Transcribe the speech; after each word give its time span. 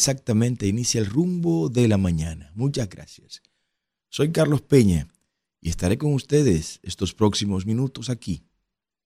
9 0.00 0.10
exactamente 0.10 0.66
inicia 0.66 0.98
el 0.98 1.04
rumbo 1.04 1.68
de 1.68 1.86
la 1.86 1.98
mañana. 1.98 2.50
Muchas 2.54 2.88
gracias. 2.88 3.42
Soy 4.08 4.32
Carlos 4.32 4.62
Peña 4.62 5.08
y 5.60 5.68
estaré 5.68 5.98
con 5.98 6.14
ustedes 6.14 6.80
estos 6.82 7.12
próximos 7.12 7.66
minutos 7.66 8.08
aquí, 8.08 8.46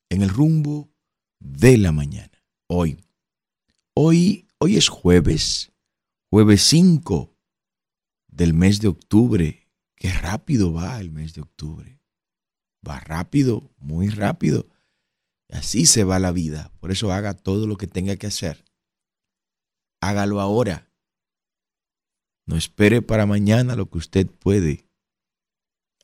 en 0.09 0.23
el 0.23 0.29
rumbo 0.29 0.93
de 1.41 1.79
la 1.79 1.91
mañana. 1.91 2.31
Hoy, 2.69 3.05
hoy, 3.95 4.47
hoy 4.59 4.77
es 4.77 4.89
jueves, 4.89 5.73
jueves 6.31 6.63
5 6.63 7.35
del 8.29 8.55
mes 8.55 8.81
de 8.81 8.87
octubre. 8.87 9.69
Qué 9.97 10.13
rápido 10.13 10.73
va 10.73 11.01
el 11.01 11.11
mes 11.11 11.35
de 11.35 11.41
octubre. 11.41 11.99
Va 12.89 13.01
rápido, 13.01 13.75
muy 13.79 14.11
rápido. 14.11 14.69
Así 15.51 15.87
se 15.87 16.05
va 16.05 16.21
la 16.21 16.31
vida. 16.31 16.71
Por 16.79 16.93
eso 16.93 17.13
haga 17.13 17.35
todo 17.35 17.67
lo 17.67 17.77
que 17.77 17.89
tenga 17.89 18.15
que 18.15 18.29
hacer. 18.29 18.64
Hágalo 20.07 20.43
ahora. 20.43 20.91
No 22.47 22.57
espere 22.57 23.01
para 23.01 23.25
mañana 23.25 23.75
lo 23.75 23.89
que 23.89 23.97
usted 23.97 24.27
puede 24.27 24.87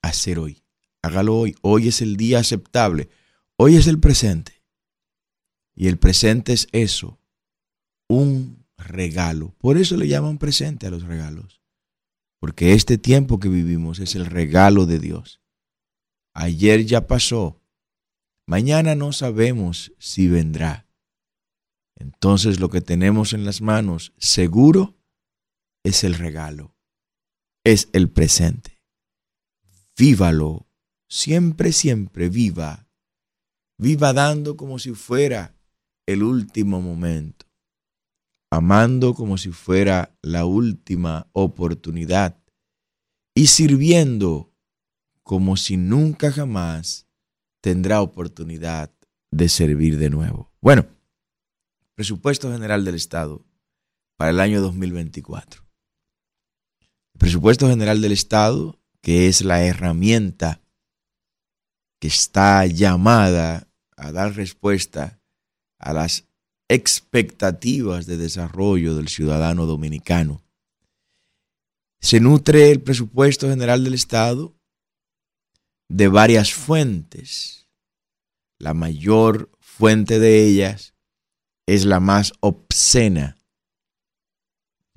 hacer 0.00 0.38
hoy. 0.38 0.62
Hágalo 1.02 1.36
hoy. 1.36 1.54
Hoy 1.60 1.88
es 1.88 2.00
el 2.00 2.16
día 2.16 2.38
aceptable. 2.38 3.10
Hoy 3.56 3.76
es 3.76 3.86
el 3.86 4.00
presente. 4.00 4.62
Y 5.74 5.88
el 5.88 5.98
presente 5.98 6.54
es 6.54 6.66
eso, 6.72 7.20
un 8.08 8.66
regalo. 8.78 9.54
Por 9.58 9.76
eso 9.76 9.98
le 9.98 10.08
llaman 10.08 10.38
presente 10.38 10.86
a 10.86 10.90
los 10.90 11.02
regalos. 11.02 11.62
Porque 12.38 12.72
este 12.72 12.96
tiempo 12.96 13.38
que 13.38 13.50
vivimos 13.50 13.98
es 13.98 14.14
el 14.14 14.24
regalo 14.24 14.86
de 14.86 14.98
Dios. 14.98 15.42
Ayer 16.32 16.86
ya 16.86 17.06
pasó. 17.06 17.60
Mañana 18.46 18.94
no 18.94 19.12
sabemos 19.12 19.92
si 19.98 20.28
vendrá. 20.28 20.89
Entonces 22.00 22.58
lo 22.58 22.68
que 22.68 22.80
tenemos 22.80 23.32
en 23.32 23.44
las 23.44 23.60
manos 23.60 24.12
seguro 24.18 24.96
es 25.84 26.02
el 26.02 26.14
regalo. 26.14 26.74
Es 27.64 27.88
el 27.92 28.10
presente 28.10 28.80
vívalo, 30.00 30.66
siempre, 31.10 31.72
siempre 31.72 32.30
viva, 32.30 32.88
viva 33.78 34.14
dando 34.14 34.56
como 34.56 34.78
si 34.78 34.94
fuera 34.94 35.54
el 36.06 36.22
último 36.22 36.80
momento, 36.80 37.44
amando 38.50 39.12
como 39.12 39.36
si 39.36 39.50
fuera 39.50 40.16
la 40.22 40.46
última 40.46 41.28
oportunidad 41.32 42.42
y 43.34 43.48
sirviendo 43.48 44.54
como 45.22 45.58
si 45.58 45.76
nunca 45.76 46.32
jamás 46.32 47.06
tendrá 47.62 48.00
oportunidad 48.00 48.90
de 49.30 49.50
servir 49.50 49.98
de 49.98 50.08
nuevo. 50.08 50.50
Bueno, 50.62 50.86
presupuesto 52.00 52.50
general 52.50 52.82
del 52.82 52.94
Estado 52.94 53.44
para 54.16 54.30
el 54.30 54.40
año 54.40 54.62
2024. 54.62 55.62
El 57.12 57.18
presupuesto 57.18 57.68
general 57.68 58.00
del 58.00 58.12
Estado 58.12 58.80
que 59.02 59.28
es 59.28 59.42
la 59.42 59.62
herramienta 59.64 60.62
que 62.00 62.08
está 62.08 62.64
llamada 62.64 63.68
a 63.98 64.12
dar 64.12 64.34
respuesta 64.34 65.20
a 65.78 65.92
las 65.92 66.24
expectativas 66.70 68.06
de 68.06 68.16
desarrollo 68.16 68.96
del 68.96 69.08
ciudadano 69.08 69.66
dominicano. 69.66 70.42
Se 72.00 72.18
nutre 72.18 72.70
el 72.70 72.80
presupuesto 72.80 73.46
general 73.50 73.84
del 73.84 73.92
Estado 73.92 74.54
de 75.90 76.08
varias 76.08 76.54
fuentes. 76.54 77.68
La 78.58 78.72
mayor 78.72 79.50
fuente 79.60 80.18
de 80.18 80.46
ellas 80.46 80.94
es 81.74 81.84
la 81.84 82.00
más 82.00 82.32
obscena, 82.40 83.38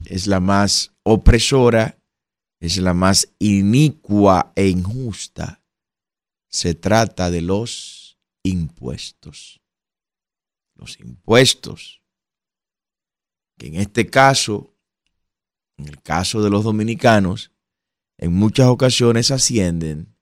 es 0.06 0.28
la 0.28 0.40
más 0.40 0.92
opresora 1.04 1.98
es 2.64 2.78
la 2.78 2.94
más 2.94 3.28
inicua 3.40 4.54
e 4.56 4.70
injusta. 4.70 5.62
Se 6.48 6.74
trata 6.76 7.30
de 7.30 7.42
los 7.42 8.18
impuestos. 8.42 9.60
Los 10.76 10.98
impuestos, 11.02 12.02
que 13.58 13.68
en 13.68 13.76
este 13.76 14.10
caso, 14.10 14.74
en 15.78 15.90
el 15.90 16.02
caso 16.02 16.42
de 16.42 16.50
los 16.50 16.64
dominicanos, 16.64 17.52
en 18.18 18.32
muchas 18.32 18.68
ocasiones 18.68 19.30
ascienden 19.32 20.16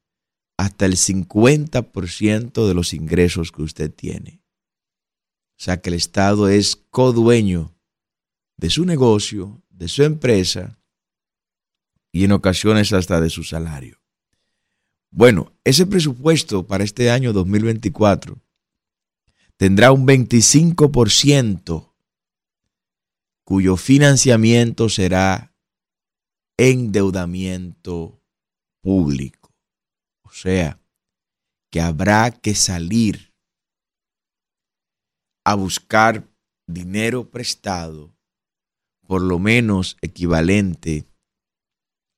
hasta 0.58 0.88
el 0.88 0.96
50% 0.96 2.68
de 2.68 2.74
los 2.74 2.96
ingresos 2.96 3.52
que 3.52 3.62
usted 3.62 3.94
tiene. 3.94 4.41
O 5.62 5.64
sea 5.64 5.80
que 5.80 5.92
el 5.92 5.96
Estado 5.96 6.50
es 6.50 6.76
codueño 6.76 7.78
de 8.58 8.72
su 8.72 8.84
negocio, 8.84 9.62
de 9.70 9.90
su 9.90 10.02
empresa, 10.02 10.80
y 12.12 12.24
en 12.24 12.32
ocasiones 12.32 12.94
hasta 12.94 13.22
de 13.22 13.30
su 13.30 13.44
salario. 13.44 14.02
Bueno, 15.12 15.54
ese 15.64 15.86
presupuesto 15.86 16.66
para 16.66 16.84
este 16.84 17.12
año 17.12 17.32
2024 17.32 18.42
tendrá 19.56 19.92
un 19.92 20.08
25% 20.08 21.94
cuyo 23.44 23.78
financiamiento 23.78 24.90
será 24.90 25.54
endeudamiento 26.58 28.20
público. 28.82 29.54
O 30.24 30.32
sea, 30.32 30.80
que 31.70 31.82
habrá 31.82 32.32
que 32.32 32.56
salir 32.56 33.31
a 35.44 35.56
buscar 35.56 36.30
dinero 36.68 37.30
prestado, 37.30 38.16
por 39.08 39.22
lo 39.22 39.40
menos 39.40 39.98
equivalente 40.02 41.08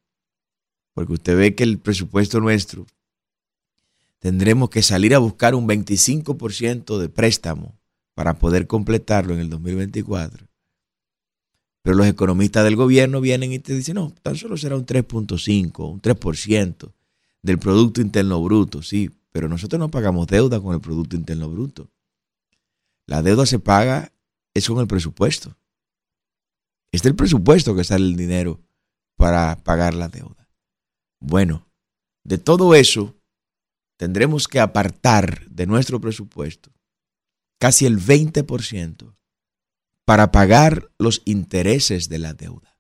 Porque 0.95 1.13
usted 1.13 1.37
ve 1.37 1.55
que 1.55 1.63
el 1.63 1.79
presupuesto 1.79 2.41
nuestro 2.41 2.87
tendremos 4.19 4.71
que 4.71 4.83
salir 4.83 5.15
a 5.15 5.19
buscar 5.19 5.55
un 5.55 5.69
25% 5.69 6.99
de 6.99 7.09
préstamo 7.11 7.79
para 8.15 8.39
poder 8.39 8.67
completarlo 8.67 9.35
en 9.35 9.41
el 9.41 9.51
2024. 9.51 10.47
Pero 11.83 11.97
los 11.97 12.07
economistas 12.07 12.65
del 12.65 12.77
gobierno 12.77 13.21
vienen 13.21 13.53
y 13.53 13.59
te 13.59 13.75
dicen, 13.75 13.97
no, 13.97 14.13
tan 14.23 14.37
solo 14.37 14.57
será 14.57 14.77
un 14.77 14.87
3.5, 14.87 15.93
un 15.93 16.01
3% 16.01 16.93
del 17.43 17.59
Producto 17.59 18.01
Interno 18.01 18.41
Bruto, 18.43 18.83
sí, 18.83 19.11
pero 19.33 19.49
nosotros 19.49 19.81
no 19.81 19.91
pagamos 19.91 20.29
deuda 20.29 20.61
con 20.61 20.75
el 20.75 20.81
Producto 20.81 21.17
Interno 21.17 21.51
Bruto. 21.51 21.91
La 23.07 23.23
deuda 23.23 23.47
se 23.47 23.59
paga 23.59 24.13
es 24.55 24.69
con 24.69 24.79
el 24.79 24.87
presupuesto. 24.87 25.57
Es 26.93 27.03
del 27.03 27.17
presupuesto 27.17 27.75
que 27.75 27.85
sale 27.85 28.05
el 28.05 28.17
dinero 28.17 28.61
para 29.17 29.57
pagar 29.57 29.95
la 29.95 30.09
deuda. 30.09 30.49
Bueno, 31.21 31.67
de 32.25 32.39
todo 32.39 32.75
eso 32.75 33.15
tendremos 33.97 34.47
que 34.47 34.61
apartar 34.61 35.47
de 35.49 35.67
nuestro 35.67 36.01
presupuesto 36.01 36.71
casi 37.59 37.87
el 37.87 38.01
20% 38.01 39.15
para 40.05 40.33
pagar 40.33 40.91
los 40.99 41.23
intereses 41.25 42.09
de 42.09 42.19
la 42.19 42.35
deuda. 42.35 42.77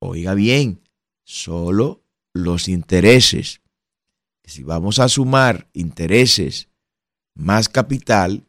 Oiga 0.00 0.34
bien, 0.34 0.82
solo 1.24 2.04
los 2.32 2.68
intereses. 2.68 3.60
Si 4.44 4.62
vamos 4.62 4.98
a 4.98 5.08
sumar 5.08 5.68
intereses 5.72 6.68
más 7.34 7.68
capital, 7.68 8.46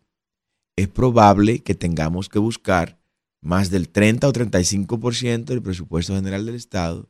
es 0.76 0.88
probable 0.88 1.60
que 1.60 1.76
tengamos 1.76 2.30
que 2.30 2.40
buscar 2.40 3.00
más 3.42 3.70
del 3.70 3.90
30 3.90 4.28
o 4.28 4.34
35% 4.34 5.46
del 5.46 5.62
presupuesto 5.62 6.16
general 6.16 6.46
del 6.46 6.56
Estado 6.56 7.10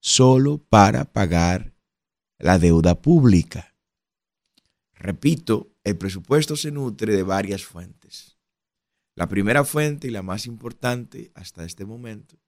solo 0.00 0.58
para 0.58 1.04
pagar 1.12 1.74
la 2.38 2.58
deuda 2.58 3.00
pública. 3.00 3.76
Repito, 4.94 5.72
el 5.84 5.96
presupuesto 5.96 6.56
se 6.56 6.70
nutre 6.70 7.14
de 7.14 7.22
varias 7.22 7.64
fuentes. 7.64 8.39
La 9.20 9.28
primera 9.28 9.64
fuente 9.64 10.08
y 10.08 10.10
la 10.10 10.22
más 10.22 10.46
importante 10.46 11.30
hasta 11.34 11.66
este 11.66 11.84
momento 11.84 12.38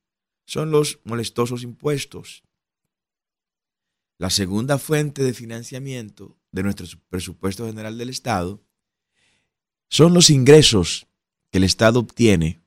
son 0.47 0.71
los 0.71 1.01
molestosos 1.05 1.65
impuestos. 1.65 2.45
la 4.17 4.31
segunda 4.31 4.79
fuente 4.79 5.23
de 5.23 5.35
financiamiento 5.35 6.39
de 6.51 6.63
nuestro 6.63 6.87
presupuesto 7.11 7.67
general 7.67 7.99
del 7.99 8.09
Estado 8.09 8.65
son 9.91 10.15
los 10.15 10.31
ingresos 10.31 11.09
que 11.51 11.59
el 11.59 11.65
Estado 11.65 11.99
obtiene 11.99 12.63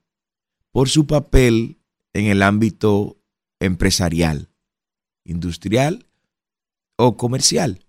por 0.70 0.88
su 0.88 1.08
papel 1.08 1.80
en 2.14 2.28
el 2.28 2.44
ámbito 2.44 3.20
empresarial, 3.60 4.52
industrial 5.24 6.06
o 6.96 7.18
comercial. 7.18 7.88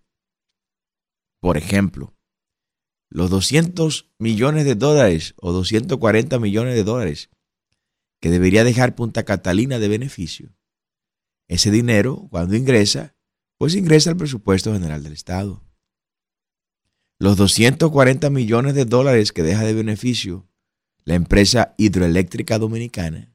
Por 1.40 1.58
ejemplo, 1.58 2.15
los 3.08 3.30
200 3.30 4.10
millones 4.18 4.64
de 4.64 4.74
dólares 4.74 5.34
o 5.36 5.52
240 5.52 6.38
millones 6.38 6.74
de 6.74 6.84
dólares 6.84 7.30
que 8.20 8.30
debería 8.30 8.64
dejar 8.64 8.94
Punta 8.94 9.24
Catalina 9.24 9.78
de 9.78 9.88
beneficio. 9.88 10.56
Ese 11.48 11.70
dinero, 11.70 12.28
cuando 12.30 12.56
ingresa, 12.56 13.14
pues 13.58 13.74
ingresa 13.74 14.10
al 14.10 14.16
presupuesto 14.16 14.72
general 14.72 15.02
del 15.02 15.12
Estado. 15.12 15.62
Los 17.18 17.36
240 17.36 18.28
millones 18.30 18.74
de 18.74 18.84
dólares 18.84 19.32
que 19.32 19.42
deja 19.42 19.64
de 19.64 19.72
beneficio 19.72 20.48
la 21.04 21.14
empresa 21.14 21.74
hidroeléctrica 21.78 22.58
dominicana, 22.58 23.32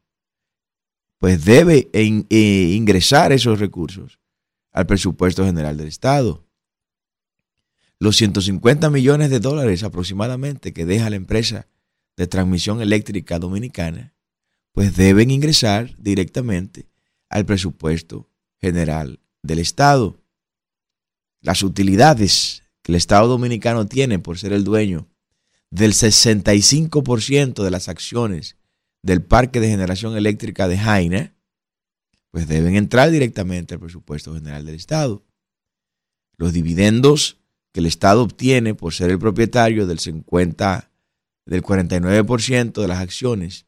pues 1.19 1.45
debe 1.45 1.89
eh, 1.93 2.03
ingresar 2.75 3.31
esos 3.31 3.59
recursos 3.59 4.19
al 4.71 4.85
presupuesto 4.85 5.45
general 5.45 5.77
del 5.77 5.87
Estado. 5.87 6.45
Los 8.01 8.15
150 8.15 8.89
millones 8.89 9.29
de 9.29 9.39
dólares 9.39 9.83
aproximadamente 9.83 10.73
que 10.73 10.87
deja 10.87 11.11
la 11.11 11.17
empresa 11.17 11.67
de 12.17 12.25
transmisión 12.25 12.81
eléctrica 12.81 13.37
dominicana, 13.37 14.15
pues 14.71 14.95
deben 14.95 15.29
ingresar 15.29 15.95
directamente 15.99 16.89
al 17.29 17.45
presupuesto 17.45 18.27
general 18.59 19.19
del 19.43 19.59
Estado. 19.59 20.19
Las 21.41 21.61
utilidades 21.61 22.63
que 22.81 22.91
el 22.91 22.95
Estado 22.95 23.27
dominicano 23.27 23.85
tiene 23.85 24.17
por 24.17 24.39
ser 24.39 24.53
el 24.53 24.63
dueño 24.63 25.07
del 25.69 25.93
65% 25.93 27.63
de 27.63 27.69
las 27.69 27.87
acciones 27.87 28.57
del 29.03 29.21
parque 29.21 29.59
de 29.59 29.69
generación 29.69 30.17
eléctrica 30.17 30.67
de 30.67 30.79
Jaina, 30.79 31.35
pues 32.31 32.47
deben 32.47 32.77
entrar 32.77 33.11
directamente 33.11 33.75
al 33.75 33.79
presupuesto 33.79 34.33
general 34.33 34.65
del 34.65 34.73
Estado. 34.73 35.23
Los 36.37 36.51
dividendos 36.51 37.40
que 37.71 37.79
el 37.79 37.85
Estado 37.85 38.23
obtiene 38.23 38.75
por 38.75 38.93
ser 38.93 39.09
el 39.09 39.19
propietario 39.19 39.87
del 39.87 39.99
50, 39.99 40.91
del 41.45 41.63
49% 41.63 42.81
de 42.81 42.87
las 42.87 42.99
acciones, 42.99 43.65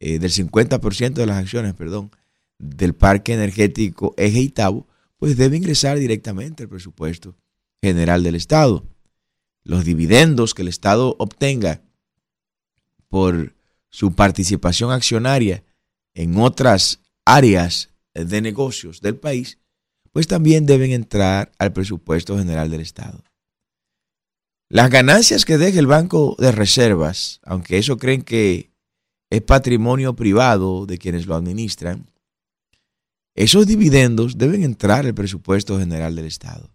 eh, 0.00 0.18
del 0.18 0.30
50% 0.30 1.14
de 1.14 1.26
las 1.26 1.38
acciones, 1.38 1.74
perdón, 1.74 2.10
del 2.58 2.94
parque 2.94 3.34
energético 3.34 4.14
Eje 4.16 4.40
Itabo, 4.40 4.86
pues 5.16 5.36
debe 5.36 5.56
ingresar 5.56 5.98
directamente 5.98 6.64
al 6.64 6.68
presupuesto 6.68 7.36
general 7.82 8.22
del 8.22 8.34
Estado. 8.34 8.86
Los 9.62 9.84
dividendos 9.84 10.54
que 10.54 10.62
el 10.62 10.68
Estado 10.68 11.14
obtenga 11.18 11.82
por 13.08 13.54
su 13.90 14.14
participación 14.14 14.92
accionaria 14.92 15.64
en 16.14 16.38
otras 16.38 17.00
áreas 17.24 17.90
de 18.14 18.40
negocios 18.40 19.00
del 19.00 19.16
país, 19.16 19.58
pues 20.12 20.26
también 20.26 20.66
deben 20.66 20.90
entrar 20.92 21.52
al 21.58 21.72
presupuesto 21.72 22.36
general 22.38 22.70
del 22.70 22.80
Estado. 22.80 23.22
Las 24.68 24.90
ganancias 24.90 25.44
que 25.44 25.58
deje 25.58 25.78
el 25.78 25.86
Banco 25.86 26.36
de 26.38 26.52
Reservas, 26.52 27.40
aunque 27.42 27.78
eso 27.78 27.96
creen 27.96 28.22
que 28.22 28.70
es 29.30 29.42
patrimonio 29.42 30.14
privado 30.14 30.86
de 30.86 30.98
quienes 30.98 31.26
lo 31.26 31.34
administran, 31.34 32.10
esos 33.34 33.66
dividendos 33.66 34.38
deben 34.38 34.62
entrar 34.62 35.06
al 35.06 35.14
presupuesto 35.14 35.78
general 35.78 36.14
del 36.14 36.26
Estado. 36.26 36.70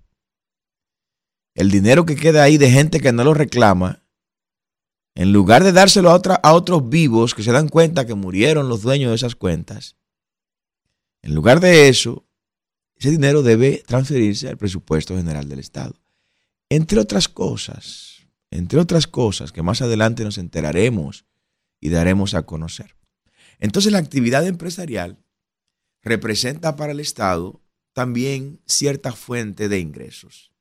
El 1.54 1.72
dinero 1.72 2.06
que 2.06 2.16
queda 2.16 2.44
ahí 2.44 2.58
de 2.58 2.70
gente 2.70 3.00
que 3.00 3.14
no 3.14 3.24
lo 3.24 3.34
reclama, 3.34 4.04
en 5.16 5.32
lugar 5.32 5.64
de 5.64 5.72
dárselo 5.72 6.12
a, 6.12 6.16
a 6.16 6.54
otros 6.54 6.90
vivos 6.90 7.34
que 7.34 7.44
se 7.44 7.54
dan 7.54 7.70
cuenta 7.70 8.06
que 8.06 8.14
murieron 8.14 8.68
los 8.68 8.82
dueños 8.82 9.12
de 9.12 9.16
esas 9.16 9.36
cuentas, 9.36 9.96
en 11.22 11.34
lugar 11.34 11.62
de 11.62 11.88
eso, 11.88 12.25
ese 12.97 13.12
dinero 13.12 13.44
debe 13.44 13.83
transferirse 13.86 14.47
al 14.47 14.57
presupuesto 14.57 15.15
general 15.15 15.50
del 15.50 15.59
Estado. 15.59 15.95
Entre 16.69 17.00
otras 17.00 17.27
cosas, 17.27 18.25
entre 18.51 18.80
otras 18.80 19.07
cosas 19.07 19.51
que 19.51 19.62
más 19.62 19.81
adelante 19.81 20.24
nos 20.24 20.38
enteraremos 20.38 21.25
y 21.80 21.89
daremos 21.89 22.33
a 22.33 22.45
conocer. 22.45 22.95
Entonces 23.59 23.92
la 23.92 24.00
actividad 24.00 24.45
empresarial 24.47 25.18
representa 26.01 26.75
para 26.75 26.92
el 26.92 27.00
Estado 27.00 27.62
también 27.94 28.62
cierta 28.65 29.12
fuente 29.12 29.69
de 29.69 29.80
ingresos. 29.80 30.51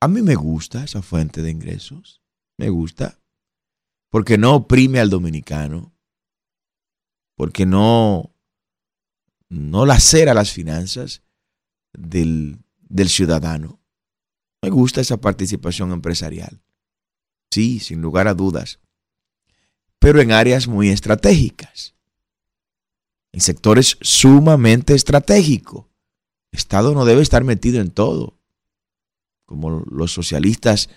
A 0.00 0.08
mí 0.08 0.22
me 0.22 0.34
gusta 0.34 0.84
esa 0.84 1.02
fuente 1.02 1.42
de 1.42 1.50
ingresos, 1.50 2.22
me 2.56 2.68
gusta, 2.68 3.18
porque 4.08 4.38
no 4.38 4.54
oprime 4.54 5.00
al 5.00 5.10
dominicano, 5.10 5.94
porque 7.34 7.66
no, 7.66 8.34
no 9.48 9.86
lacera 9.86 10.34
las 10.34 10.52
finanzas 10.52 11.22
del, 11.96 12.58
del 12.88 13.08
ciudadano. 13.08 13.80
Me 14.62 14.70
gusta 14.70 15.00
esa 15.00 15.18
participación 15.18 15.92
empresarial. 15.92 16.62
Sí, 17.50 17.80
sin 17.80 18.00
lugar 18.00 18.28
a 18.28 18.34
dudas. 18.34 18.80
Pero 19.98 20.20
en 20.20 20.32
áreas 20.32 20.68
muy 20.68 20.88
estratégicas 20.88 21.96
en 23.36 23.42
sectores 23.42 23.98
sumamente 24.00 24.94
estratégicos. 24.94 25.84
El 26.52 26.56
Estado 26.56 26.94
no 26.94 27.04
debe 27.04 27.20
estar 27.20 27.44
metido 27.44 27.82
en 27.82 27.90
todo, 27.90 28.40
como 29.44 29.84
los 29.90 30.10
socialistas, 30.10 30.88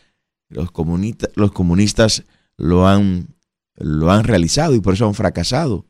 los, 0.47 0.69
los 1.35 1.51
comunistas 1.51 2.23
lo 2.55 2.87
han, 2.87 3.35
lo 3.75 4.09
han 4.09 4.23
realizado 4.23 4.73
y 4.73 4.79
por 4.79 4.93
eso 4.93 5.05
han 5.05 5.15
fracasado. 5.15 5.85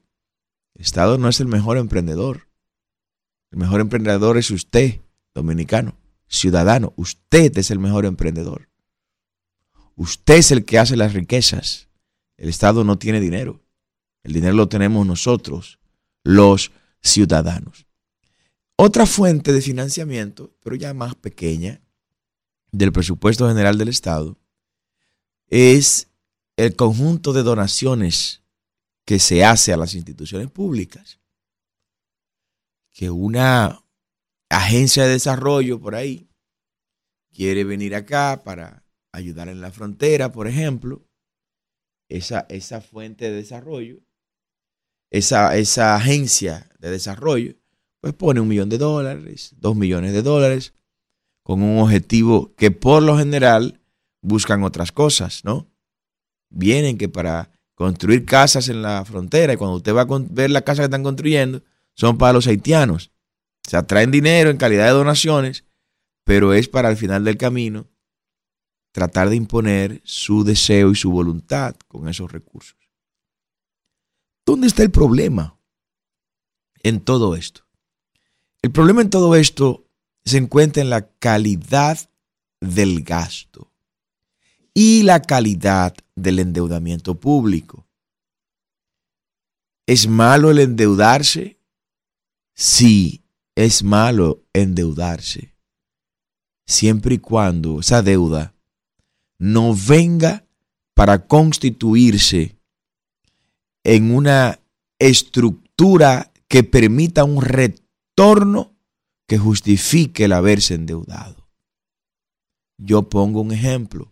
El 0.74 0.82
Estado 0.82 1.20
no 1.20 1.30
es 1.30 1.40
el 1.40 1.46
mejor 1.46 1.78
emprendedor. 1.78 2.49
El 3.52 3.60
mejor 3.60 3.82
emprendedor 3.82 4.38
es 4.38 4.52
usted, 4.52 5.02
dominicano, 5.34 5.98
ciudadano. 6.28 6.94
Usted 6.96 7.58
es 7.58 7.72
el 7.72 7.80
mejor 7.80 8.06
emprendedor. 8.06 8.70
Usted 9.96 10.36
es 10.36 10.52
el 10.52 10.66
que 10.66 10.80
hace 10.80 10.96
las 10.96 11.14
riquezas. 11.14 11.90
El 12.38 12.50
Estado 12.50 12.84
no 12.84 12.98
tiene 12.98 13.20
dinero. 13.20 13.62
El 14.24 14.34
dinero 14.34 14.56
lo 14.56 14.70
tenemos 14.70 15.06
nosotros 15.06 15.80
los 16.24 16.72
ciudadanos. 17.02 17.86
Otra 18.76 19.06
fuente 19.06 19.52
de 19.52 19.62
financiamiento, 19.62 20.56
pero 20.64 20.76
ya 20.76 20.94
más 20.94 21.16
pequeña, 21.16 21.82
del 22.72 22.92
presupuesto 22.92 23.48
general 23.48 23.78
del 23.78 23.90
Estado, 23.90 24.38
es 25.48 26.08
el 26.56 26.76
conjunto 26.76 27.34
de 27.34 27.44
donaciones 27.44 28.44
que 29.06 29.20
se 29.20 29.44
hace 29.44 29.74
a 29.74 29.78
las 29.78 29.96
instituciones 29.96 30.52
públicas. 30.52 31.19
Que 33.00 33.10
una 33.10 33.82
agencia 34.50 35.06
de 35.06 35.12
desarrollo 35.12 35.80
por 35.80 35.96
ahí 35.96 36.28
quiere 37.34 37.64
venir 37.64 37.96
acá 37.96 38.42
para 38.44 38.84
ayudar 39.14 39.48
en 39.48 39.62
la 39.62 39.72
frontera, 39.72 40.34
por 40.34 40.50
ejemplo, 40.50 41.08
esa, 42.10 42.46
esa 42.50 42.82
fuente 42.82 43.32
de 43.32 43.38
desarrollo 43.38 44.02
esa, 45.12 45.56
esa 45.56 45.96
agencia 45.96 46.70
de 46.80 46.92
desarrollo, 46.92 47.56
pues 48.02 48.14
pone 48.14 48.42
un 48.42 48.50
millón 48.50 48.68
de 48.68 48.78
dólares, 48.78 49.56
dos 49.56 49.78
millones 49.78 50.12
de 50.12 50.22
dólares, 50.22 50.74
con 51.42 51.64
un 51.64 51.80
objetivo 51.80 52.54
que 52.58 52.70
por 52.70 53.02
lo 53.02 53.18
general 53.18 53.80
buscan 54.22 54.62
otras 54.64 54.92
cosas, 54.92 55.46
¿no? 55.46 55.72
Vienen 56.50 56.98
que 56.98 57.08
para 57.08 57.50
construir 57.76 58.26
casas 58.26 58.68
en 58.68 58.82
la 58.82 59.06
frontera, 59.06 59.54
y 59.54 59.56
cuando 59.56 59.78
usted 59.78 59.96
va 59.96 60.02
a 60.02 60.08
ver 60.32 60.52
la 60.52 60.64
casa 60.64 60.82
que 60.82 60.88
están 60.88 61.04
construyendo, 61.04 61.64
son 62.00 62.18
para 62.18 62.32
los 62.32 62.48
haitianos. 62.48 63.12
Se 63.68 63.76
atraen 63.76 64.10
dinero 64.10 64.50
en 64.50 64.56
calidad 64.56 64.86
de 64.86 64.92
donaciones, 64.92 65.66
pero 66.24 66.54
es 66.54 66.70
para 66.70 66.88
al 66.88 66.96
final 66.96 67.26
del 67.26 67.36
camino 67.36 67.90
tratar 68.94 69.30
de 69.30 69.36
imponer 69.36 70.02
su 70.06 70.46
deseo 70.46 70.92
y 70.92 70.96
su 70.96 71.12
voluntad 71.12 71.76
con 71.90 72.08
esos 72.08 72.32
recursos. 72.32 72.78
¿Dónde 74.46 74.68
está 74.68 74.82
el 74.82 74.92
problema 74.92 75.60
en 76.84 77.02
todo 77.02 77.36
esto? 77.36 77.68
El 78.62 78.72
problema 78.72 79.02
en 79.02 79.10
todo 79.10 79.36
esto 79.36 79.86
se 80.24 80.38
encuentra 80.38 80.82
en 80.82 80.90
la 80.90 81.12
calidad 81.20 82.00
del 82.62 83.04
gasto 83.04 83.74
y 84.74 85.04
la 85.04 85.22
calidad 85.22 85.98
del 86.16 86.40
endeudamiento 86.40 87.20
público. 87.20 87.86
¿Es 89.86 90.08
malo 90.08 90.50
el 90.50 90.60
endeudarse? 90.60 91.59
Sí, 92.62 93.24
es 93.56 93.84
malo 93.84 94.44
endeudarse. 94.52 95.56
Siempre 96.68 97.16
y 97.16 97.18
cuando 97.20 97.80
esa 97.80 98.02
deuda 98.02 98.54
no 99.38 99.74
venga 99.74 100.46
para 100.94 101.26
constituirse 101.26 102.58
en 103.86 104.14
una 104.14 104.60
estructura 105.00 106.34
que 106.50 106.66
permita 106.66 107.24
un 107.24 107.42
retorno 107.42 108.76
que 109.26 109.38
justifique 109.38 110.26
el 110.26 110.34
haberse 110.34 110.74
endeudado. 110.74 111.48
Yo 112.78 113.08
pongo 113.08 113.40
un 113.40 113.54
ejemplo. 113.54 114.12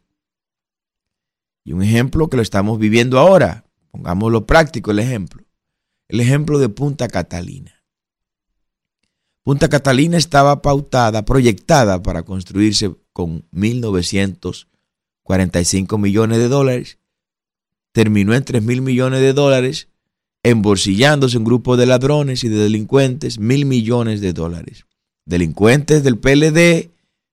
Y 1.66 1.74
un 1.74 1.84
ejemplo 1.84 2.30
que 2.30 2.38
lo 2.38 2.44
estamos 2.44 2.80
viviendo 2.80 3.20
ahora. 3.20 3.66
Pongámoslo 3.92 4.48
práctico 4.48 4.92
el 4.92 5.00
ejemplo. 5.00 5.44
El 6.08 6.22
ejemplo 6.22 6.60
de 6.60 6.70
Punta 6.70 7.10
Catalina. 7.10 7.77
Punta 9.48 9.70
Catalina 9.70 10.18
estaba 10.18 10.62
pautada, 10.62 11.24
proyectada 11.24 12.04
para 12.04 12.24
construirse 12.24 12.94
con 13.14 13.50
1.945 13.54 15.98
millones 15.98 16.40
de 16.40 16.50
dólares. 16.50 17.00
Terminó 17.94 18.34
en 18.34 18.44
3 18.44 18.62
mil 18.62 18.82
millones 18.82 19.22
de 19.22 19.32
dólares, 19.32 19.88
embolsillándose 20.44 21.38
un 21.38 21.46
grupo 21.46 21.78
de 21.78 21.86
ladrones 21.86 22.44
y 22.44 22.50
de 22.50 22.58
delincuentes 22.58 23.40
mil 23.40 23.66
millones 23.66 24.20
de 24.20 24.34
dólares. 24.34 24.86
Delincuentes 25.26 26.04
del 26.04 26.18
PLD, 26.18 26.90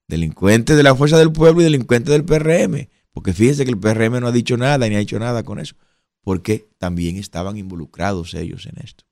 delincuentes 0.07 0.77
de 0.77 0.85
la 0.85 0.95
Fuerza 0.95 1.19
del 1.19 1.33
Pueblo 1.33 1.63
y 1.63 1.65
delincuentes 1.65 2.13
del 2.13 2.25
PRM. 2.25 2.87
Porque 3.11 3.33
fíjense 3.33 3.65
que 3.65 3.73
el 3.73 3.81
PRM 3.81 4.21
no 4.21 4.29
ha 4.29 4.33
dicho 4.33 4.57
nada 4.57 4.89
ni 4.89 4.95
ha 4.95 5.01
hecho 5.01 5.19
nada 5.19 5.43
con 5.43 5.59
eso. 5.59 5.75
Porque 6.21 6.69
también 6.79 7.17
estaban 7.17 7.57
involucrados 7.57 8.35
ellos 8.35 8.67
en 8.67 8.79
esto. 8.85 9.03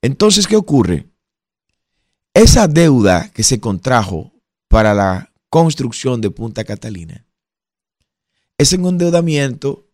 Entonces, 0.00 0.46
¿qué 0.46 0.56
ocurre? 0.56 1.10
Esa 2.36 2.68
deuda 2.68 3.30
que 3.32 3.42
se 3.42 3.60
contrajo 3.60 4.30
para 4.68 4.92
la 4.92 5.32
construcción 5.48 6.20
de 6.20 6.30
Punta 6.30 6.64
Catalina 6.64 7.26
es 8.58 8.74
un 8.74 8.86
endeudamiento 8.86 9.88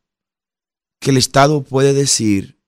que 0.99 1.11
el 1.11 1.19
Estado 1.19 1.63
puede 1.63 1.93
decir 1.93 2.61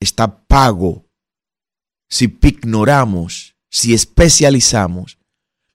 está 0.00 0.44
pago 0.44 1.08
si 2.10 2.36
ignoramos, 2.42 3.54
si 3.70 3.94
especializamos 3.94 5.20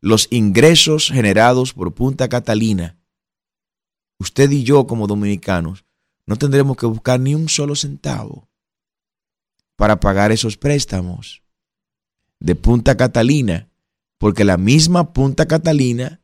los 0.02 0.28
ingresos 0.30 1.10
generados 1.10 1.72
por 1.72 1.96
Punta 1.96 2.28
Catalina. 2.28 3.00
Usted 4.20 4.52
y 4.52 4.66
yo 4.66 4.88
como 4.88 5.08
dominicanos 5.08 5.86
no 6.26 6.36
tendremos 6.36 6.76
que 6.76 6.86
buscar 6.86 7.18
ni 7.18 7.34
un 7.34 7.48
solo 7.48 7.78
centavo 7.78 8.50
para 9.78 10.02
pagar 10.02 10.34
esos 10.34 10.58
préstamos 10.58 11.47
de 12.40 12.56
Punta 12.56 12.98
Catalina, 12.98 13.70
porque 14.18 14.44
la 14.44 14.58
misma 14.58 15.14
Punta 15.14 15.48
Catalina 15.48 16.22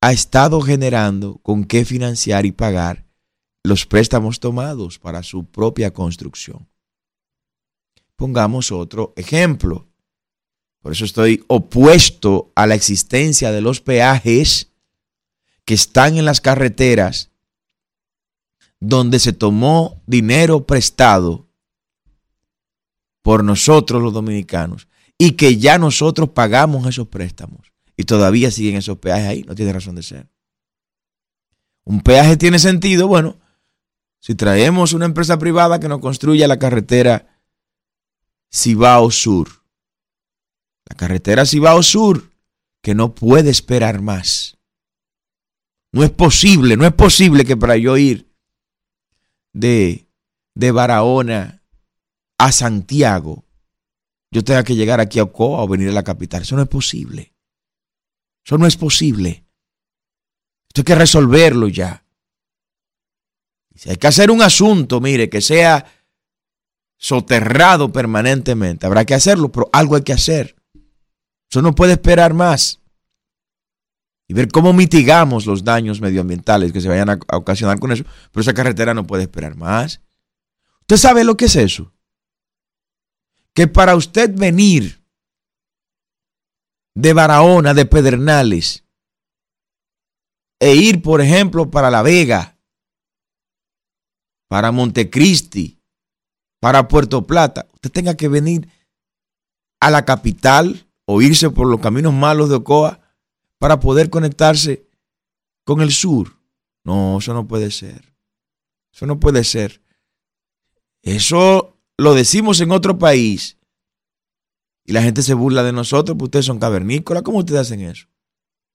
ha 0.00 0.12
estado 0.12 0.60
generando 0.60 1.38
con 1.38 1.64
qué 1.64 1.84
financiar 1.84 2.46
y 2.46 2.52
pagar 2.52 3.06
los 3.62 3.86
préstamos 3.86 4.40
tomados 4.40 4.98
para 4.98 5.22
su 5.22 5.46
propia 5.46 5.92
construcción. 5.92 6.68
Pongamos 8.16 8.70
otro 8.70 9.14
ejemplo. 9.16 9.88
Por 10.80 10.92
eso 10.92 11.06
estoy 11.06 11.42
opuesto 11.48 12.52
a 12.54 12.66
la 12.66 12.74
existencia 12.74 13.50
de 13.50 13.62
los 13.62 13.80
peajes 13.80 14.70
que 15.64 15.72
están 15.72 16.18
en 16.18 16.26
las 16.26 16.42
carreteras 16.42 17.30
donde 18.80 19.18
se 19.18 19.32
tomó 19.32 20.02
dinero 20.06 20.66
prestado 20.66 21.48
por 23.22 23.42
nosotros 23.42 24.02
los 24.02 24.12
dominicanos 24.12 24.86
y 25.18 25.32
que 25.32 25.56
ya 25.56 25.78
nosotros 25.78 26.30
pagamos 26.30 26.86
esos 26.86 27.08
préstamos 27.08 27.72
y 27.96 28.04
todavía 28.04 28.50
siguen 28.50 28.76
esos 28.76 28.98
peajes 28.98 29.26
ahí, 29.26 29.42
no 29.42 29.54
tiene 29.54 29.72
razón 29.72 29.94
de 29.94 30.02
ser. 30.02 30.28
Un 31.84 32.00
peaje 32.00 32.36
tiene 32.36 32.58
sentido, 32.58 33.06
bueno, 33.08 33.38
si 34.20 34.34
traemos 34.34 34.92
una 34.92 35.04
empresa 35.04 35.38
privada 35.38 35.78
que 35.78 35.88
nos 35.88 36.00
construya 36.00 36.48
la 36.48 36.58
carretera 36.58 37.40
Cibao 38.52 39.10
Sur, 39.10 39.48
la 40.88 40.96
carretera 40.96 41.44
Cibao 41.44 41.82
Sur, 41.82 42.30
que 42.82 42.94
no 42.94 43.14
puede 43.14 43.50
esperar 43.50 44.00
más. 44.00 44.58
No 45.92 46.02
es 46.02 46.10
posible, 46.10 46.76
no 46.76 46.86
es 46.86 46.92
posible 46.92 47.44
que 47.44 47.56
para 47.56 47.76
yo 47.76 47.96
ir 47.96 48.34
de, 49.52 50.08
de 50.54 50.72
Barahona 50.72 51.62
a 52.38 52.50
Santiago 52.50 53.43
yo 54.34 54.42
tenga 54.42 54.64
que 54.64 54.74
llegar 54.74 54.98
aquí 54.98 55.20
a 55.20 55.22
Ocoa 55.22 55.62
o 55.62 55.68
venir 55.68 55.88
a 55.88 55.92
la 55.92 56.02
capital. 56.02 56.42
Eso 56.42 56.56
no 56.56 56.62
es 56.62 56.68
posible. 56.68 57.32
Eso 58.44 58.58
no 58.58 58.66
es 58.66 58.76
posible. 58.76 59.46
Esto 60.66 60.80
hay 60.80 60.84
que 60.84 60.94
resolverlo 60.96 61.68
ya. 61.68 62.04
Si 63.76 63.90
hay 63.90 63.96
que 63.96 64.08
hacer 64.08 64.32
un 64.32 64.42
asunto, 64.42 65.00
mire, 65.00 65.30
que 65.30 65.40
sea 65.40 65.86
soterrado 66.96 67.92
permanentemente, 67.92 68.86
habrá 68.86 69.04
que 69.04 69.14
hacerlo, 69.14 69.52
pero 69.52 69.70
algo 69.72 69.94
hay 69.94 70.02
que 70.02 70.12
hacer. 70.12 70.56
Eso 71.48 71.62
no 71.62 71.76
puede 71.76 71.92
esperar 71.92 72.34
más. 72.34 72.80
Y 74.26 74.34
ver 74.34 74.48
cómo 74.48 74.72
mitigamos 74.72 75.46
los 75.46 75.62
daños 75.62 76.00
medioambientales 76.00 76.72
que 76.72 76.80
se 76.80 76.88
vayan 76.88 77.10
a 77.10 77.36
ocasionar 77.36 77.78
con 77.78 77.92
eso. 77.92 78.02
Pero 78.32 78.40
esa 78.40 78.54
carretera 78.54 78.94
no 78.94 79.06
puede 79.06 79.22
esperar 79.22 79.54
más. 79.54 80.00
¿Usted 80.80 80.96
sabe 80.96 81.22
lo 81.22 81.36
que 81.36 81.44
es 81.44 81.54
eso? 81.54 81.93
Que 83.54 83.68
para 83.68 83.96
usted 83.96 84.34
venir 84.34 85.02
de 86.94 87.12
Barahona, 87.12 87.74
de 87.74 87.86
Pedernales, 87.86 88.84
e 90.60 90.74
ir, 90.74 91.02
por 91.02 91.20
ejemplo, 91.20 91.70
para 91.70 91.90
La 91.90 92.02
Vega, 92.02 92.58
para 94.48 94.72
Montecristi, 94.72 95.80
para 96.60 96.88
Puerto 96.88 97.26
Plata, 97.26 97.68
usted 97.74 97.90
tenga 97.90 98.16
que 98.16 98.28
venir 98.28 98.68
a 99.80 99.90
la 99.90 100.04
capital 100.04 100.88
o 101.06 101.20
irse 101.20 101.50
por 101.50 101.66
los 101.66 101.80
caminos 101.80 102.14
malos 102.14 102.48
de 102.48 102.56
Ocoa 102.56 103.00
para 103.58 103.80
poder 103.80 104.10
conectarse 104.10 104.88
con 105.64 105.80
el 105.80 105.92
sur. 105.92 106.38
No, 106.84 107.18
eso 107.18 107.34
no 107.34 107.46
puede 107.46 107.70
ser. 107.70 108.14
Eso 108.92 109.06
no 109.06 109.18
puede 109.20 109.44
ser. 109.44 109.82
Eso 111.02 111.73
lo 111.98 112.14
decimos 112.14 112.60
en 112.60 112.72
otro 112.72 112.98
país 112.98 113.58
y 114.84 114.92
la 114.92 115.02
gente 115.02 115.22
se 115.22 115.34
burla 115.34 115.62
de 115.62 115.72
nosotros, 115.72 116.16
porque 116.16 116.26
ustedes 116.26 116.46
son 116.46 116.58
cavernícolas, 116.58 117.22
¿cómo 117.22 117.38
ustedes 117.38 117.60
hacen 117.60 117.80
eso? 117.80 118.06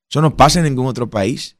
Eso 0.10 0.22
no 0.22 0.36
pasa 0.36 0.60
en 0.60 0.66
ningún 0.66 0.88
otro 0.88 1.10
país. 1.10 1.58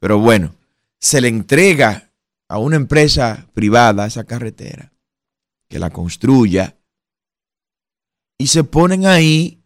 Pero 0.00 0.18
bueno, 0.18 0.54
se 0.98 1.20
le 1.20 1.28
entrega 1.28 2.12
a 2.48 2.58
una 2.58 2.76
empresa 2.76 3.46
privada 3.54 4.06
esa 4.06 4.24
carretera, 4.24 4.92
que 5.68 5.78
la 5.78 5.90
construya, 5.90 6.76
y 8.38 8.46
se 8.46 8.64
ponen 8.64 9.06
ahí 9.06 9.62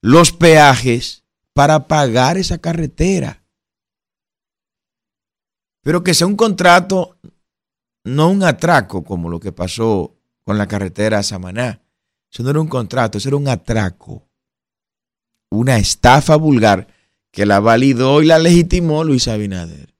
los 0.00 0.32
peajes 0.32 1.24
para 1.54 1.86
pagar 1.86 2.36
esa 2.36 2.58
carretera. 2.58 3.42
Pero 5.82 6.04
que 6.04 6.14
sea 6.14 6.26
un 6.26 6.36
contrato 6.36 7.16
no 8.04 8.30
un 8.30 8.42
atraco 8.42 9.04
como 9.04 9.28
lo 9.28 9.40
que 9.40 9.52
pasó 9.52 10.16
con 10.44 10.58
la 10.58 10.66
carretera 10.66 11.18
a 11.18 11.22
Samaná. 11.22 11.82
Eso 12.30 12.42
no 12.42 12.50
era 12.50 12.60
un 12.60 12.68
contrato, 12.68 13.18
eso 13.18 13.28
era 13.28 13.36
un 13.36 13.48
atraco. 13.48 14.28
Una 15.50 15.76
estafa 15.76 16.36
vulgar 16.36 16.88
que 17.30 17.46
la 17.46 17.60
validó 17.60 18.22
y 18.22 18.26
la 18.26 18.38
legitimó 18.38 19.04
Luis 19.04 19.28
Abinader. 19.28 19.94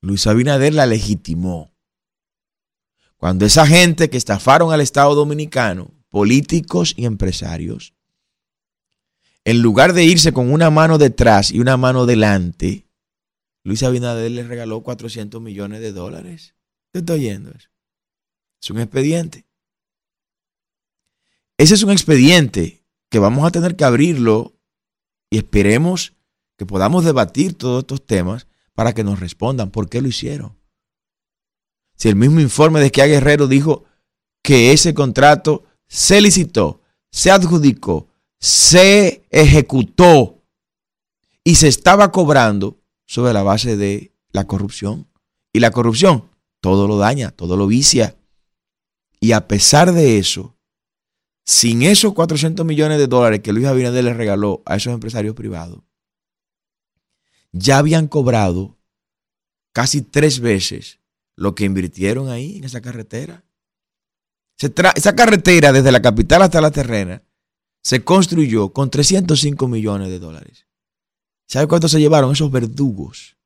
Luis 0.00 0.26
Abinader 0.26 0.74
la 0.74 0.86
legitimó. 0.86 1.70
Cuando 3.16 3.44
esa 3.44 3.66
gente 3.66 4.08
que 4.08 4.16
estafaron 4.16 4.72
al 4.72 4.80
Estado 4.80 5.14
Dominicano, 5.14 5.90
políticos 6.08 6.94
y 6.96 7.04
empresarios, 7.04 7.92
en 9.44 9.60
lugar 9.60 9.92
de 9.92 10.04
irse 10.04 10.32
con 10.32 10.50
una 10.50 10.70
mano 10.70 10.96
detrás 10.96 11.50
y 11.50 11.60
una 11.60 11.76
mano 11.76 12.06
delante, 12.06 12.86
Luis 13.62 13.82
Abinader 13.82 14.30
le 14.30 14.42
regaló 14.44 14.82
400 14.82 15.40
millones 15.40 15.80
de 15.80 15.92
dólares. 15.92 16.54
¿Te 16.92 17.00
está 17.00 17.14
oyendo 17.14 17.50
eso? 17.50 17.68
Es 18.62 18.70
un 18.70 18.80
expediente. 18.80 19.46
Ese 21.58 21.74
es 21.74 21.82
un 21.82 21.90
expediente 21.90 22.86
que 23.10 23.18
vamos 23.18 23.46
a 23.46 23.50
tener 23.50 23.76
que 23.76 23.84
abrirlo 23.84 24.58
y 25.30 25.38
esperemos 25.38 26.14
que 26.56 26.66
podamos 26.66 27.04
debatir 27.04 27.56
todos 27.56 27.80
estos 27.80 28.04
temas 28.04 28.46
para 28.74 28.94
que 28.94 29.04
nos 29.04 29.20
respondan 29.20 29.70
por 29.70 29.88
qué 29.88 30.00
lo 30.00 30.08
hicieron. 30.08 30.58
Si 31.96 32.08
el 32.08 32.16
mismo 32.16 32.40
informe 32.40 32.80
de 32.80 32.90
que 32.90 33.06
Guerrero 33.06 33.46
dijo 33.46 33.84
que 34.42 34.72
ese 34.72 34.94
contrato 34.94 35.64
se 35.86 36.20
licitó, 36.20 36.80
se 37.10 37.30
adjudicó, 37.30 38.08
se 38.38 39.26
ejecutó 39.30 40.42
y 41.44 41.56
se 41.56 41.68
estaba 41.68 42.10
cobrando 42.10 42.79
sobre 43.10 43.32
la 43.32 43.42
base 43.42 43.76
de 43.76 44.14
la 44.30 44.46
corrupción. 44.46 45.08
Y 45.52 45.58
la 45.58 45.72
corrupción 45.72 46.30
todo 46.60 46.86
lo 46.86 46.96
daña, 46.96 47.32
todo 47.32 47.56
lo 47.56 47.66
vicia. 47.66 48.16
Y 49.18 49.32
a 49.32 49.48
pesar 49.48 49.90
de 49.92 50.18
eso, 50.18 50.56
sin 51.44 51.82
esos 51.82 52.14
400 52.14 52.64
millones 52.64 52.98
de 52.98 53.08
dólares 53.08 53.40
que 53.40 53.52
Luis 53.52 53.66
Abinader 53.66 54.04
le 54.04 54.14
regaló 54.14 54.62
a 54.64 54.76
esos 54.76 54.94
empresarios 54.94 55.34
privados, 55.34 55.80
ya 57.50 57.78
habían 57.78 58.06
cobrado 58.06 58.78
casi 59.72 60.02
tres 60.02 60.38
veces 60.38 61.00
lo 61.34 61.56
que 61.56 61.64
invirtieron 61.64 62.28
ahí 62.28 62.58
en 62.58 62.64
esa 62.64 62.80
carretera. 62.80 63.42
esa 64.56 65.16
carretera 65.16 65.72
desde 65.72 65.90
la 65.90 66.00
capital 66.00 66.42
hasta 66.42 66.60
la 66.60 66.70
terrena 66.70 67.24
se 67.82 68.04
construyó 68.04 68.72
con 68.72 68.88
305 68.88 69.66
millones 69.66 70.10
de 70.10 70.20
dólares. 70.20 70.69
¿Sabe 71.50 71.66
cuánto 71.66 71.88
se 71.88 71.98
llevaron 71.98 72.30
esos 72.30 72.48
verdugos 72.52 73.36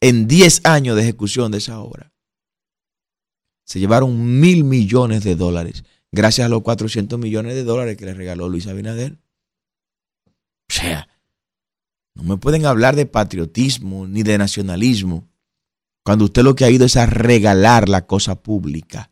en 0.00 0.28
10 0.28 0.64
años 0.64 0.94
de 0.94 1.02
ejecución 1.02 1.50
de 1.50 1.58
esa 1.58 1.80
obra? 1.80 2.12
Se 3.64 3.80
llevaron 3.80 4.38
mil 4.38 4.62
millones 4.62 5.24
de 5.24 5.34
dólares 5.34 5.82
gracias 6.12 6.46
a 6.46 6.48
los 6.48 6.62
400 6.62 7.18
millones 7.18 7.56
de 7.56 7.64
dólares 7.64 7.96
que 7.96 8.06
le 8.06 8.14
regaló 8.14 8.48
Luis 8.48 8.68
Abinader. 8.68 9.18
O 10.70 10.72
sea, 10.72 11.08
no 12.14 12.22
me 12.22 12.36
pueden 12.36 12.64
hablar 12.64 12.94
de 12.94 13.06
patriotismo 13.06 14.06
ni 14.06 14.22
de 14.22 14.38
nacionalismo 14.38 15.28
cuando 16.04 16.26
usted 16.26 16.44
lo 16.44 16.54
que 16.54 16.64
ha 16.64 16.70
ido 16.70 16.86
es 16.86 16.96
a 16.96 17.06
regalar 17.06 17.88
la 17.88 18.06
cosa 18.06 18.40
pública, 18.40 19.10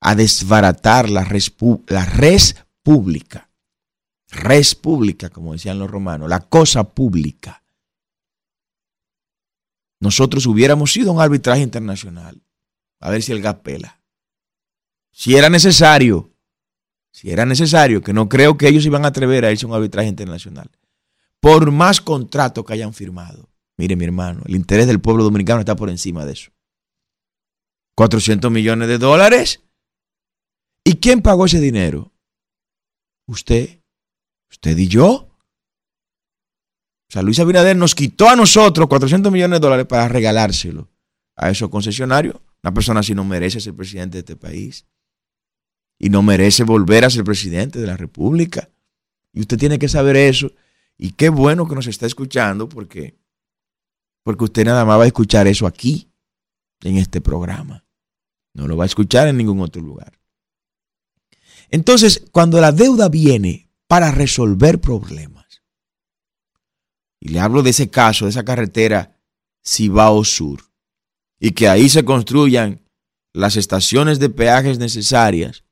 a 0.00 0.14
desbaratar 0.14 1.10
la 1.10 1.24
res, 1.24 1.54
la 1.88 2.06
res 2.06 2.56
pública, 2.82 3.50
res 4.32 4.74
pública, 4.74 5.30
como 5.30 5.52
decían 5.52 5.78
los 5.78 5.90
romanos, 5.90 6.28
la 6.28 6.40
cosa 6.40 6.84
pública. 6.84 7.62
Nosotros 10.00 10.46
hubiéramos 10.46 10.92
sido 10.92 11.12
un 11.12 11.20
arbitraje 11.20 11.62
internacional, 11.62 12.42
a 12.98 13.10
ver 13.10 13.22
si 13.22 13.30
el 13.30 13.40
gas 13.40 13.56
pela. 13.62 14.00
Si 15.12 15.36
era 15.36 15.48
necesario, 15.48 16.32
si 17.12 17.30
era 17.30 17.46
necesario, 17.46 18.02
que 18.02 18.12
no 18.12 18.28
creo 18.28 18.56
que 18.56 18.66
ellos 18.66 18.84
iban 18.86 19.04
a 19.04 19.08
atrever 19.08 19.44
a 19.44 19.52
irse 19.52 19.66
a 19.66 19.68
un 19.68 19.74
arbitraje 19.74 20.08
internacional 20.08 20.70
por 21.42 21.72
más 21.72 22.00
contrato 22.00 22.64
que 22.64 22.72
hayan 22.72 22.94
firmado. 22.94 23.50
Mire, 23.76 23.96
mi 23.96 24.04
hermano, 24.04 24.42
el 24.46 24.54
interés 24.54 24.86
del 24.86 25.00
pueblo 25.00 25.24
dominicano 25.24 25.58
está 25.58 25.74
por 25.74 25.90
encima 25.90 26.24
de 26.24 26.34
eso. 26.34 26.52
400 27.96 28.50
millones 28.50 28.86
de 28.86 28.98
dólares. 28.98 29.60
¿Y 30.84 30.96
quién 30.96 31.20
pagó 31.20 31.46
ese 31.46 31.58
dinero? 31.58 32.12
Usted, 33.26 33.81
usted 34.62 34.78
y 34.78 34.86
yo. 34.86 35.10
O 35.10 35.28
sea, 37.08 37.22
Luis 37.22 37.40
Abinader 37.40 37.76
nos 37.76 37.94
quitó 37.94 38.28
a 38.28 38.36
nosotros 38.36 38.86
400 38.86 39.30
millones 39.32 39.60
de 39.60 39.64
dólares 39.64 39.86
para 39.86 40.08
regalárselo 40.08 40.88
a 41.36 41.50
esos 41.50 41.68
concesionarios. 41.68 42.36
Una 42.62 42.72
persona 42.72 43.00
así 43.00 43.14
no 43.14 43.24
merece 43.24 43.60
ser 43.60 43.74
presidente 43.74 44.18
de 44.18 44.20
este 44.20 44.36
país. 44.36 44.86
Y 45.98 46.10
no 46.10 46.22
merece 46.22 46.62
volver 46.62 47.04
a 47.04 47.10
ser 47.10 47.24
presidente 47.24 47.80
de 47.80 47.86
la 47.86 47.96
República. 47.96 48.70
Y 49.32 49.40
usted 49.40 49.58
tiene 49.58 49.78
que 49.78 49.88
saber 49.88 50.16
eso. 50.16 50.52
Y 50.96 51.12
qué 51.12 51.28
bueno 51.28 51.66
que 51.68 51.74
nos 51.74 51.88
está 51.88 52.06
escuchando 52.06 52.68
porque, 52.68 53.16
porque 54.22 54.44
usted 54.44 54.64
nada 54.64 54.84
más 54.84 54.98
va 54.98 55.04
a 55.04 55.08
escuchar 55.08 55.48
eso 55.48 55.66
aquí, 55.66 56.08
en 56.82 56.96
este 56.96 57.20
programa. 57.20 57.84
No 58.54 58.68
lo 58.68 58.76
va 58.76 58.84
a 58.84 58.86
escuchar 58.86 59.28
en 59.28 59.36
ningún 59.36 59.60
otro 59.60 59.82
lugar. 59.82 60.18
Entonces, 61.68 62.24
cuando 62.30 62.60
la 62.60 62.70
deuda 62.70 63.08
viene 63.08 63.71
para 63.92 64.10
resolver 64.10 64.80
problemas, 64.80 65.60
y 67.20 67.28
le 67.28 67.40
hablo 67.40 67.62
de 67.62 67.68
ese 67.68 67.90
caso, 67.90 68.24
de 68.24 68.30
esa 68.30 68.42
carretera 68.42 69.18
Cibao 69.62 70.24
Sur, 70.24 70.62
y 71.38 71.50
que 71.50 71.68
ahí 71.68 71.90
se 71.90 72.02
construyan 72.02 72.80
las 73.34 73.56
estaciones 73.56 74.18
de 74.18 74.30
peajes 74.30 74.78
necesarias 74.78 75.64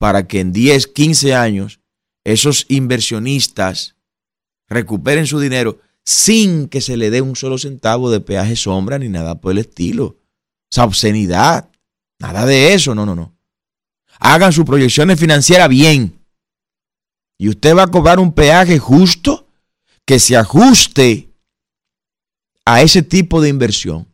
para 0.00 0.26
que 0.26 0.40
en 0.40 0.52
10, 0.52 0.88
15 0.88 1.36
años 1.36 1.78
esos 2.24 2.66
inversionistas 2.68 3.94
recuperen 4.66 5.28
su 5.28 5.38
dinero 5.38 5.78
sin 6.04 6.66
que 6.66 6.80
se 6.80 6.96
le 6.96 7.10
dé 7.10 7.20
un 7.20 7.36
solo 7.36 7.56
centavo 7.56 8.10
de 8.10 8.20
peaje 8.20 8.56
sombra 8.56 8.98
ni 8.98 9.08
nada 9.08 9.40
por 9.40 9.52
el 9.52 9.58
estilo. 9.58 10.18
Esa 10.68 10.82
obscenidad. 10.82 11.70
Nada 12.18 12.46
de 12.46 12.74
eso, 12.74 12.96
no, 12.96 13.06
no, 13.06 13.14
no. 13.14 13.38
Hagan 14.18 14.52
sus 14.52 14.64
proyecciones 14.64 15.20
financieras 15.20 15.68
bien. 15.68 16.19
Y 17.40 17.48
usted 17.48 17.74
va 17.74 17.84
a 17.84 17.90
cobrar 17.90 18.18
un 18.18 18.34
peaje 18.34 18.78
justo 18.78 19.48
que 20.04 20.18
se 20.18 20.36
ajuste 20.36 21.32
a 22.66 22.82
ese 22.82 23.02
tipo 23.02 23.40
de 23.40 23.48
inversión. 23.48 24.06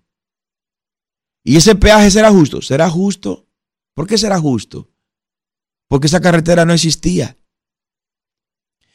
Y 1.42 1.56
ese 1.56 1.74
peaje 1.74 2.08
será 2.08 2.30
justo. 2.30 2.62
¿Será 2.62 2.88
justo? 2.88 3.44
¿Por 3.94 4.06
qué 4.06 4.16
será 4.16 4.38
justo? 4.38 4.88
Porque 5.88 6.06
esa 6.06 6.20
carretera 6.20 6.64
no 6.64 6.72
existía 6.72 7.36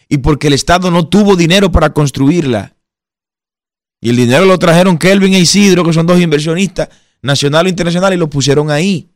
y 0.08 0.20
porque 0.20 0.48
el 0.48 0.54
Estado 0.54 0.92
no 0.92 1.10
tuvo 1.10 1.36
dinero 1.36 1.70
para 1.70 1.92
construirla. 1.92 2.78
Y 4.00 4.12
el 4.12 4.16
dinero 4.16 4.46
lo 4.46 4.58
trajeron 4.58 4.98
Kelvin 4.98 5.34
e 5.34 5.40
Isidro, 5.40 5.84
que 5.84 5.92
son 5.92 6.08
dos 6.08 6.22
inversionistas, 6.22 6.88
nacional 7.22 7.68
e 7.68 7.70
internacional, 7.70 8.14
y 8.14 8.18
lo 8.18 8.30
pusieron 8.30 8.72
ahí. 8.72 9.10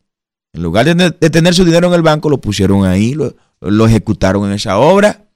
En 0.51 0.61
lugar 0.61 0.93
de, 0.93 1.11
tener 1.29 1.55
su 1.55 1.63
dinero 1.63 1.87
en 1.87 1.93
el 1.93 2.01
banco, 2.01 2.29
lo 2.29 2.41
pusieron 2.41 2.83
ahí, 2.83 3.15
lo 3.61 3.85
ejecutaron 3.85 4.45
en 4.45 4.53
esa 4.53 4.77
obra. 4.77 5.29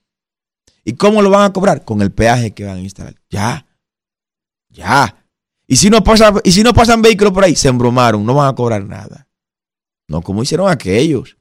¿Y 0.84 0.94
cómo 0.94 1.22
lo 1.22 1.30
van 1.30 1.44
a 1.44 1.54
cobrar? 1.54 1.86
Con 1.86 2.02
el 2.02 2.12
peaje 2.12 2.54
que 2.54 2.66
van 2.66 2.78
a 2.78 2.82
instalar. 2.82 3.16
Ya. 3.30 3.68
Ya. 4.70 5.26
Y 5.68 5.76
si 5.76 5.90
no, 5.90 6.04
pasa, 6.04 6.34
y 6.44 6.52
si 6.52 6.64
no 6.64 6.74
pasan 6.74 7.02
vehículos 7.02 7.34
por 7.34 7.44
ahí, 7.44 7.56
se 7.56 7.68
embromaron, 7.68 8.26
no 8.26 8.34
van 8.34 8.50
a 8.50 8.56
cobrar 8.56 8.84
nada. 8.86 9.28
No 10.08 10.22
como 10.22 10.42
hicieron 10.42 10.70
aquellos. 10.70 11.38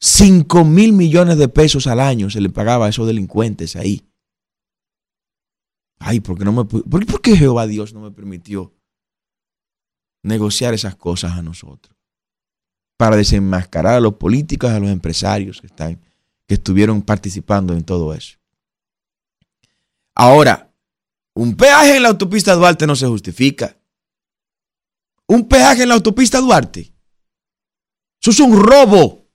5 0.00 0.64
mil 0.64 0.92
millones 0.92 1.36
de 1.38 1.48
pesos 1.48 1.86
al 1.86 2.00
año 2.00 2.30
se 2.30 2.40
le 2.40 2.50
pagaba 2.50 2.86
a 2.86 2.88
esos 2.88 3.06
delincuentes 3.06 3.76
ahí. 3.76 4.08
Ay, 5.98 6.20
¿por 6.20 6.38
qué, 6.38 6.44
no 6.44 6.52
me, 6.52 6.64
¿por 6.64 7.20
qué 7.20 7.36
Jehová 7.36 7.66
Dios 7.66 7.92
no 7.92 8.00
me 8.00 8.12
permitió 8.12 8.72
negociar 10.22 10.72
esas 10.72 10.94
cosas 10.94 11.32
a 11.32 11.42
nosotros? 11.42 11.97
Para 12.98 13.16
desenmascarar 13.16 13.94
a 13.94 14.00
los 14.00 14.16
políticos, 14.16 14.70
a 14.70 14.78
los 14.78 14.90
empresarios 14.90 15.62
que, 15.62 15.68
están, 15.68 15.98
que 16.46 16.54
estuvieron 16.54 17.00
participando 17.00 17.72
en 17.72 17.84
todo 17.84 18.12
eso. 18.12 18.36
Ahora, 20.14 20.70
un 21.34 21.56
peaje 21.56 21.96
en 21.96 22.02
la 22.02 22.10
autopista 22.10 22.54
Duarte 22.54 22.86
no 22.86 22.96
se 22.96 23.06
justifica. 23.06 23.74
Un 25.28 25.48
peaje 25.48 25.84
en 25.84 25.88
la 25.88 25.94
autopista 25.94 26.40
Duarte. 26.40 26.92
Eso 28.20 28.30
es 28.32 28.40
un 28.40 28.60
robo. 28.60 29.26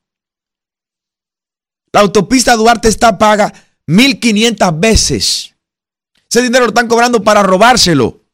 La 1.93 2.01
autopista 2.01 2.55
Duarte 2.55 2.89
está 2.89 3.17
paga 3.17 3.53
1.500 3.87 4.79
veces. 4.79 5.55
Ese 6.29 6.41
dinero 6.41 6.65
lo 6.65 6.69
están 6.69 6.87
cobrando 6.87 7.23
para 7.23 7.43
robárselo. 7.43 8.25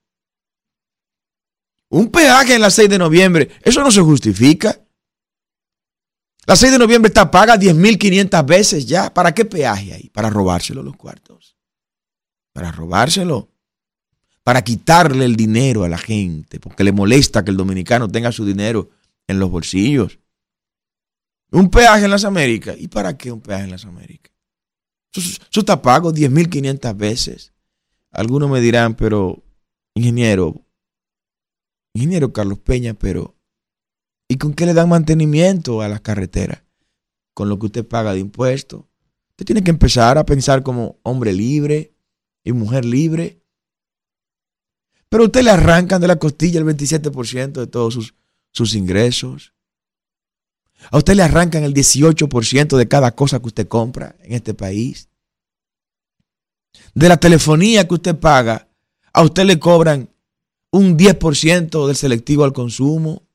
Un 1.90 2.10
peaje 2.10 2.56
en 2.56 2.62
la 2.62 2.70
6 2.70 2.90
de 2.90 2.98
noviembre, 2.98 3.52
eso 3.62 3.82
no 3.82 3.92
se 3.92 4.02
justifica. 4.02 4.80
La 6.50 6.56
6 6.56 6.72
de 6.72 6.80
noviembre 6.80 7.10
está 7.10 7.30
paga 7.30 7.60
10.500 7.60 8.44
veces 8.44 8.88
ya. 8.88 9.14
¿Para 9.14 9.36
qué 9.36 9.46
peaje 9.46 9.94
ahí? 9.94 10.10
Para 10.10 10.32
robárselo 10.32 10.82
los 10.82 10.96
cuartos. 10.96 11.56
Para 12.54 12.72
robárselo. 12.72 13.52
Para 14.44 14.64
quitarle 14.64 15.26
el 15.26 15.36
dinero 15.36 15.84
a 15.84 15.90
la 15.90 16.00
gente, 16.00 16.60
porque 16.60 16.84
le 16.84 16.92
molesta 16.92 17.46
que 17.46 17.52
el 17.52 17.58
dominicano 17.58 18.08
tenga 18.08 18.32
su 18.32 18.48
dinero 18.48 18.90
en 19.28 19.38
los 19.38 19.52
bolsillos. 19.52 20.18
Un 21.52 21.70
peaje 21.70 22.06
en 22.06 22.10
las 22.10 22.26
Américas. 22.26 22.76
¿Y 22.80 22.88
para 22.88 23.16
qué 23.16 23.32
un 23.32 23.42
peaje 23.42 23.66
en 23.66 23.70
las 23.70 23.86
Américas? 23.86 24.34
Eso, 25.14 25.60
está 25.60 25.84
pago 25.84 26.12
10.500 26.12 26.98
veces. 26.98 27.54
Algunos 28.10 28.50
me 28.50 28.60
dirán, 28.60 28.96
pero, 28.96 29.44
ingeniero, 29.94 30.66
ingeniero 31.94 32.34
Carlos 32.34 32.58
Peña, 32.58 32.96
pero, 32.96 33.39
¿y 34.30 34.38
con 34.38 34.54
qué 34.54 34.66
le 34.66 34.74
dan 34.74 34.88
mantenimiento 34.88 35.82
a 35.82 35.90
las 35.90 36.02
carreteras? 36.02 36.64
Con 37.34 37.50
lo 37.50 37.60
que 37.60 37.66
usted 37.66 37.86
paga 37.86 38.14
de 38.14 38.20
impuestos. 38.20 38.86
Usted 39.32 39.46
tiene 39.46 39.64
que 39.64 39.72
empezar 39.72 40.18
a 40.18 40.26
pensar 40.26 40.64
como 40.64 41.00
hombre 41.04 41.34
libre 41.34 41.96
y 42.44 42.54
mujer 42.54 42.86
libre. 42.86 43.42
Pero 45.10 45.26
usted 45.26 45.44
le 45.44 45.50
arrancan 45.50 46.00
de 46.00 46.08
la 46.08 46.18
costilla 46.18 46.60
el 46.60 46.66
27% 46.66 47.54
de 47.54 47.68
todos 47.68 47.96
sus, 47.96 48.16
sus 48.52 48.76
ingresos. 48.76 49.54
A 50.92 50.98
usted 50.98 51.16
le 51.16 51.24
arrancan 51.24 51.64
el 51.64 51.74
18% 51.74 52.78
de 52.78 52.88
cada 52.88 53.16
cosa 53.16 53.40
que 53.40 53.48
usted 53.48 53.68
compra 53.68 54.16
en 54.22 54.34
este 54.34 54.54
país. 54.54 55.10
De 56.94 57.10
la 57.10 57.18
telefonía 57.18 57.88
que 57.88 57.96
usted 57.96 58.16
paga, 58.16 58.70
a 59.12 59.24
usted 59.24 59.46
le 59.46 59.60
cobran 59.60 60.14
un 60.72 60.98
10% 60.98 61.88
del 61.88 61.96
selectivo 61.96 62.44
al 62.44 62.54
consumo, 62.54 63.29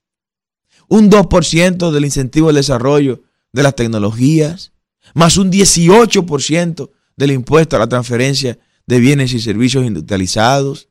un 0.88 1.10
2% 1.10 1.90
del 1.90 2.04
incentivo 2.04 2.48
al 2.48 2.54
desarrollo 2.54 3.22
de 3.52 3.62
las 3.62 3.74
tecnologías, 3.74 4.72
más 5.14 5.36
un 5.36 5.50
18% 5.50 6.90
del 7.16 7.30
impuesto 7.30 7.76
a 7.76 7.78
la 7.78 7.88
transferencia 7.88 8.58
de 8.86 9.00
bienes 9.00 9.32
y 9.32 9.40
servicios 9.40 9.84
industrializados. 9.84 10.88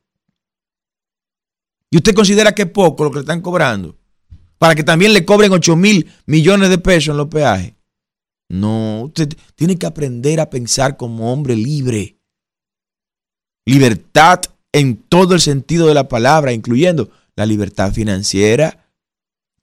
¿Y 1.89 1.97
usted 1.97 2.13
considera 2.13 2.53
que 2.53 2.63
es 2.63 2.69
poco 2.69 3.03
lo 3.03 3.11
que 3.11 3.17
le 3.17 3.21
están 3.21 3.41
cobrando? 3.41 3.97
para 4.63 4.75
que 4.75 4.83
también 4.85 5.11
le 5.11 5.25
cobren 5.25 5.51
8 5.51 5.75
mil 5.75 6.09
millones 6.25 6.69
de 6.69 6.77
pesos 6.77 7.09
en 7.09 7.17
los 7.17 7.27
peajes. 7.27 7.73
No, 8.47 9.01
usted 9.01 9.27
tiene 9.55 9.77
que 9.77 9.85
aprender 9.85 10.39
a 10.39 10.49
pensar 10.49 10.95
como 10.95 11.33
hombre 11.33 11.53
libre. 11.53 12.17
Libertad 13.65 14.39
en 14.71 14.95
todo 14.95 15.35
el 15.35 15.41
sentido 15.41 15.87
de 15.87 15.93
la 15.93 16.07
palabra, 16.07 16.53
incluyendo 16.53 17.09
la 17.35 17.45
libertad 17.45 17.91
financiera. 17.91 18.82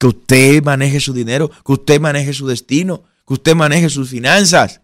Que 0.00 0.06
usted 0.06 0.64
maneje 0.64 0.98
su 0.98 1.12
dinero, 1.12 1.50
que 1.50 1.72
usted 1.72 2.00
maneje 2.00 2.32
su 2.32 2.46
destino, 2.46 3.04
que 3.26 3.34
usted 3.34 3.54
maneje 3.54 3.90
sus 3.90 4.08
finanzas, 4.08 4.80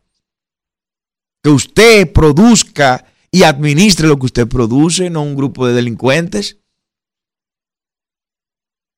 que 1.42 1.48
usted 1.48 2.12
produzca 2.12 3.06
y 3.30 3.44
administre 3.44 4.08
lo 4.08 4.18
que 4.18 4.26
usted 4.26 4.46
produce, 4.46 5.08
no 5.08 5.22
un 5.22 5.34
grupo 5.34 5.66
de 5.66 5.72
delincuentes. 5.72 6.58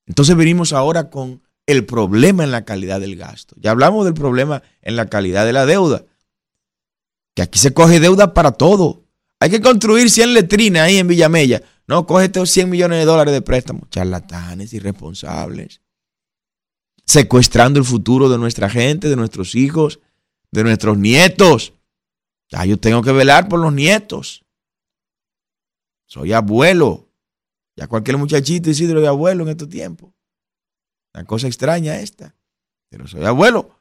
Entonces 0.07 0.35
venimos 0.35 0.73
ahora 0.73 1.09
con 1.09 1.41
el 1.67 1.87
problema 1.87 2.43
en 2.43 2.51
la 2.51 2.65
calidad 2.65 3.01
del 3.01 3.15
gasto. 3.15 3.55
Ya 3.61 3.71
hablamos 3.71 4.05
del 4.05 4.15
problema 4.15 4.65
en 4.83 4.97
la 4.97 5.07
calidad 5.07 5.47
de 5.47 5.53
la 5.53 5.67
deuda, 5.67 6.05
que 7.37 7.43
aquí 7.43 7.61
se 7.61 7.73
coge 7.73 8.01
deuda 8.01 8.35
para 8.35 8.51
todo. 8.51 9.05
Hay 9.39 9.51
que 9.51 9.61
construir 9.61 10.11
100 10.11 10.35
letrinas 10.35 10.83
ahí 10.83 10.97
en 10.97 11.07
Villamella. 11.07 11.63
No, 11.87 12.07
coge 12.07 12.25
estos 12.25 12.51
100 12.51 12.69
millones 12.69 12.99
de 12.99 13.05
dólares 13.05 13.33
de 13.33 13.41
préstamo. 13.41 13.87
Charlatanes, 13.89 14.73
irresponsables 14.73 15.81
secuestrando 17.09 17.79
el 17.79 17.87
futuro 17.87 18.29
de 18.29 18.37
nuestra 18.37 18.69
gente, 18.69 19.09
de 19.09 19.17
nuestros 19.17 19.55
hijos, 19.55 19.99
de 20.53 20.63
nuestros 20.63 20.99
nietos. 20.99 21.73
Ya 22.51 22.65
yo 22.67 22.79
tengo 22.79 23.03
que 23.03 23.13
velar 23.13 23.49
por 23.49 23.59
los 23.61 23.73
nietos. 23.73 24.45
Soy 26.07 26.35
abuelo. 26.35 27.09
Ya 27.77 27.87
cualquier 27.87 28.19
muchachito 28.19 28.69
Isidro 28.69 29.01
es 29.01 29.09
abuelo 29.09 29.45
en 29.45 29.51
estos 29.51 29.71
tiempos. 29.71 30.13
Una 31.15 31.25
cosa 31.25 31.47
extraña 31.47 31.99
esta. 31.99 32.35
Pero 32.91 33.07
soy 33.07 33.25
abuelo. 33.25 33.81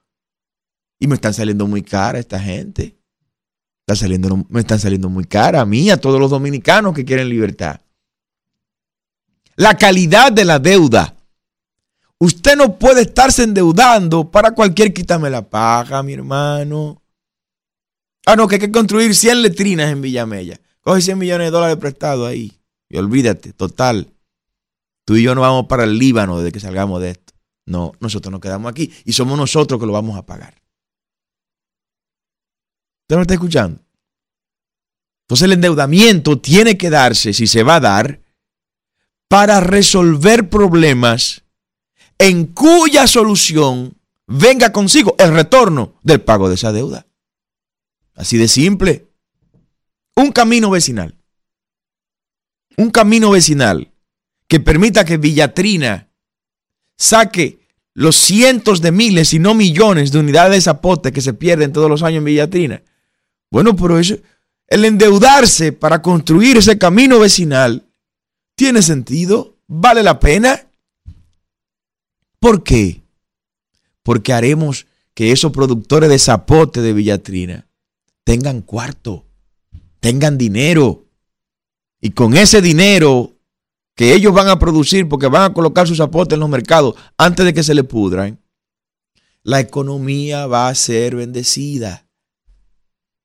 Y 1.00 1.08
me 1.08 1.16
están 1.16 1.34
saliendo 1.34 1.68
muy 1.68 1.84
cara 1.84 2.20
esta 2.20 2.40
gente. 2.40 2.98
Está 3.82 3.96
saliendo, 3.96 4.46
me 4.50 4.62
están 4.62 4.80
saliendo 4.80 5.10
muy 5.10 5.26
cara 5.26 5.62
a 5.62 5.66
mí, 5.66 5.90
a 5.90 6.00
todos 6.00 6.20
los 6.20 6.32
dominicanos 6.32 6.94
que 6.94 7.06
quieren 7.06 7.30
libertad. 7.30 7.82
La 9.56 9.76
calidad 9.78 10.32
de 10.32 10.46
la 10.46 10.60
deuda 10.60 11.17
Usted 12.20 12.56
no 12.56 12.80
puede 12.80 13.02
estarse 13.02 13.44
endeudando 13.44 14.30
para 14.32 14.52
cualquier 14.52 14.94
quítame 14.94 15.30
la 15.30 15.48
paja, 15.48 16.02
mi 16.02 16.14
hermano. 16.14 17.02
Ah, 18.26 18.36
no, 18.36 18.48
que 18.48 18.56
hay 18.56 18.62
que 18.62 18.72
construir 18.72 19.14
100 19.16 19.42
letrinas 19.42 19.92
en 19.92 20.02
Villamella. 20.02 20.60
Coge 20.82 21.02
100 21.02 21.18
millones 21.18 21.48
de 21.48 21.52
dólares 21.52 21.78
prestados 21.78 22.28
ahí. 22.28 22.60
Y 22.90 22.98
olvídate, 22.98 23.54
total. 23.54 24.12
Tú 25.06 25.16
y 25.16 25.24
yo 25.24 25.36
no 25.36 25.42
vamos 25.42 25.68
para 25.68 25.84
el 25.84 25.98
Líbano 25.98 26.40
desde 26.40 26.52
que 26.52 26.60
salgamos 26.60 27.02
de 27.02 27.12
esto. 27.12 27.34
No, 27.66 27.94
nosotros 28.00 28.32
nos 28.32 28.42
quedamos 28.42 28.70
aquí 28.70 28.92
y 29.06 29.14
somos 29.14 29.38
nosotros 29.38 29.80
que 29.80 29.86
lo 29.86 29.94
vamos 29.94 30.18
a 30.18 30.26
pagar. 30.26 30.56
¿Usted 33.04 33.16
me 33.16 33.22
está 33.22 33.34
escuchando? 33.36 33.82
Entonces 35.26 35.46
el 35.46 35.54
endeudamiento 35.54 36.40
tiene 36.40 36.78
que 36.78 36.90
darse, 36.90 37.34
si 37.34 37.48
se 37.48 37.64
va 37.64 37.76
a 37.76 37.80
dar, 37.82 38.22
para 39.28 39.60
resolver 39.60 40.50
problemas 40.50 41.44
en 42.20 42.48
cuya 42.48 43.08
solución 43.08 43.98
venga 44.28 44.72
consigo 44.72 45.16
el 45.20 45.34
retorno 45.34 45.96
del 46.04 46.22
pago 46.22 46.50
de 46.50 46.56
esa 46.56 46.72
deuda. 46.72 47.08
Así 48.16 48.38
de 48.38 48.48
simple. 48.48 49.08
Un 50.16 50.32
camino 50.32 50.70
vecinal. 50.70 51.16
Un 52.78 52.90
camino 52.92 53.32
vecinal 53.32 53.92
que 54.48 54.60
permita 54.60 55.06
que 55.06 55.18
Villatrina 55.18 56.10
saque 56.98 57.60
los 57.94 58.16
cientos 58.16 58.82
de 58.82 58.92
miles 58.92 59.34
y 59.34 59.40
no 59.40 59.54
millones 59.54 60.12
de 60.12 60.20
unidades 60.20 60.54
de 60.54 60.62
zapote 60.62 61.12
que 61.12 61.22
se 61.22 61.34
pierden 61.34 61.74
todos 61.74 61.90
los 61.90 62.04
años 62.04 62.20
en 62.20 62.26
Villatrina. 62.26 62.84
Bueno, 63.50 63.76
pero 63.76 63.98
eso, 63.98 64.18
el 64.68 64.86
endeudarse 64.86 65.72
para 65.72 66.02
construir 66.02 66.58
ese 66.58 66.78
camino 66.78 67.20
vecinal 67.20 67.88
tiene 68.56 68.82
sentido, 68.82 69.58
vale 69.68 70.04
la 70.04 70.20
pena. 70.20 70.67
¿Por 72.40 72.64
qué? 72.64 73.04
Porque 74.04 74.34
haremos 74.34 74.88
que 75.14 75.32
esos 75.32 75.52
productores 75.52 76.10
de 76.10 76.20
zapote 76.20 76.82
de 76.82 76.94
Villatrina 76.94 77.68
tengan 78.24 78.62
cuarto, 78.62 79.26
tengan 80.00 80.38
dinero. 80.38 81.06
Y 82.00 82.12
con 82.12 82.38
ese 82.38 82.62
dinero 82.62 83.34
que 83.96 84.14
ellos 84.14 84.34
van 84.34 84.48
a 84.48 84.60
producir, 84.60 85.10
porque 85.10 85.28
van 85.28 85.50
a 85.50 85.54
colocar 85.54 85.88
sus 85.88 85.98
zapotes 85.98 86.36
en 86.36 86.42
los 86.42 86.50
mercados 86.50 86.96
antes 87.18 87.46
de 87.46 87.54
que 87.54 87.64
se 87.64 87.74
le 87.74 87.84
pudran, 87.84 88.40
la 89.42 89.60
economía 89.60 90.46
va 90.46 90.68
a 90.68 90.76
ser 90.76 91.16
bendecida. 91.16 92.06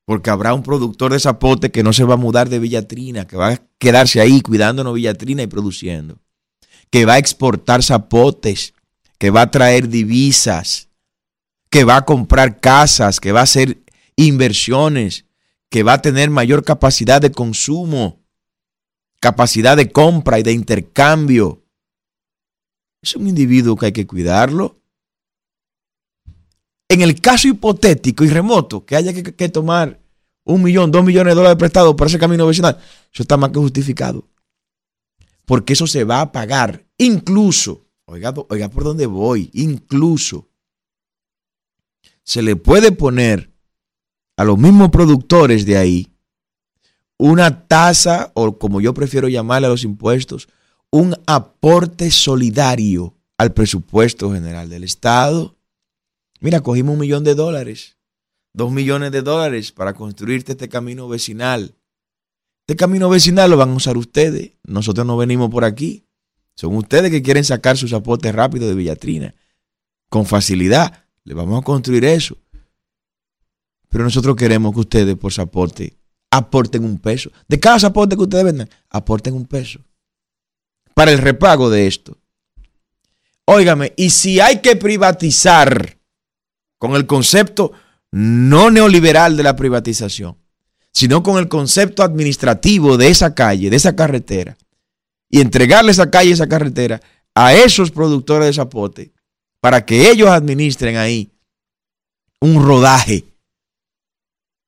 Porque 0.07 0.31
habrá 0.31 0.55
un 0.55 0.63
productor 0.63 1.13
de 1.13 1.21
zapote 1.21 1.71
que 1.71 1.83
no 1.83 1.93
se 1.93 2.05
va 2.05 2.15
a 2.15 2.17
mudar 2.17 2.49
de 2.49 2.59
Villatrina, 2.59 3.27
que 3.27 3.37
va 3.37 3.49
a 3.49 3.63
quedarse 3.79 4.21
ahí 4.21 4.41
cuidándonos 4.41 4.95
Villatrina 4.95 5.43
y 5.43 5.47
produciendo. 5.47 6.19
Que 6.91 7.05
va 7.05 7.15
a 7.15 7.19
exportar 7.19 7.83
zapotes 7.83 8.73
que 9.23 9.31
va 9.31 9.43
a 9.43 9.51
traer 9.53 9.89
divisas, 9.89 10.89
que 11.71 11.85
va 11.85 11.99
a 11.99 12.05
comprar 12.05 12.59
casas, 12.59 13.21
que 13.21 13.31
va 13.31 13.39
a 13.39 13.45
hacer 13.45 13.81
inversiones, 14.17 15.27
que 15.71 15.85
va 15.85 15.93
a 15.93 16.03
tener 16.03 16.29
mayor 16.29 16.65
capacidad 16.65 17.21
de 17.21 17.31
consumo, 17.31 18.21
capacidad 19.21 19.77
de 19.77 19.93
compra 19.93 20.41
y 20.41 20.43
de 20.43 20.51
intercambio. 20.51 21.63
Es 23.01 23.15
un 23.15 23.29
individuo 23.29 23.77
que 23.77 23.87
hay 23.87 23.93
que 23.93 24.09
cuidarlo. 24.09 24.81
En 26.89 27.01
el 27.01 27.21
caso 27.21 27.47
hipotético 27.47 28.25
y 28.25 28.29
remoto 28.29 28.85
que 28.85 28.97
haya 28.97 29.13
que, 29.13 29.49
tomar 29.49 30.01
un 30.43 30.65
millón, 30.65 30.91
dos 30.91 31.05
millones 31.05 31.31
de 31.31 31.37
dólares 31.37 31.59
prestados 31.59 31.95
para 31.95 32.09
ese 32.09 32.19
camino 32.19 32.45
vecinal, 32.45 32.77
eso 33.15 33.23
está 33.23 33.37
más 33.37 33.51
que 33.51 33.61
justificado. 33.61 34.27
Porque 35.45 35.75
eso 35.75 35.87
se 35.87 36.03
va 36.03 36.23
a 36.23 36.33
pagar 36.33 36.85
incluso 36.99 37.87
Oiga, 38.13 38.35
oiga 38.51 38.69
por 38.69 38.85
dónde 38.85 39.07
voy. 39.07 39.49
Incluso 39.55 40.51
se 42.23 42.43
le 42.43 42.57
puede 42.57 42.93
poner 42.93 43.51
a 44.37 44.45
los 44.45 44.59
mismos 44.59 44.91
productores 44.91 45.65
de 45.65 45.79
ahí 45.79 46.13
una 47.17 47.67
tasa, 47.67 48.31
o 48.35 48.59
como 48.59 48.83
yo 48.83 48.93
prefiero 48.93 49.29
llamarle 49.29 49.69
a 49.69 49.71
los 49.71 49.85
impuestos, 49.85 50.49
un 50.91 51.17
aporte 51.27 52.11
solidario 52.11 53.17
al 53.39 53.55
presupuesto 53.55 54.31
general 54.31 54.69
del 54.69 54.85
Estado. 54.85 55.57
Mira, 56.41 56.61
cogimos 56.61 56.95
un 56.95 57.01
millón 57.01 57.25
de 57.25 57.35
dólares, 57.35 57.97
dos 58.53 58.71
millones 58.73 59.11
de 59.13 59.23
dólares 59.23 59.73
para 59.73 59.95
construirte 59.95 60.53
este 60.53 60.69
camino 60.69 61.09
vecinal. 61.09 61.77
Este 62.67 62.77
camino 62.77 63.09
vecinal 63.09 63.51
lo 63.51 63.57
van 63.57 63.71
a 63.71 63.75
usar 63.75 63.97
ustedes. 63.97 64.53
Nosotros 64.65 65.07
no 65.07 65.17
venimos 65.17 65.49
por 65.49 65.65
aquí. 65.65 66.05
Son 66.55 66.77
ustedes 66.77 67.11
que 67.11 67.23
quieren 67.23 67.45
sacar 67.45 67.77
sus 67.77 67.93
aportes 67.93 68.35
rápido 68.35 68.69
de 68.69 68.75
Villatrina. 68.75 69.35
Con 70.09 70.27
facilidad. 70.27 71.05
Le 71.25 71.35
vamos 71.35 71.61
a 71.61 71.65
construir 71.65 72.05
eso. 72.05 72.37
Pero 73.89 74.05
nosotros 74.05 74.37
queremos 74.37 74.73
que 74.73 74.81
ustedes 74.81 75.17
por 75.17 75.33
su 75.33 75.41
aporte 75.41 75.99
aporten 76.31 76.85
un 76.85 76.99
peso. 76.99 77.31
De 77.47 77.61
cada 77.61 77.87
aporte 77.87 78.17
que 78.17 78.23
ustedes 78.23 78.45
vendan, 78.45 78.69
aporten 78.89 79.35
un 79.35 79.47
peso. 79.47 79.81
Para 80.95 81.13
el 81.13 81.19
repago 81.19 81.71
de 81.71 81.87
esto. 81.87 82.19
Óigame, 83.45 83.93
y 83.97 84.11
si 84.11 84.41
hay 84.41 84.61
que 84.61 84.77
privatizar 84.77 85.99
con 86.79 86.97
el 86.97 87.07
concepto 87.07 87.73
no 88.11 88.71
neoliberal 88.71 89.37
de 89.37 89.43
la 89.43 89.57
privatización, 89.57 90.37
sino 90.93 91.23
con 91.23 91.39
el 91.39 91.49
concepto 91.49 92.03
administrativo 92.03 92.97
de 92.97 93.09
esa 93.09 93.35
calle, 93.35 93.69
de 93.69 93.77
esa 93.77 93.97
carretera, 93.97 94.57
y 95.33 95.41
entregarle 95.41 95.91
esa 95.91 96.11
calle, 96.11 96.31
esa 96.31 96.47
carretera 96.47 97.01
a 97.35 97.55
esos 97.55 97.91
productores 97.91 98.47
de 98.47 98.53
zapote 98.53 99.13
para 99.61 99.85
que 99.85 100.11
ellos 100.11 100.29
administren 100.29 100.97
ahí 100.97 101.33
un 102.41 102.63
rodaje 102.63 103.25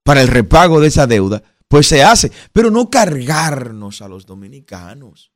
para 0.04 0.22
el 0.22 0.28
repago 0.28 0.80
de 0.80 0.88
esa 0.88 1.06
deuda, 1.06 1.42
pues 1.68 1.86
se 1.86 2.02
hace, 2.02 2.32
pero 2.52 2.70
no 2.70 2.88
cargarnos 2.88 4.00
a 4.00 4.08
los 4.08 4.26
dominicanos 4.26 5.32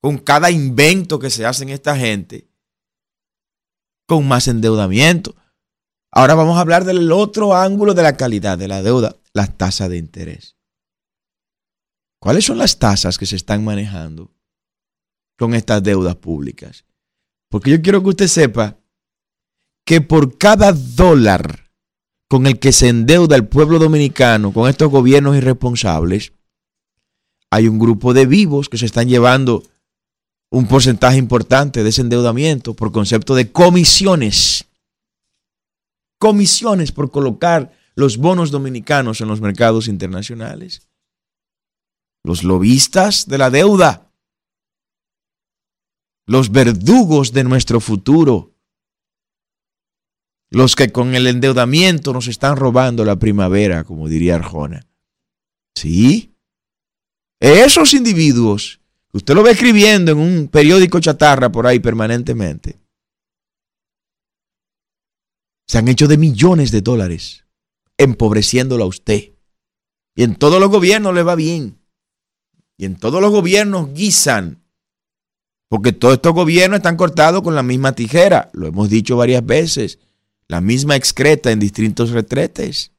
con 0.00 0.18
cada 0.18 0.50
invento 0.50 1.18
que 1.18 1.30
se 1.30 1.44
hace 1.44 1.64
en 1.64 1.70
esta 1.70 1.96
gente, 1.96 2.48
con 4.06 4.26
más 4.26 4.48
endeudamiento. 4.48 5.34
Ahora 6.10 6.34
vamos 6.34 6.56
a 6.56 6.60
hablar 6.60 6.84
del 6.84 7.12
otro 7.12 7.54
ángulo 7.54 7.92
de 7.92 8.02
la 8.02 8.16
calidad 8.16 8.56
de 8.56 8.68
la 8.68 8.82
deuda, 8.82 9.16
las 9.34 9.58
tasas 9.58 9.90
de 9.90 9.98
interés. 9.98 10.56
¿Cuáles 12.20 12.44
son 12.44 12.58
las 12.58 12.78
tasas 12.78 13.18
que 13.18 13.26
se 13.26 13.36
están 13.36 13.64
manejando 13.64 14.37
con 15.38 15.54
estas 15.54 15.82
deudas 15.82 16.16
públicas. 16.16 16.84
Porque 17.48 17.70
yo 17.70 17.80
quiero 17.80 18.02
que 18.02 18.10
usted 18.10 18.26
sepa 18.26 18.76
que 19.86 20.00
por 20.00 20.36
cada 20.36 20.72
dólar 20.72 21.70
con 22.28 22.46
el 22.46 22.58
que 22.58 22.72
se 22.72 22.88
endeuda 22.88 23.36
el 23.36 23.46
pueblo 23.46 23.78
dominicano 23.78 24.52
con 24.52 24.68
estos 24.68 24.90
gobiernos 24.90 25.36
irresponsables, 25.36 26.32
hay 27.50 27.68
un 27.68 27.78
grupo 27.78 28.12
de 28.12 28.26
vivos 28.26 28.68
que 28.68 28.76
se 28.76 28.84
están 28.84 29.08
llevando 29.08 29.62
un 30.50 30.66
porcentaje 30.66 31.16
importante 31.16 31.82
de 31.82 31.88
ese 31.88 32.02
endeudamiento 32.02 32.74
por 32.74 32.92
concepto 32.92 33.34
de 33.34 33.50
comisiones. 33.50 34.66
Comisiones 36.18 36.92
por 36.92 37.10
colocar 37.10 37.72
los 37.94 38.18
bonos 38.18 38.50
dominicanos 38.50 39.20
en 39.20 39.28
los 39.28 39.40
mercados 39.40 39.88
internacionales. 39.88 40.82
Los 42.24 42.44
lobistas 42.44 43.26
de 43.28 43.38
la 43.38 43.50
deuda 43.50 44.07
los 46.28 46.52
verdugos 46.52 47.32
de 47.32 47.42
nuestro 47.42 47.80
futuro, 47.80 48.54
los 50.50 50.76
que 50.76 50.92
con 50.92 51.14
el 51.14 51.26
endeudamiento 51.26 52.12
nos 52.12 52.28
están 52.28 52.56
robando 52.56 53.02
la 53.02 53.18
primavera, 53.18 53.82
como 53.82 54.08
diría 54.08 54.34
Arjona. 54.34 54.86
Sí, 55.74 56.34
esos 57.40 57.94
individuos, 57.94 58.80
usted 59.12 59.34
lo 59.34 59.42
ve 59.42 59.52
escribiendo 59.52 60.12
en 60.12 60.18
un 60.18 60.48
periódico 60.48 61.00
chatarra 61.00 61.50
por 61.50 61.66
ahí 61.66 61.80
permanentemente, 61.80 62.78
se 65.66 65.78
han 65.78 65.88
hecho 65.88 66.08
de 66.08 66.18
millones 66.18 66.70
de 66.70 66.82
dólares, 66.82 67.46
empobreciéndolo 67.96 68.84
a 68.84 68.88
usted. 68.88 69.32
Y 70.14 70.24
en 70.24 70.36
todos 70.36 70.60
los 70.60 70.68
gobiernos 70.68 71.14
le 71.14 71.22
va 71.22 71.34
bien. 71.36 71.78
Y 72.76 72.84
en 72.84 72.96
todos 72.96 73.22
los 73.22 73.30
gobiernos 73.30 73.94
guisan. 73.94 74.62
Porque 75.68 75.92
todos 75.92 76.14
estos 76.14 76.32
gobiernos 76.32 76.78
están 76.78 76.96
cortados 76.96 77.42
con 77.42 77.54
la 77.54 77.62
misma 77.62 77.92
tijera. 77.92 78.50
Lo 78.52 78.66
hemos 78.66 78.88
dicho 78.88 79.16
varias 79.16 79.44
veces. 79.44 79.98
La 80.46 80.60
misma 80.60 80.96
excreta 80.96 81.50
en 81.50 81.60
distintos 81.60 82.10
retretes. 82.10 82.92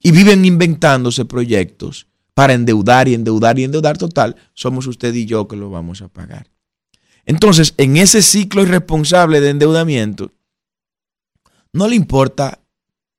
Y 0.00 0.10
viven 0.10 0.44
inventándose 0.44 1.24
proyectos 1.24 2.08
para 2.34 2.54
endeudar 2.54 3.06
y 3.06 3.14
endeudar 3.14 3.58
y 3.58 3.64
endeudar. 3.64 3.96
Total, 3.96 4.34
somos 4.54 4.86
usted 4.88 5.14
y 5.14 5.26
yo 5.26 5.46
que 5.46 5.56
lo 5.56 5.70
vamos 5.70 6.02
a 6.02 6.08
pagar. 6.08 6.50
Entonces, 7.24 7.74
en 7.76 7.96
ese 7.96 8.20
ciclo 8.20 8.62
irresponsable 8.62 9.40
de 9.40 9.50
endeudamiento, 9.50 10.32
no 11.72 11.86
le 11.86 11.94
importa 11.94 12.60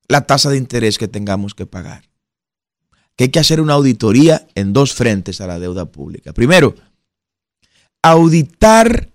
la 0.10 0.28
tasa 0.28 0.50
de 0.50 0.58
interés 0.58 0.98
que 0.98 1.08
tengamos 1.08 1.56
que 1.56 1.66
pagar. 1.66 2.10
Que 3.16 3.26
hay 3.26 3.30
que 3.30 3.40
hacer 3.40 3.62
una 3.62 3.74
auditoría 3.74 4.48
en 4.56 4.74
dos 4.74 4.94
frentes 4.94 5.40
a 5.40 5.48
la 5.48 5.60
deuda 5.60 5.86
pública. 5.86 6.34
Primero, 6.34 6.76
auditar 8.04 9.12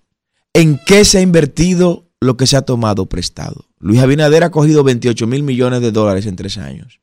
en 0.55 0.81
qué 0.85 1.05
se 1.05 1.19
ha 1.19 1.21
invertido 1.21 2.11
lo 2.21 2.37
que 2.37 2.47
se 2.47 2.57
ha 2.57 2.63
tomado 2.63 3.07
prestado. 3.07 3.67
Luis 3.79 4.01
Abinader 4.01 4.43
ha 4.43 4.51
cogido 4.51 4.83
28 4.83 5.27
mil 5.29 5.45
millones 5.45 5.81
de 5.81 5.93
dólares 5.93 6.27
en 6.27 6.35
tres 6.35 6.59
años. 6.59 7.01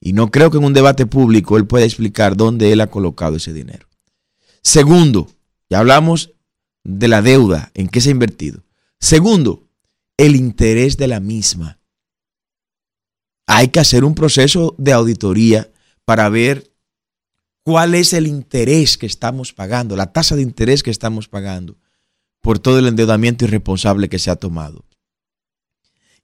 Y 0.00 0.12
no 0.12 0.30
creo 0.30 0.50
que 0.50 0.58
en 0.58 0.64
un 0.64 0.72
debate 0.72 1.06
público 1.06 1.56
él 1.56 1.66
pueda 1.66 1.84
explicar 1.84 2.36
dónde 2.36 2.72
él 2.72 2.80
ha 2.80 2.88
colocado 2.88 3.36
ese 3.36 3.52
dinero. 3.52 3.88
Segundo, 4.62 5.30
ya 5.70 5.78
hablamos 5.78 6.32
de 6.82 7.08
la 7.08 7.22
deuda, 7.22 7.70
en 7.74 7.88
qué 7.88 8.00
se 8.00 8.08
ha 8.08 8.12
invertido. 8.12 8.64
Segundo, 8.98 9.68
el 10.16 10.36
interés 10.36 10.96
de 10.96 11.08
la 11.08 11.20
misma. 11.20 11.78
Hay 13.46 13.68
que 13.68 13.80
hacer 13.80 14.04
un 14.04 14.14
proceso 14.14 14.74
de 14.78 14.92
auditoría 14.92 15.70
para 16.04 16.28
ver 16.28 16.73
cuál 17.64 17.94
es 17.94 18.12
el 18.12 18.26
interés 18.26 18.96
que 18.96 19.06
estamos 19.06 19.52
pagando, 19.52 19.96
la 19.96 20.12
tasa 20.12 20.36
de 20.36 20.42
interés 20.42 20.82
que 20.82 20.90
estamos 20.90 21.28
pagando 21.28 21.76
por 22.40 22.58
todo 22.58 22.78
el 22.78 22.86
endeudamiento 22.86 23.46
irresponsable 23.46 24.08
que 24.08 24.18
se 24.18 24.30
ha 24.30 24.36
tomado. 24.36 24.84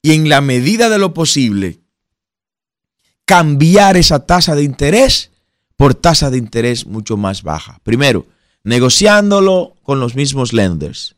Y 0.02 0.12
en 0.12 0.28
la 0.28 0.40
medida 0.40 0.88
de 0.88 0.98
lo 0.98 1.12
posible, 1.12 1.80
cambiar 3.24 3.96
esa 3.96 4.26
tasa 4.26 4.54
de 4.54 4.62
interés 4.62 5.30
por 5.76 5.94
tasa 5.94 6.30
de 6.30 6.38
interés 6.38 6.86
mucho 6.86 7.16
más 7.16 7.42
baja. 7.42 7.80
Primero, 7.82 8.26
negociándolo 8.62 9.76
con 9.82 9.98
los 9.98 10.14
mismos 10.14 10.52
lenders 10.52 11.16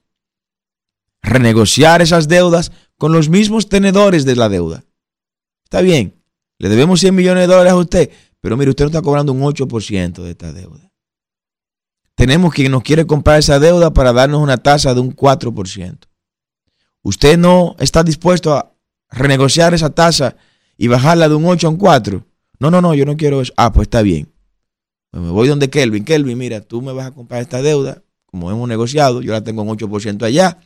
renegociar 1.23 2.03
esas 2.03 2.29
deudas 2.29 2.73
con 2.99 3.13
los 3.13 3.29
mismos 3.29 3.69
tenedores 3.69 4.25
de 4.25 4.37
la 4.37 4.49
deuda. 4.49 4.85
Está 5.65 5.81
bien, 5.81 6.15
le 6.59 6.69
debemos 6.69 7.01
100 7.01 7.15
millones 7.15 7.43
de 7.43 7.47
dólares 7.55 7.73
a 7.73 7.77
usted, 7.77 8.11
pero 8.43 8.59
mire, 8.59 8.69
usted 8.69 8.85
no 8.85 8.89
está 8.91 9.01
cobrando 9.01 9.33
un 9.33 9.41
8% 9.41 10.23
de 10.23 10.31
esta 10.31 10.53
deuda. 10.53 10.93
Tenemos 12.15 12.53
quien 12.53 12.71
nos 12.71 12.83
quiere 12.83 13.07
comprar 13.07 13.39
esa 13.39 13.59
deuda 13.59 13.95
para 13.95 14.13
darnos 14.13 14.43
una 14.43 14.59
tasa 14.59 14.93
de 14.93 15.01
un 15.01 15.17
4%. 15.17 15.99
Usted 17.03 17.39
no 17.39 17.75
está 17.79 18.03
dispuesto 18.03 18.53
a 18.53 18.75
renegociar 19.09 19.73
esa 19.73 19.89
tasa 19.89 20.37
y 20.77 20.89
bajarla 20.89 21.31
de 21.31 21.35
un 21.35 21.47
8 21.47 21.67
a 21.67 21.71
un 21.71 21.77
4. 21.77 22.27
No, 22.59 22.71
no, 22.71 22.83
no, 22.83 22.93
yo 22.93 23.07
no 23.07 23.17
quiero 23.17 23.41
eso. 23.41 23.55
Ah, 23.57 23.73
pues 23.73 23.87
está 23.87 24.03
bien. 24.03 24.31
Pues 25.11 25.23
me 25.23 25.31
voy 25.31 25.49
donde 25.49 25.71
Kelvin. 25.71 26.05
Kelvin, 26.05 26.37
mira, 26.37 26.61
tú 26.61 26.83
me 26.83 26.93
vas 26.93 27.07
a 27.07 27.13
comprar 27.13 27.41
esta 27.41 27.63
deuda, 27.63 28.03
como 28.27 28.51
hemos 28.51 28.69
negociado, 28.69 29.23
yo 29.23 29.33
la 29.33 29.43
tengo 29.43 29.63
en 29.63 29.69
8% 29.69 30.23
allá 30.25 30.59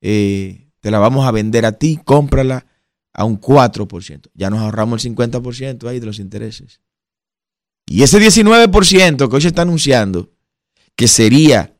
eh, 0.00 0.68
te 0.80 0.90
la 0.90 0.98
vamos 0.98 1.26
a 1.26 1.30
vender 1.30 1.66
a 1.66 1.72
ti, 1.72 2.00
cómprala 2.02 2.66
a 3.12 3.24
un 3.24 3.40
4%. 3.40 4.30
Ya 4.34 4.50
nos 4.50 4.60
ahorramos 4.60 5.04
el 5.04 5.14
50% 5.14 5.88
ahí 5.88 6.00
de 6.00 6.06
los 6.06 6.18
intereses. 6.18 6.80
Y 7.92 8.04
ese 8.04 8.20
19% 8.20 9.28
que 9.28 9.34
hoy 9.34 9.42
se 9.42 9.48
está 9.48 9.62
anunciando, 9.62 10.30
que 10.94 11.08
sería 11.08 11.76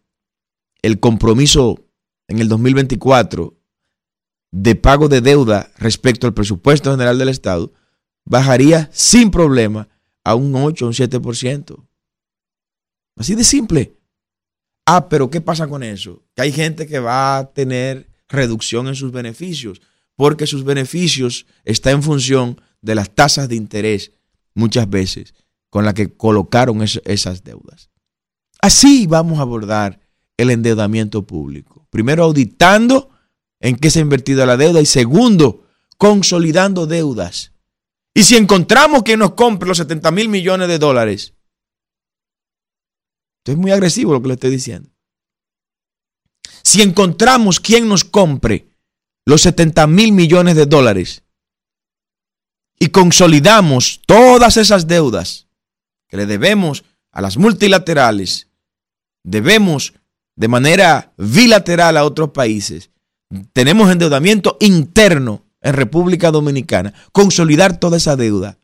el 0.83 0.99
compromiso 0.99 1.85
en 2.27 2.41
el 2.41 2.49
2024 2.49 3.57
de 4.51 4.75
pago 4.75 5.09
de 5.09 5.21
deuda 5.21 5.71
respecto 5.79 6.27
al 6.27 6.35
presupuesto 6.35 6.91
general 6.91 7.17
del 7.17 7.29
Estado, 7.29 7.73
bajaría 8.25 8.91
sin 8.93 9.31
problema 9.31 9.89
a 10.25 10.35
un 10.35 10.53
8 10.57 10.85
o 10.85 10.89
un 10.89 10.95
7%. 10.95 11.87
Así 13.17 13.37
de 13.37 13.45
simple. 13.45 13.95
Ah, 14.87 15.09
pero 15.09 15.31
¿qué 15.31 15.41
pasa 15.41 15.69
con 15.69 15.85
eso? 15.85 16.25
Que 16.35 16.43
hay 16.43 16.51
gente 16.51 16.89
que 16.89 16.99
va 16.99 17.39
a 17.39 17.53
tener 17.53 18.11
reducción 18.29 18.89
en 18.89 18.97
sus 18.97 19.13
beneficios, 19.13 19.81
porque 20.17 20.49
sus 20.49 20.65
beneficios 20.65 21.47
están 21.65 21.95
en 21.95 22.03
función 22.03 22.61
de 22.83 22.97
las 22.97 23.15
tasas 23.15 23.49
de 23.49 23.55
interés 23.55 24.11
muchas 24.55 24.91
veces 24.91 25.35
con 25.71 25.85
las 25.85 25.95
que 25.95 26.13
colocaron 26.13 26.83
esas 26.83 27.45
deudas. 27.45 27.91
Así 28.61 29.07
vamos 29.07 29.39
a 29.39 29.43
abordar 29.43 30.01
el 30.37 30.51
endeudamiento 30.51 31.27
público. 31.27 31.87
Primero, 31.91 32.25
auditando 32.25 33.11
en 33.61 33.77
qué 33.77 33.91
se 33.91 34.01
ha 34.01 34.03
invertido 34.03 34.45
la 34.45 34.57
deuda 34.57 34.81
y 34.81 34.87
segundo, 34.87 35.67
consolidando 35.97 36.87
deudas. 36.87 37.53
Y 38.15 38.25
si 38.25 38.37
encontramos 38.37 39.03
que 39.03 39.17
nos 39.17 39.35
compre 39.35 39.69
los 39.69 39.79
70 39.79 40.11
mil 40.11 40.29
millones 40.29 40.69
de 40.69 40.79
dólares, 40.79 41.35
esto 43.39 43.53
es 43.53 43.57
muy 43.57 43.71
agresivo 43.71 44.13
lo 44.13 44.21
que 44.21 44.29
le 44.29 44.35
estoy 44.35 44.51
diciendo. 44.51 44.91
Si 46.63 46.83
encontramos 46.83 47.61
quien 47.61 47.89
nos 47.89 48.05
compre 48.05 48.69
los 49.25 49.43
70 49.43 49.87
mil 49.87 50.13
millones 50.13 50.57
de 50.57 50.67
dólares 50.67 51.23
y 52.79 52.89
consolidamos 52.89 54.01
todas 54.07 54.57
esas 54.57 54.87
deudas 54.87 55.50
que 56.11 56.17
le 56.17 56.27
debemos 56.27 56.85
a 57.13 57.23
las 57.23 57.39
multilaterales, 57.39 58.49
debemos 59.25 59.95
de 60.37 60.49
manera 60.49 61.13
bilateral 61.17 61.97
a 61.97 62.05
otros 62.05 62.31
países, 62.31 62.91
tenemos 63.53 63.91
endeudamiento 63.91 64.57
interno 64.61 65.45
en 65.61 65.75
República 65.75 66.31
Dominicana, 66.31 66.93
consolidar 67.13 67.79
toda 67.79 67.97
esa 67.97 68.17
deuda, 68.17 68.59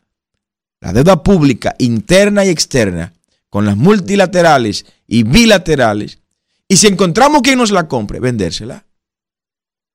la 0.80 0.92
deuda 0.92 1.22
pública 1.22 1.74
interna 1.78 2.44
y 2.44 2.48
externa, 2.48 3.12
con 3.48 3.64
las 3.64 3.76
multilaterales 3.76 4.86
y 5.06 5.22
bilaterales, 5.22 6.20
y 6.68 6.76
si 6.76 6.88
encontramos 6.88 7.42
quien 7.42 7.58
nos 7.58 7.70
la 7.70 7.86
compre, 7.88 8.20
vendérsela. 8.20 8.86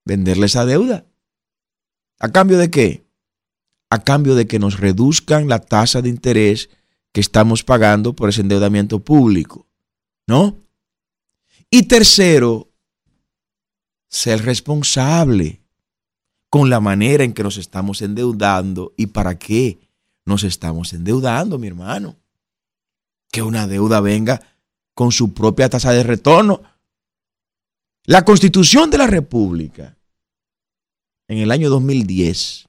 Venderle 0.06 0.46
esa 0.46 0.66
deuda. 0.66 1.06
¿A 2.20 2.30
cambio 2.30 2.58
de 2.58 2.72
qué? 2.72 3.04
A 3.90 4.04
cambio 4.04 4.36
de 4.36 4.48
que 4.48 4.58
nos 4.58 4.80
reduzcan 4.80 5.50
la 5.50 5.60
tasa 5.60 6.02
de 6.02 6.10
interés 6.10 6.70
que 7.12 7.22
estamos 7.22 7.64
pagando 7.64 8.16
por 8.16 8.30
ese 8.30 8.42
endeudamiento 8.42 9.00
público. 9.00 9.68
¿No? 10.28 10.58
Y 11.70 11.84
tercero, 11.84 12.70
ser 14.10 14.44
responsable 14.44 15.62
con 16.50 16.70
la 16.70 16.80
manera 16.82 17.24
en 17.24 17.34
que 17.34 17.44
nos 17.44 17.58
estamos 17.58 18.02
endeudando 18.02 18.94
y 18.98 19.08
para 19.08 19.40
qué 19.40 19.80
nos 20.26 20.44
estamos 20.44 20.94
endeudando, 20.94 21.58
mi 21.58 21.68
hermano. 21.68 22.18
Que 23.32 23.42
una 23.42 23.68
deuda 23.68 24.02
venga 24.02 24.42
con 24.94 25.12
su 25.12 25.34
propia 25.34 25.70
tasa 25.70 25.92
de 25.94 26.04
retorno. 26.04 26.62
La 28.04 28.26
constitución 28.26 28.90
de 28.90 28.98
la 28.98 29.08
República, 29.08 29.98
en 31.30 31.38
el 31.38 31.52
año 31.52 31.70
2010, 31.70 32.68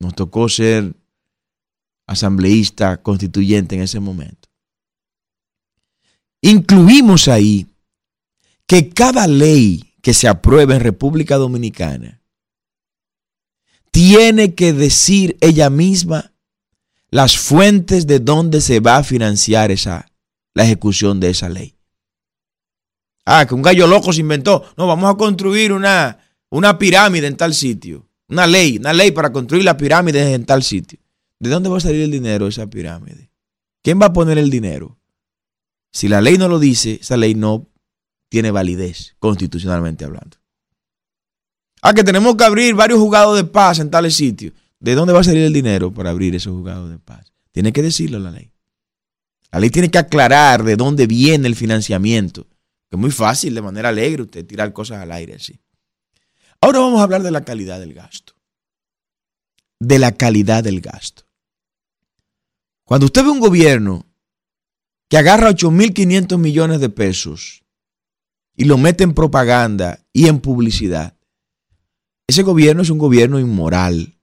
nos 0.00 0.14
tocó 0.14 0.48
ser 0.48 0.94
asambleísta 2.06 3.02
constituyente 3.02 3.74
en 3.74 3.82
ese 3.82 4.00
momento. 4.00 4.48
Incluimos 6.40 7.28
ahí 7.28 7.66
que 8.66 8.88
cada 8.90 9.26
ley 9.26 9.94
que 10.02 10.14
se 10.14 10.28
apruebe 10.28 10.74
en 10.74 10.80
República 10.80 11.36
Dominicana 11.36 12.22
tiene 13.90 14.54
que 14.54 14.72
decir 14.72 15.36
ella 15.40 15.70
misma 15.70 16.32
las 17.10 17.38
fuentes 17.38 18.06
de 18.06 18.20
donde 18.20 18.60
se 18.60 18.80
va 18.80 18.98
a 18.98 19.04
financiar 19.04 19.70
esa 19.70 20.06
la 20.56 20.64
ejecución 20.64 21.20
de 21.20 21.30
esa 21.30 21.50
ley. 21.50 21.76
Ah, 23.26 23.44
que 23.46 23.54
un 23.54 23.60
gallo 23.60 23.86
loco 23.86 24.12
se 24.12 24.20
inventó. 24.20 24.64
No, 24.78 24.86
vamos 24.86 25.12
a 25.12 25.16
construir 25.16 25.70
una, 25.70 26.18
una 26.48 26.78
pirámide 26.78 27.26
en 27.26 27.36
tal 27.36 27.52
sitio. 27.52 28.08
Una 28.28 28.46
ley, 28.46 28.78
una 28.78 28.94
ley 28.94 29.10
para 29.10 29.32
construir 29.32 29.64
la 29.64 29.76
pirámide 29.76 30.32
en 30.32 30.46
tal 30.46 30.62
sitio. 30.62 30.98
¿De 31.38 31.50
dónde 31.50 31.68
va 31.68 31.76
a 31.78 31.80
salir 31.80 32.02
el 32.02 32.10
dinero 32.10 32.44
de 32.46 32.50
esa 32.50 32.66
pirámide? 32.66 33.30
¿Quién 33.82 34.00
va 34.00 34.06
a 34.06 34.12
poner 34.12 34.38
el 34.38 34.50
dinero? 34.50 34.98
Si 35.92 36.08
la 36.08 36.20
ley 36.20 36.38
no 36.38 36.48
lo 36.48 36.58
dice, 36.58 36.98
esa 37.00 37.16
ley 37.16 37.34
no 37.34 37.68
tiene 38.28 38.50
validez 38.50 39.16
constitucionalmente 39.18 40.04
hablando. 40.04 40.38
Ah, 41.82 41.94
que 41.94 42.04
tenemos 42.04 42.36
que 42.36 42.44
abrir 42.44 42.74
varios 42.74 42.98
juzgados 42.98 43.36
de 43.36 43.44
paz 43.44 43.78
en 43.78 43.90
tales 43.90 44.14
sitios. 44.14 44.52
¿De 44.80 44.94
dónde 44.94 45.12
va 45.12 45.20
a 45.20 45.24
salir 45.24 45.44
el 45.44 45.52
dinero 45.52 45.92
para 45.92 46.10
abrir 46.10 46.34
esos 46.34 46.52
juzgados 46.52 46.90
de 46.90 46.98
paz? 46.98 47.32
Tiene 47.52 47.72
que 47.72 47.82
decirlo 47.82 48.18
la 48.18 48.30
ley. 48.30 48.50
La 49.52 49.60
ley 49.60 49.70
tiene 49.70 49.90
que 49.90 49.98
aclarar 49.98 50.64
de 50.64 50.76
dónde 50.76 51.06
viene 51.06 51.48
el 51.48 51.56
financiamiento. 51.56 52.46
Que 52.90 52.96
es 52.96 52.98
muy 52.98 53.10
fácil, 53.10 53.54
de 53.54 53.62
manera 53.62 53.88
alegre, 53.88 54.22
usted 54.22 54.46
tirar 54.46 54.72
cosas 54.72 54.98
al 54.98 55.12
aire 55.12 55.34
así. 55.34 55.60
Ahora 56.60 56.80
vamos 56.80 57.00
a 57.00 57.04
hablar 57.04 57.22
de 57.22 57.30
la 57.30 57.44
calidad 57.44 57.80
del 57.80 57.94
gasto. 57.94 58.34
De 59.78 59.98
la 59.98 60.12
calidad 60.12 60.64
del 60.64 60.80
gasto. 60.80 61.25
Cuando 62.86 63.06
usted 63.06 63.24
ve 63.24 63.30
un 63.30 63.40
gobierno 63.40 64.06
que 65.08 65.18
agarra 65.18 65.50
8.500 65.50 66.38
millones 66.38 66.80
de 66.80 66.88
pesos 66.88 67.64
y 68.54 68.64
lo 68.64 68.78
mete 68.78 69.02
en 69.02 69.12
propaganda 69.12 69.98
y 70.12 70.28
en 70.28 70.38
publicidad, 70.38 71.18
ese 72.28 72.44
gobierno 72.44 72.82
es 72.82 72.90
un 72.90 72.98
gobierno 72.98 73.40
inmoral, 73.40 74.20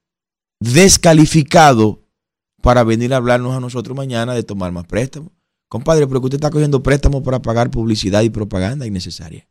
descalificado 0.62 2.08
para 2.62 2.86
venir 2.86 3.14
a 3.14 3.18
hablarnos 3.18 3.54
a 3.54 3.60
nosotros 3.60 3.98
mañana 3.98 4.34
de 4.34 4.44
tomar 4.44 4.72
más 4.72 4.86
préstamos. 4.86 5.34
Compadre, 5.68 6.08
pero 6.08 6.22
usted 6.22 6.36
está 6.36 6.50
cogiendo 6.50 6.82
préstamos 6.82 7.22
para 7.22 7.42
pagar 7.42 7.70
publicidad 7.70 8.22
y 8.22 8.30
propaganda 8.30 8.88
innecesaria. 8.88 9.46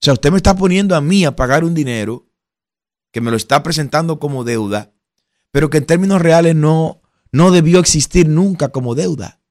O 0.00 0.04
sea, 0.04 0.14
usted 0.14 0.30
me 0.30 0.38
está 0.38 0.56
poniendo 0.56 0.96
a 0.96 1.02
mí 1.02 1.26
a 1.26 1.36
pagar 1.36 1.62
un 1.62 1.74
dinero 1.74 2.26
que 3.12 3.20
me 3.20 3.30
lo 3.30 3.36
está 3.36 3.62
presentando 3.62 4.18
como 4.18 4.44
deuda, 4.44 4.94
pero 5.50 5.68
que 5.68 5.76
en 5.76 5.84
términos 5.84 6.22
reales 6.22 6.56
no, 6.56 7.01
no 7.32 7.50
debió 7.50 7.80
existir 7.80 8.28
nunca 8.28 8.68
como 8.68 8.94
deuda 8.94 9.42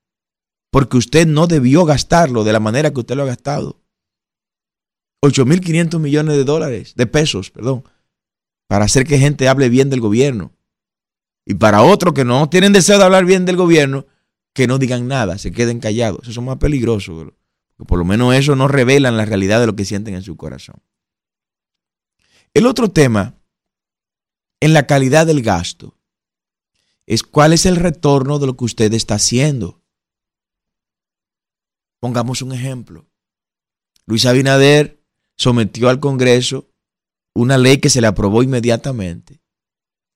porque 0.71 0.97
usted 0.97 1.27
no 1.27 1.47
debió 1.47 1.85
gastarlo 1.85 2.43
de 2.43 2.53
la 2.53 2.59
manera 2.59 2.91
que 2.91 3.01
usted 3.01 3.15
lo 3.15 3.23
ha 3.23 3.27
gastado. 3.27 3.81
8.500 5.23 5.99
millones 5.99 6.35
de 6.35 6.45
dólares, 6.45 6.93
de 6.95 7.05
pesos, 7.05 7.51
perdón, 7.51 7.83
para 8.67 8.85
hacer 8.85 9.05
que 9.05 9.19
gente 9.19 9.47
hable 9.47 9.69
bien 9.69 9.89
del 9.89 9.99
gobierno. 9.99 10.53
Y 11.45 11.55
para 11.55 11.83
otros 11.83 12.13
que 12.13 12.25
no 12.25 12.49
tienen 12.49 12.73
deseo 12.73 12.97
de 12.97 13.03
hablar 13.03 13.25
bien 13.25 13.45
del 13.45 13.57
gobierno, 13.57 14.07
que 14.53 14.65
no 14.65 14.79
digan 14.79 15.07
nada, 15.07 15.37
se 15.37 15.51
queden 15.51 15.79
callados. 15.79 16.27
Eso 16.27 16.39
es 16.39 16.45
más 16.45 16.57
peligroso, 16.57 17.13
porque 17.15 17.35
por 17.85 17.99
lo 17.99 18.05
menos 18.05 18.33
eso 18.33 18.55
no 18.55 18.67
revelan 18.67 19.17
la 19.17 19.25
realidad 19.25 19.59
de 19.59 19.67
lo 19.67 19.75
que 19.75 19.85
sienten 19.85 20.15
en 20.15 20.23
su 20.23 20.37
corazón. 20.37 20.81
El 22.53 22.65
otro 22.65 22.89
tema, 22.89 23.35
en 24.61 24.73
la 24.73 24.87
calidad 24.87 25.27
del 25.27 25.41
gasto, 25.41 25.97
es 27.11 27.23
cuál 27.23 27.51
es 27.51 27.65
el 27.65 27.75
retorno 27.75 28.39
de 28.39 28.47
lo 28.47 28.55
que 28.55 28.63
usted 28.63 28.93
está 28.93 29.15
haciendo. 29.15 29.81
Pongamos 31.99 32.41
un 32.41 32.53
ejemplo. 32.53 33.05
Luis 34.05 34.25
Abinader 34.25 35.03
sometió 35.35 35.89
al 35.89 35.99
Congreso 35.99 36.69
una 37.35 37.57
ley 37.57 37.79
que 37.79 37.89
se 37.89 37.99
le 37.99 38.07
aprobó 38.07 38.43
inmediatamente, 38.43 39.41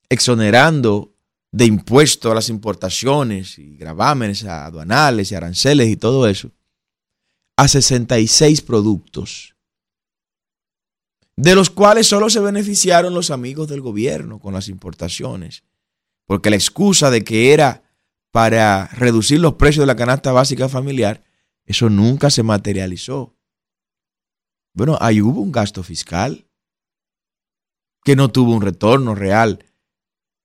exonerando 0.08 1.14
de 1.52 1.66
impuestos 1.66 2.32
a 2.32 2.34
las 2.34 2.48
importaciones 2.48 3.58
y 3.58 3.76
gravámenes 3.76 4.44
aduanales 4.44 5.30
y 5.30 5.34
aranceles 5.34 5.88
y 5.88 5.98
todo 5.98 6.26
eso, 6.26 6.50
a 7.58 7.68
66 7.68 8.62
productos, 8.62 9.54
de 11.36 11.54
los 11.54 11.68
cuales 11.68 12.06
solo 12.06 12.30
se 12.30 12.40
beneficiaron 12.40 13.12
los 13.12 13.30
amigos 13.30 13.68
del 13.68 13.82
gobierno 13.82 14.38
con 14.38 14.54
las 14.54 14.70
importaciones, 14.70 15.62
porque 16.26 16.50
la 16.50 16.56
excusa 16.56 17.10
de 17.10 17.24
que 17.24 17.52
era 17.52 17.82
para 18.30 18.86
reducir 18.88 19.40
los 19.40 19.54
precios 19.54 19.82
de 19.82 19.86
la 19.86 19.96
canasta 19.96 20.32
básica 20.32 20.68
familiar 20.68 21.22
eso 21.66 21.90
nunca 21.90 22.30
se 22.30 22.44
materializó. 22.44 23.36
Bueno, 24.72 24.96
ahí 25.00 25.20
hubo 25.20 25.40
un 25.40 25.52
gasto 25.52 25.82
fiscal 25.82 26.46
que 28.04 28.14
no 28.14 28.30
tuvo 28.30 28.54
un 28.54 28.62
retorno 28.62 29.14
real 29.16 29.64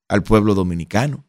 al 0.07 0.23
pueblo 0.23 0.55
dominicano. 0.55 1.27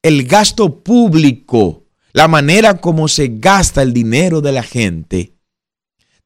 El 0.00 0.26
gasto 0.26 0.82
público, 0.82 1.88
la 2.12 2.28
manera 2.28 2.80
como 2.80 3.08
se 3.08 3.28
gasta 3.34 3.82
el 3.82 3.92
dinero 3.92 4.40
de 4.40 4.52
la 4.52 4.62
gente, 4.62 5.36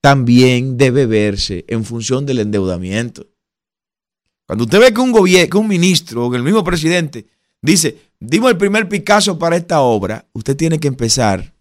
también 0.03 0.77
debe 0.77 1.07
verse 1.07 1.65
en 1.69 1.85
función 1.85 2.27
del 2.27 2.41
endeudamiento. 2.41 3.27
Cuando 4.47 4.65
usted 4.65 4.81
ve 4.81 4.95
que 4.95 5.01
un, 5.01 5.13
que 5.13 5.57
un 5.57 5.69
ministro 5.69 6.27
o 6.27 6.35
el 6.35 6.43
mismo 6.43 6.63
presidente 6.63 7.27
dice, 7.61 8.11
dimos 8.21 8.51
el 8.51 8.57
primer 8.57 8.89
Picasso 8.89 9.39
para 9.39 9.57
esta 9.57 9.81
obra, 9.81 10.27
usted 10.33 10.57
tiene 10.57 10.79
que 10.79 10.89
empezar 10.89 11.53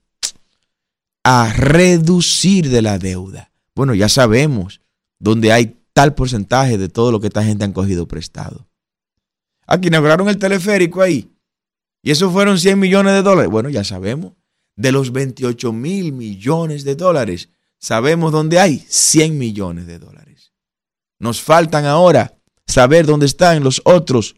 a 1.23 1.51
reducir 1.53 2.69
de 2.69 2.83
la 2.83 2.99
deuda. 2.99 3.51
Bueno, 3.73 3.95
ya 3.95 4.07
sabemos 4.07 4.81
dónde 5.19 5.51
hay 5.51 5.75
tal 5.93 6.13
porcentaje 6.13 6.77
de 6.77 6.87
todo 6.87 7.11
lo 7.11 7.19
que 7.19 7.27
esta 7.27 7.43
gente 7.43 7.65
han 7.65 7.73
cogido 7.73 8.07
prestado. 8.07 8.67
Aquí 9.65 9.87
inauguraron 9.87 10.29
el 10.29 10.37
teleférico 10.37 11.01
ahí. 11.01 11.31
Y 12.03 12.11
eso 12.11 12.29
fueron 12.29 12.59
100 12.59 12.77
millones 12.77 13.13
de 13.13 13.23
dólares. 13.23 13.49
Bueno, 13.49 13.69
ya 13.69 13.83
sabemos. 13.83 14.33
De 14.75 14.91
los 14.91 15.11
28 15.11 15.73
mil 15.73 16.13
millones 16.13 16.83
de 16.83 16.95
dólares, 16.95 17.49
sabemos 17.79 18.31
dónde 18.31 18.59
hay 18.59 18.85
100 18.87 19.37
millones 19.37 19.87
de 19.87 19.97
dólares. 19.97 20.51
Nos 21.17 21.41
faltan 21.41 21.85
ahora 21.85 22.37
saber 22.67 23.05
dónde 23.05 23.25
están 23.25 23.63
los 23.63 23.81
otros 23.85 24.35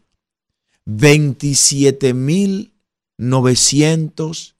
27 0.86 2.14
mil 2.14 2.72
900 3.18 4.56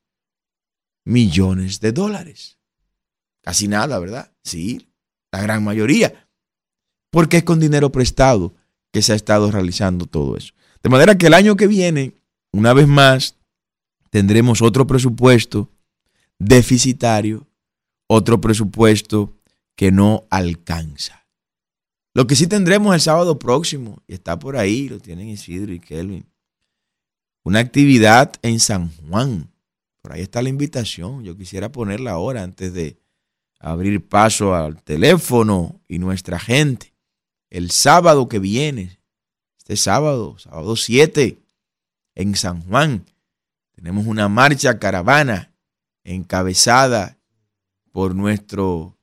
millones 1.04 1.80
de 1.80 1.92
dólares. 1.92 2.58
Casi 3.42 3.68
nada, 3.68 3.98
¿verdad? 3.98 4.32
Sí, 4.42 4.90
la 5.32 5.40
gran 5.40 5.64
mayoría. 5.64 6.28
Porque 7.10 7.38
es 7.38 7.44
con 7.44 7.60
dinero 7.60 7.90
prestado 7.90 8.54
que 8.92 9.00
se 9.00 9.12
ha 9.12 9.16
estado 9.16 9.50
realizando 9.50 10.06
todo 10.06 10.36
eso. 10.36 10.52
De 10.82 10.90
manera 10.90 11.16
que 11.16 11.26
el 11.26 11.34
año 11.34 11.56
que 11.56 11.66
viene, 11.66 12.14
una 12.52 12.74
vez 12.74 12.86
más, 12.86 13.36
tendremos 14.10 14.60
otro 14.60 14.86
presupuesto 14.86 15.70
deficitario, 16.38 17.46
otro 18.06 18.40
presupuesto 18.40 19.34
que 19.74 19.92
no 19.92 20.26
alcanza. 20.30 21.17
Lo 22.18 22.26
que 22.26 22.34
sí 22.34 22.48
tendremos 22.48 22.92
el 22.92 23.00
sábado 23.00 23.38
próximo, 23.38 24.02
y 24.08 24.14
está 24.14 24.36
por 24.36 24.56
ahí, 24.56 24.88
lo 24.88 24.98
tienen 24.98 25.28
Isidro 25.28 25.72
y 25.72 25.78
Kelvin, 25.78 26.26
una 27.44 27.60
actividad 27.60 28.32
en 28.42 28.58
San 28.58 28.90
Juan 29.08 29.48
ahí 30.10 30.22
está 30.22 30.42
la 30.42 30.48
invitación. 30.48 31.24
Yo 31.24 31.36
quisiera 31.36 31.70
ponerla 31.70 32.12
ahora 32.12 32.42
antes 32.42 32.72
de 32.72 32.98
abrir 33.60 34.06
paso 34.06 34.54
al 34.54 34.82
teléfono 34.82 35.80
y 35.88 35.98
nuestra 35.98 36.38
gente. 36.38 36.94
El 37.50 37.70
sábado 37.70 38.28
que 38.28 38.38
viene, 38.38 39.00
este 39.56 39.76
sábado, 39.76 40.38
sábado 40.38 40.76
7, 40.76 41.38
en 42.14 42.34
San 42.34 42.62
Juan, 42.62 43.06
tenemos 43.72 44.06
una 44.06 44.28
marcha 44.28 44.78
caravana 44.78 45.52
encabezada 46.04 47.18
por 47.92 48.14
nuestro 48.14 48.97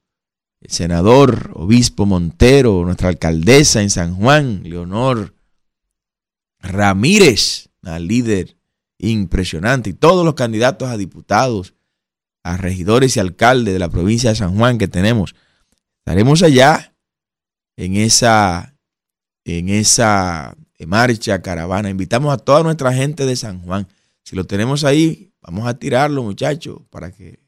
senador, 0.69 1.51
obispo 1.53 2.05
Montero, 2.05 2.83
nuestra 2.85 3.09
alcaldesa 3.09 3.81
en 3.81 3.89
San 3.89 4.15
Juan, 4.15 4.61
Leonor 4.63 5.33
Ramírez, 6.59 7.69
la 7.81 7.99
líder 7.99 8.57
impresionante. 8.97 9.91
Y 9.91 9.93
todos 9.93 10.25
los 10.25 10.35
candidatos 10.35 10.89
a 10.89 10.97
diputados, 10.97 11.73
a 12.43 12.57
regidores 12.57 13.15
y 13.15 13.19
alcaldes 13.19 13.73
de 13.73 13.79
la 13.79 13.89
provincia 13.89 14.29
de 14.29 14.35
San 14.35 14.55
Juan 14.57 14.77
que 14.77 14.87
tenemos, 14.87 15.35
estaremos 15.99 16.43
allá 16.43 16.95
en 17.77 17.95
esa, 17.95 18.75
en 19.43 19.69
esa 19.69 20.55
marcha, 20.85 21.41
caravana. 21.41 21.89
Invitamos 21.89 22.33
a 22.33 22.37
toda 22.37 22.63
nuestra 22.63 22.93
gente 22.93 23.25
de 23.25 23.35
San 23.35 23.61
Juan. 23.61 23.87
Si 24.23 24.35
lo 24.35 24.45
tenemos 24.45 24.83
ahí, 24.83 25.31
vamos 25.41 25.67
a 25.67 25.77
tirarlo, 25.77 26.23
muchachos, 26.23 26.81
para 26.89 27.11
que 27.11 27.44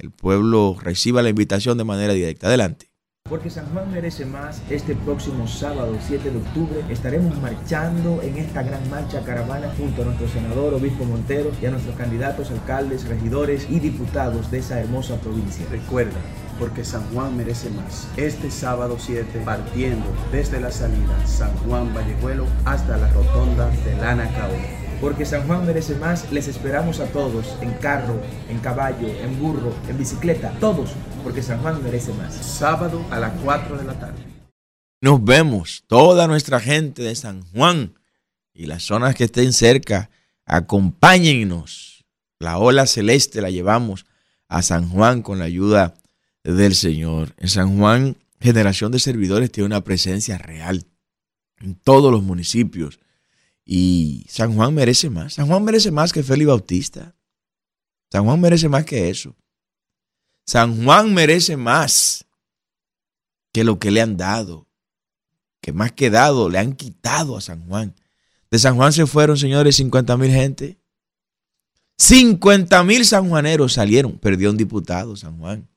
el 0.00 0.10
pueblo 0.10 0.76
reciba 0.80 1.22
la 1.22 1.28
invitación 1.28 1.78
de 1.78 1.84
manera 1.84 2.12
directa. 2.12 2.46
Adelante. 2.46 2.90
Porque 3.28 3.50
San 3.50 3.66
Juan 3.66 3.92
merece 3.92 4.24
más. 4.24 4.62
Este 4.70 4.96
próximo 4.96 5.46
sábado 5.46 5.96
7 6.04 6.30
de 6.30 6.38
octubre 6.38 6.84
estaremos 6.88 7.38
marchando 7.40 8.20
en 8.22 8.38
esta 8.38 8.62
gran 8.62 8.88
marcha 8.90 9.22
caravana 9.22 9.72
junto 9.76 10.02
a 10.02 10.06
nuestro 10.06 10.26
senador 10.26 10.74
Obispo 10.74 11.04
Montero 11.04 11.52
y 11.60 11.66
a 11.66 11.70
nuestros 11.70 11.94
candidatos, 11.96 12.50
alcaldes, 12.50 13.06
regidores 13.06 13.68
y 13.70 13.78
diputados 13.78 14.50
de 14.50 14.58
esa 14.58 14.80
hermosa 14.80 15.20
provincia. 15.20 15.64
Recuerda, 15.70 16.18
porque 16.58 16.84
San 16.84 17.02
Juan 17.12 17.36
merece 17.36 17.70
más. 17.70 18.08
Este 18.16 18.50
sábado 18.50 18.96
7, 18.98 19.42
partiendo 19.44 20.06
desde 20.32 20.58
la 20.58 20.72
salida 20.72 21.26
San 21.26 21.54
Juan 21.58 21.94
Vallejuelo 21.94 22.46
hasta 22.64 22.96
la 22.96 23.12
rotonda 23.12 23.68
de 23.68 23.96
Lana 23.96 24.28
Cao 24.32 24.79
porque 25.00 25.24
San 25.24 25.46
Juan 25.46 25.64
merece 25.64 25.94
más, 25.94 26.30
les 26.30 26.46
esperamos 26.48 27.00
a 27.00 27.06
todos, 27.06 27.56
en 27.62 27.72
carro, 27.74 28.20
en 28.48 28.58
caballo, 28.58 29.08
en 29.08 29.38
burro, 29.40 29.74
en 29.88 29.96
bicicleta, 29.96 30.52
todos, 30.60 30.90
porque 31.22 31.42
San 31.42 31.60
Juan 31.60 31.82
merece 31.82 32.12
más. 32.12 32.34
Sábado 32.34 33.04
a 33.10 33.18
las 33.18 33.32
4 33.42 33.78
de 33.78 33.84
la 33.84 33.98
tarde. 33.98 34.22
Nos 35.00 35.24
vemos, 35.24 35.84
toda 35.86 36.26
nuestra 36.26 36.60
gente 36.60 37.02
de 37.02 37.14
San 37.14 37.42
Juan 37.52 37.94
y 38.52 38.66
las 38.66 38.82
zonas 38.82 39.14
que 39.14 39.24
estén 39.24 39.52
cerca, 39.54 40.10
acompáñennos. 40.44 42.04
La 42.38 42.58
ola 42.58 42.86
celeste 42.86 43.40
la 43.40 43.50
llevamos 43.50 44.04
a 44.48 44.60
San 44.62 44.90
Juan 44.90 45.22
con 45.22 45.38
la 45.38 45.46
ayuda 45.46 45.94
del 46.44 46.74
Señor. 46.74 47.34
En 47.38 47.48
San 47.48 47.78
Juan, 47.78 48.16
Generación 48.40 48.92
de 48.92 48.98
Servidores 48.98 49.50
tiene 49.50 49.66
una 49.66 49.84
presencia 49.84 50.36
real 50.36 50.84
en 51.60 51.74
todos 51.74 52.12
los 52.12 52.22
municipios. 52.22 52.98
Y 53.64 54.26
San 54.28 54.54
Juan 54.54 54.74
merece 54.74 55.10
más. 55.10 55.34
San 55.34 55.46
Juan 55.46 55.64
merece 55.64 55.90
más 55.90 56.12
que 56.12 56.22
Félix 56.22 56.48
Bautista. 56.48 57.14
San 58.10 58.24
Juan 58.24 58.40
merece 58.40 58.68
más 58.68 58.84
que 58.84 59.10
eso. 59.10 59.36
San 60.46 60.84
Juan 60.84 61.14
merece 61.14 61.56
más 61.56 62.26
que 63.52 63.64
lo 63.64 63.78
que 63.78 63.90
le 63.90 64.00
han 64.00 64.16
dado. 64.16 64.66
Que 65.60 65.72
más 65.72 65.92
que 65.92 66.10
dado, 66.10 66.48
le 66.48 66.58
han 66.58 66.72
quitado 66.74 67.36
a 67.36 67.40
San 67.40 67.66
Juan. 67.66 67.94
De 68.50 68.58
San 68.58 68.76
Juan 68.76 68.92
se 68.92 69.06
fueron, 69.06 69.36
señores, 69.36 69.76
50 69.76 70.16
mil 70.16 70.30
gente. 70.30 70.80
50 71.98 72.82
mil 72.82 73.04
sanjuaneros 73.04 73.74
salieron. 73.74 74.18
Perdió 74.18 74.50
un 74.50 74.56
diputado 74.56 75.16
San 75.16 75.38
Juan 75.38 75.68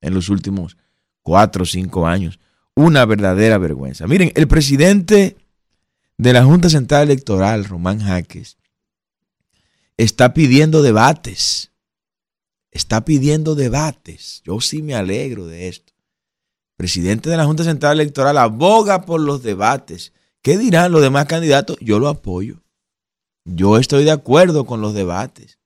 en 0.00 0.14
los 0.14 0.28
últimos 0.28 0.76
cuatro 1.22 1.64
o 1.64 1.66
cinco 1.66 2.06
años. 2.06 2.38
Una 2.76 3.04
verdadera 3.04 3.58
vergüenza. 3.58 4.06
Miren, 4.06 4.32
el 4.34 4.48
presidente 4.48 5.36
de 6.18 6.32
la 6.32 6.44
Junta 6.44 6.68
Central 6.70 7.04
Electoral, 7.04 7.64
Román 7.64 8.00
Jaques, 8.00 8.56
está 9.96 10.34
pidiendo 10.34 10.82
debates. 10.82 11.72
Está 12.70 13.04
pidiendo 13.04 13.54
debates. 13.54 14.42
Yo 14.44 14.60
sí 14.60 14.82
me 14.82 14.94
alegro 14.94 15.46
de 15.46 15.68
esto. 15.68 15.92
Presidente 16.76 17.30
de 17.30 17.36
la 17.36 17.44
Junta 17.44 17.62
Central 17.62 18.00
Electoral 18.00 18.36
aboga 18.36 19.04
por 19.04 19.20
los 19.20 19.42
debates. 19.42 20.12
¿Qué 20.42 20.58
dirán 20.58 20.90
los 20.90 21.00
demás 21.00 21.26
candidatos? 21.26 21.76
Yo 21.80 21.98
lo 21.98 22.08
apoyo. 22.08 22.62
Yo 23.44 23.78
estoy 23.78 24.04
de 24.04 24.10
acuerdo 24.10 24.66
con 24.66 24.80
los 24.80 24.92
debates. 24.92 25.58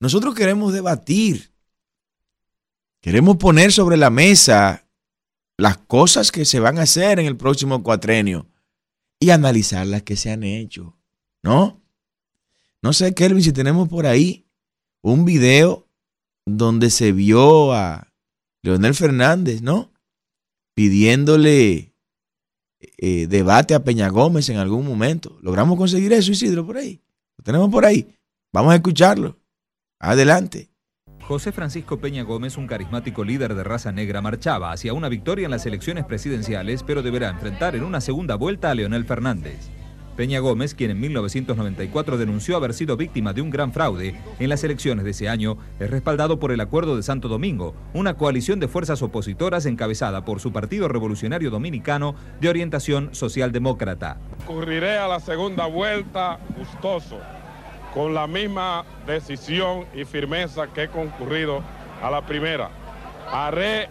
Nosotros 0.00 0.34
queremos 0.34 0.72
debatir. 0.72 1.52
Queremos 3.00 3.36
poner 3.36 3.72
sobre 3.72 3.96
la 3.96 4.10
mesa 4.10 4.86
las 5.56 5.78
cosas 5.78 6.32
que 6.32 6.44
se 6.44 6.58
van 6.58 6.78
a 6.78 6.82
hacer 6.82 7.20
en 7.20 7.26
el 7.26 7.36
próximo 7.36 7.82
cuatrenio 7.82 8.46
y 9.20 9.30
analizar 9.30 9.86
las 9.86 10.02
que 10.02 10.16
se 10.16 10.30
han 10.30 10.42
hecho, 10.42 10.96
¿no? 11.42 11.80
No 12.82 12.92
sé, 12.94 13.14
Kelvin, 13.14 13.42
si 13.42 13.52
tenemos 13.52 13.88
por 13.88 14.06
ahí 14.06 14.46
un 15.02 15.26
video 15.26 15.86
donde 16.46 16.90
se 16.90 17.12
vio 17.12 17.72
a 17.74 18.12
Leonel 18.62 18.94
Fernández, 18.94 19.60
¿no? 19.60 19.92
Pidiéndole 20.74 21.94
eh, 22.80 23.26
debate 23.26 23.74
a 23.74 23.84
Peña 23.84 24.08
Gómez 24.08 24.48
en 24.48 24.56
algún 24.56 24.86
momento. 24.86 25.38
¿Logramos 25.42 25.76
conseguir 25.76 26.14
eso, 26.14 26.32
Isidro, 26.32 26.66
por 26.66 26.78
ahí? 26.78 27.02
¿Lo 27.36 27.44
tenemos 27.44 27.70
por 27.70 27.84
ahí? 27.84 28.14
Vamos 28.52 28.72
a 28.72 28.76
escucharlo. 28.76 29.38
Adelante. 29.98 30.69
José 31.30 31.52
Francisco 31.52 32.00
Peña 32.00 32.24
Gómez, 32.24 32.56
un 32.56 32.66
carismático 32.66 33.22
líder 33.22 33.54
de 33.54 33.62
raza 33.62 33.92
negra, 33.92 34.20
marchaba 34.20 34.72
hacia 34.72 34.94
una 34.94 35.08
victoria 35.08 35.44
en 35.44 35.52
las 35.52 35.64
elecciones 35.64 36.04
presidenciales, 36.04 36.82
pero 36.82 37.02
deberá 37.02 37.30
enfrentar 37.30 37.76
en 37.76 37.84
una 37.84 38.00
segunda 38.00 38.34
vuelta 38.34 38.68
a 38.68 38.74
Leonel 38.74 39.04
Fernández. 39.04 39.70
Peña 40.16 40.40
Gómez, 40.40 40.74
quien 40.74 40.90
en 40.90 40.98
1994 40.98 42.18
denunció 42.18 42.56
haber 42.56 42.74
sido 42.74 42.96
víctima 42.96 43.32
de 43.32 43.42
un 43.42 43.50
gran 43.50 43.72
fraude 43.72 44.16
en 44.40 44.48
las 44.48 44.64
elecciones 44.64 45.04
de 45.04 45.12
ese 45.12 45.28
año, 45.28 45.56
es 45.78 45.88
respaldado 45.88 46.40
por 46.40 46.50
el 46.50 46.60
Acuerdo 46.60 46.96
de 46.96 47.04
Santo 47.04 47.28
Domingo, 47.28 47.76
una 47.94 48.14
coalición 48.14 48.58
de 48.58 48.66
fuerzas 48.66 49.00
opositoras 49.00 49.66
encabezada 49.66 50.24
por 50.24 50.40
su 50.40 50.52
Partido 50.52 50.88
Revolucionario 50.88 51.50
Dominicano 51.50 52.16
de 52.40 52.48
orientación 52.48 53.10
socialdemócrata. 53.14 54.18
Ocurriré 54.48 54.98
a 54.98 55.06
la 55.06 55.20
segunda 55.20 55.66
vuelta 55.66 56.40
gustoso 56.58 57.20
con 57.94 58.14
la 58.14 58.26
misma 58.26 58.84
decisión 59.06 59.86
y 59.94 60.04
firmeza 60.04 60.68
que 60.72 60.84
he 60.84 60.88
concurrido 60.88 61.62
a 62.02 62.10
la 62.10 62.24
primera. 62.24 62.70
Haré 63.30 63.88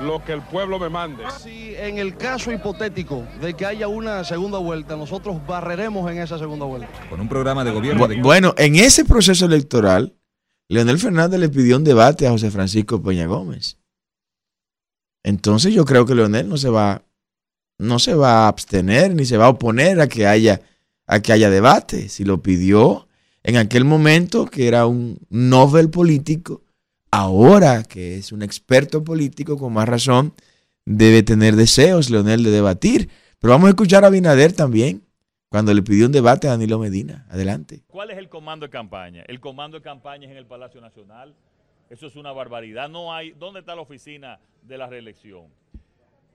lo 0.00 0.24
que 0.24 0.32
el 0.32 0.42
pueblo 0.42 0.78
me 0.78 0.88
mande. 0.88 1.24
Si 1.38 1.74
en 1.76 1.98
el 1.98 2.16
caso 2.16 2.52
hipotético 2.52 3.26
de 3.40 3.54
que 3.54 3.66
haya 3.66 3.88
una 3.88 4.24
segunda 4.24 4.58
vuelta, 4.58 4.96
nosotros 4.96 5.36
barreremos 5.46 6.10
en 6.10 6.18
esa 6.18 6.38
segunda 6.38 6.66
vuelta. 6.66 6.88
Con 7.08 7.20
un 7.20 7.28
programa 7.28 7.64
de 7.64 7.70
gobierno... 7.70 8.06
Bu 8.06 8.14
bueno, 8.22 8.54
en 8.58 8.76
ese 8.76 9.04
proceso 9.04 9.46
electoral, 9.46 10.14
Leonel 10.68 10.98
Fernández 10.98 11.38
le 11.38 11.48
pidió 11.48 11.76
un 11.76 11.84
debate 11.84 12.26
a 12.26 12.30
José 12.30 12.50
Francisco 12.50 13.02
Peña 13.02 13.26
Gómez. 13.26 13.78
Entonces 15.22 15.72
yo 15.72 15.84
creo 15.84 16.04
que 16.04 16.14
Leonel 16.14 16.48
no 16.48 16.56
se 16.56 16.68
va, 16.68 17.02
no 17.78 17.98
se 17.98 18.14
va 18.14 18.44
a 18.44 18.48
abstener 18.48 19.14
ni 19.14 19.24
se 19.24 19.36
va 19.36 19.46
a 19.46 19.50
oponer 19.50 20.00
a 20.00 20.08
que 20.08 20.26
haya, 20.26 20.62
a 21.06 21.20
que 21.20 21.32
haya 21.32 21.50
debate. 21.50 22.08
Si 22.08 22.24
lo 22.24 22.42
pidió, 22.42 23.06
en 23.44 23.56
aquel 23.56 23.84
momento, 23.84 24.46
que 24.46 24.68
era 24.68 24.86
un 24.86 25.18
Nobel 25.30 25.90
político, 25.90 26.62
ahora 27.10 27.82
que 27.82 28.16
es 28.16 28.32
un 28.32 28.42
experto 28.42 29.04
político, 29.04 29.58
con 29.58 29.72
más 29.72 29.88
razón, 29.88 30.32
debe 30.84 31.22
tener 31.22 31.56
deseos, 31.56 32.10
Leonel, 32.10 32.42
de 32.42 32.50
debatir. 32.50 33.10
Pero 33.38 33.52
vamos 33.52 33.66
a 33.66 33.70
escuchar 33.70 34.04
a 34.04 34.10
Binader 34.10 34.52
también, 34.52 35.02
cuando 35.48 35.74
le 35.74 35.82
pidió 35.82 36.06
un 36.06 36.12
debate 36.12 36.46
a 36.46 36.52
Danilo 36.52 36.78
Medina. 36.78 37.26
Adelante. 37.28 37.82
¿Cuál 37.88 38.10
es 38.10 38.18
el 38.18 38.28
comando 38.28 38.66
de 38.66 38.70
campaña? 38.70 39.24
El 39.26 39.40
comando 39.40 39.76
de 39.78 39.82
campaña 39.82 40.26
es 40.26 40.30
en 40.30 40.38
el 40.38 40.46
Palacio 40.46 40.80
Nacional. 40.80 41.34
Eso 41.90 42.06
es 42.06 42.16
una 42.16 42.32
barbaridad. 42.32 42.88
No 42.88 43.12
hay. 43.12 43.32
¿Dónde 43.32 43.60
está 43.60 43.74
la 43.74 43.82
oficina 43.82 44.40
de 44.62 44.78
la 44.78 44.86
reelección? 44.86 45.48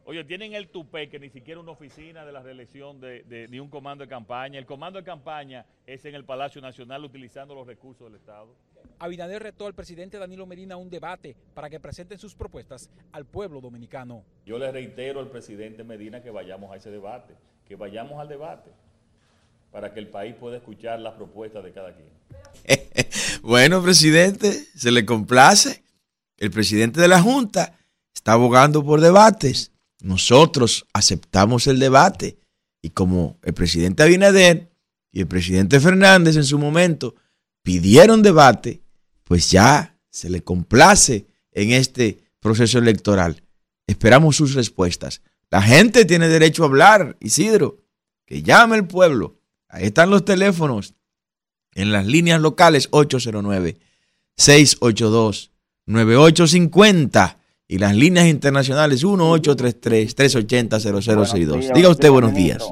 Oye, 0.09 0.23
tienen 0.23 0.53
el 0.53 0.69
tupé 0.69 1.09
que 1.09 1.19
ni 1.19 1.29
siquiera 1.29 1.59
una 1.59 1.71
oficina 1.71 2.23
de 2.23 2.31
la 2.31 2.41
reelección 2.41 3.01
de, 3.01 3.23
de, 3.23 3.49
ni 3.49 3.59
un 3.59 3.67
comando 3.67 4.05
de 4.05 4.09
campaña. 4.09 4.57
El 4.57 4.65
comando 4.65 4.97
de 4.97 5.03
campaña 5.03 5.65
es 5.85 6.05
en 6.05 6.15
el 6.15 6.23
Palacio 6.23 6.61
Nacional 6.61 7.03
utilizando 7.03 7.53
los 7.53 7.67
recursos 7.67 8.09
del 8.09 8.17
Estado. 8.17 8.55
Abinader 8.99 9.43
retó 9.43 9.67
al 9.67 9.73
presidente 9.73 10.17
Danilo 10.17 10.45
Medina 10.45 10.75
a 10.75 10.77
un 10.77 10.89
debate 10.89 11.35
para 11.53 11.69
que 11.69 11.81
presenten 11.81 12.19
sus 12.19 12.35
propuestas 12.35 12.89
al 13.11 13.25
pueblo 13.25 13.59
dominicano. 13.59 14.23
Yo 14.45 14.57
le 14.57 14.71
reitero 14.71 15.19
al 15.19 15.27
presidente 15.27 15.83
Medina 15.83 16.23
que 16.23 16.31
vayamos 16.31 16.71
a 16.71 16.77
ese 16.77 16.89
debate, 16.89 17.33
que 17.67 17.75
vayamos 17.75 18.17
al 18.17 18.29
debate 18.29 18.71
para 19.73 19.93
que 19.93 19.99
el 19.99 20.07
país 20.07 20.35
pueda 20.35 20.55
escuchar 20.55 21.01
las 21.01 21.15
propuestas 21.15 21.65
de 21.65 21.73
cada 21.73 21.93
quien. 21.93 22.07
bueno, 23.41 23.83
presidente, 23.83 24.53
se 24.53 24.89
le 24.89 25.05
complace. 25.05 25.83
El 26.37 26.49
presidente 26.49 27.01
de 27.01 27.09
la 27.09 27.21
Junta 27.21 27.77
está 28.13 28.31
abogando 28.31 28.85
por 28.85 29.01
debates 29.01 29.73
nosotros 30.01 30.85
aceptamos 30.93 31.67
el 31.67 31.79
debate 31.79 32.37
y 32.81 32.91
como 32.91 33.39
el 33.43 33.53
presidente 33.53 34.03
Abinader 34.03 34.71
y 35.11 35.21
el 35.21 35.27
presidente 35.27 35.79
Fernández 35.79 36.35
en 36.35 36.43
su 36.43 36.59
momento 36.59 37.15
pidieron 37.63 38.21
debate, 38.21 38.81
pues 39.23 39.49
ya 39.51 39.99
se 40.09 40.29
le 40.29 40.43
complace 40.43 41.27
en 41.51 41.71
este 41.71 42.19
proceso 42.39 42.77
electoral. 42.77 43.43
Esperamos 43.87 44.35
sus 44.35 44.53
respuestas. 44.53 45.21
La 45.49 45.61
gente 45.61 46.05
tiene 46.05 46.27
derecho 46.27 46.63
a 46.63 46.67
hablar, 46.67 47.17
Isidro, 47.19 47.83
que 48.25 48.43
llame 48.43 48.75
el 48.75 48.85
pueblo. 48.85 49.39
Ahí 49.69 49.85
están 49.85 50.09
los 50.09 50.23
teléfonos 50.25 50.93
en 51.73 51.91
las 51.91 52.05
líneas 52.05 52.41
locales 52.41 52.87
809 52.91 53.79
682 54.35 55.51
9850 55.85 57.39
y 57.67 57.79
las 57.79 57.95
líneas 57.95 58.27
internacionales 58.27 59.03
1833-380-0062. 59.03 61.73
Diga 61.73 61.89
usted 61.89 62.09
buenos 62.09 62.33
días. 62.33 62.65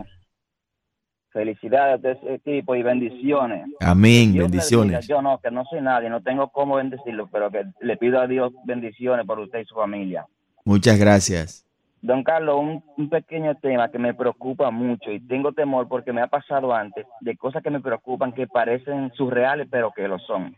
Felicidades 1.31 2.05
a 2.05 2.11
este 2.11 2.35
equipo 2.35 2.75
y 2.75 2.83
bendiciones. 2.83 3.67
Amén, 3.81 4.37
bendiciones. 4.37 5.05
yo 5.05 5.21
no, 5.21 5.37
que 5.39 5.51
no 5.51 5.65
soy 5.65 5.81
nadie, 5.81 6.09
no 6.09 6.23
tengo 6.23 6.47
cómo 6.47 6.75
bendecirlo, 6.75 7.27
pero 7.29 7.51
que 7.51 7.65
le 7.81 7.97
pido 7.97 8.21
a 8.21 8.27
Dios 8.27 8.53
bendiciones 8.65 9.25
por 9.25 9.39
usted 9.39 9.59
y 9.59 9.65
su 9.65 9.75
familia. 9.75 10.25
Muchas 10.63 10.97
gracias. 10.97 11.65
Don 12.01 12.23
Carlos, 12.23 12.61
un, 12.61 12.81
un, 12.97 13.09
pequeño 13.09 13.55
tema 13.55 13.91
que 13.91 13.99
me 13.99 14.13
preocupa 14.13 14.71
mucho 14.71 15.11
y 15.11 15.19
tengo 15.19 15.51
temor 15.51 15.89
porque 15.89 16.13
me 16.13 16.21
ha 16.21 16.27
pasado 16.27 16.73
antes 16.73 17.05
de 17.19 17.35
cosas 17.35 17.61
que 17.63 17.71
me 17.71 17.81
preocupan 17.81 18.31
que 18.31 18.47
parecen 18.47 19.11
surreales 19.15 19.67
pero 19.69 19.91
que 19.91 20.07
lo 20.07 20.17
son 20.19 20.55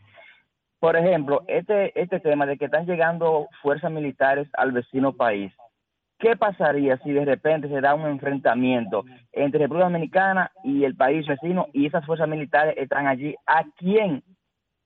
por 0.80 0.96
ejemplo, 0.96 1.42
este, 1.48 1.98
este 2.00 2.20
tema 2.20 2.46
de 2.46 2.56
que 2.56 2.66
están 2.66 2.86
llegando 2.86 3.48
fuerzas 3.62 3.90
militares 3.90 4.48
al 4.52 4.72
vecino 4.72 5.12
país, 5.12 5.52
¿qué 6.18 6.36
pasaría 6.36 6.98
si 6.98 7.10
de 7.10 7.24
repente 7.24 7.68
se 7.68 7.80
da 7.80 7.94
un 7.94 8.06
enfrentamiento 8.06 9.04
entre 9.32 9.60
República 9.60 9.86
Dominicana 9.86 10.52
y 10.62 10.84
el 10.84 10.94
país 10.94 11.26
vecino 11.26 11.66
y 11.72 11.86
esas 11.86 12.06
fuerzas 12.06 12.28
militares 12.28 12.74
están 12.76 13.08
allí? 13.08 13.34
¿A 13.46 13.64
quién 13.76 14.22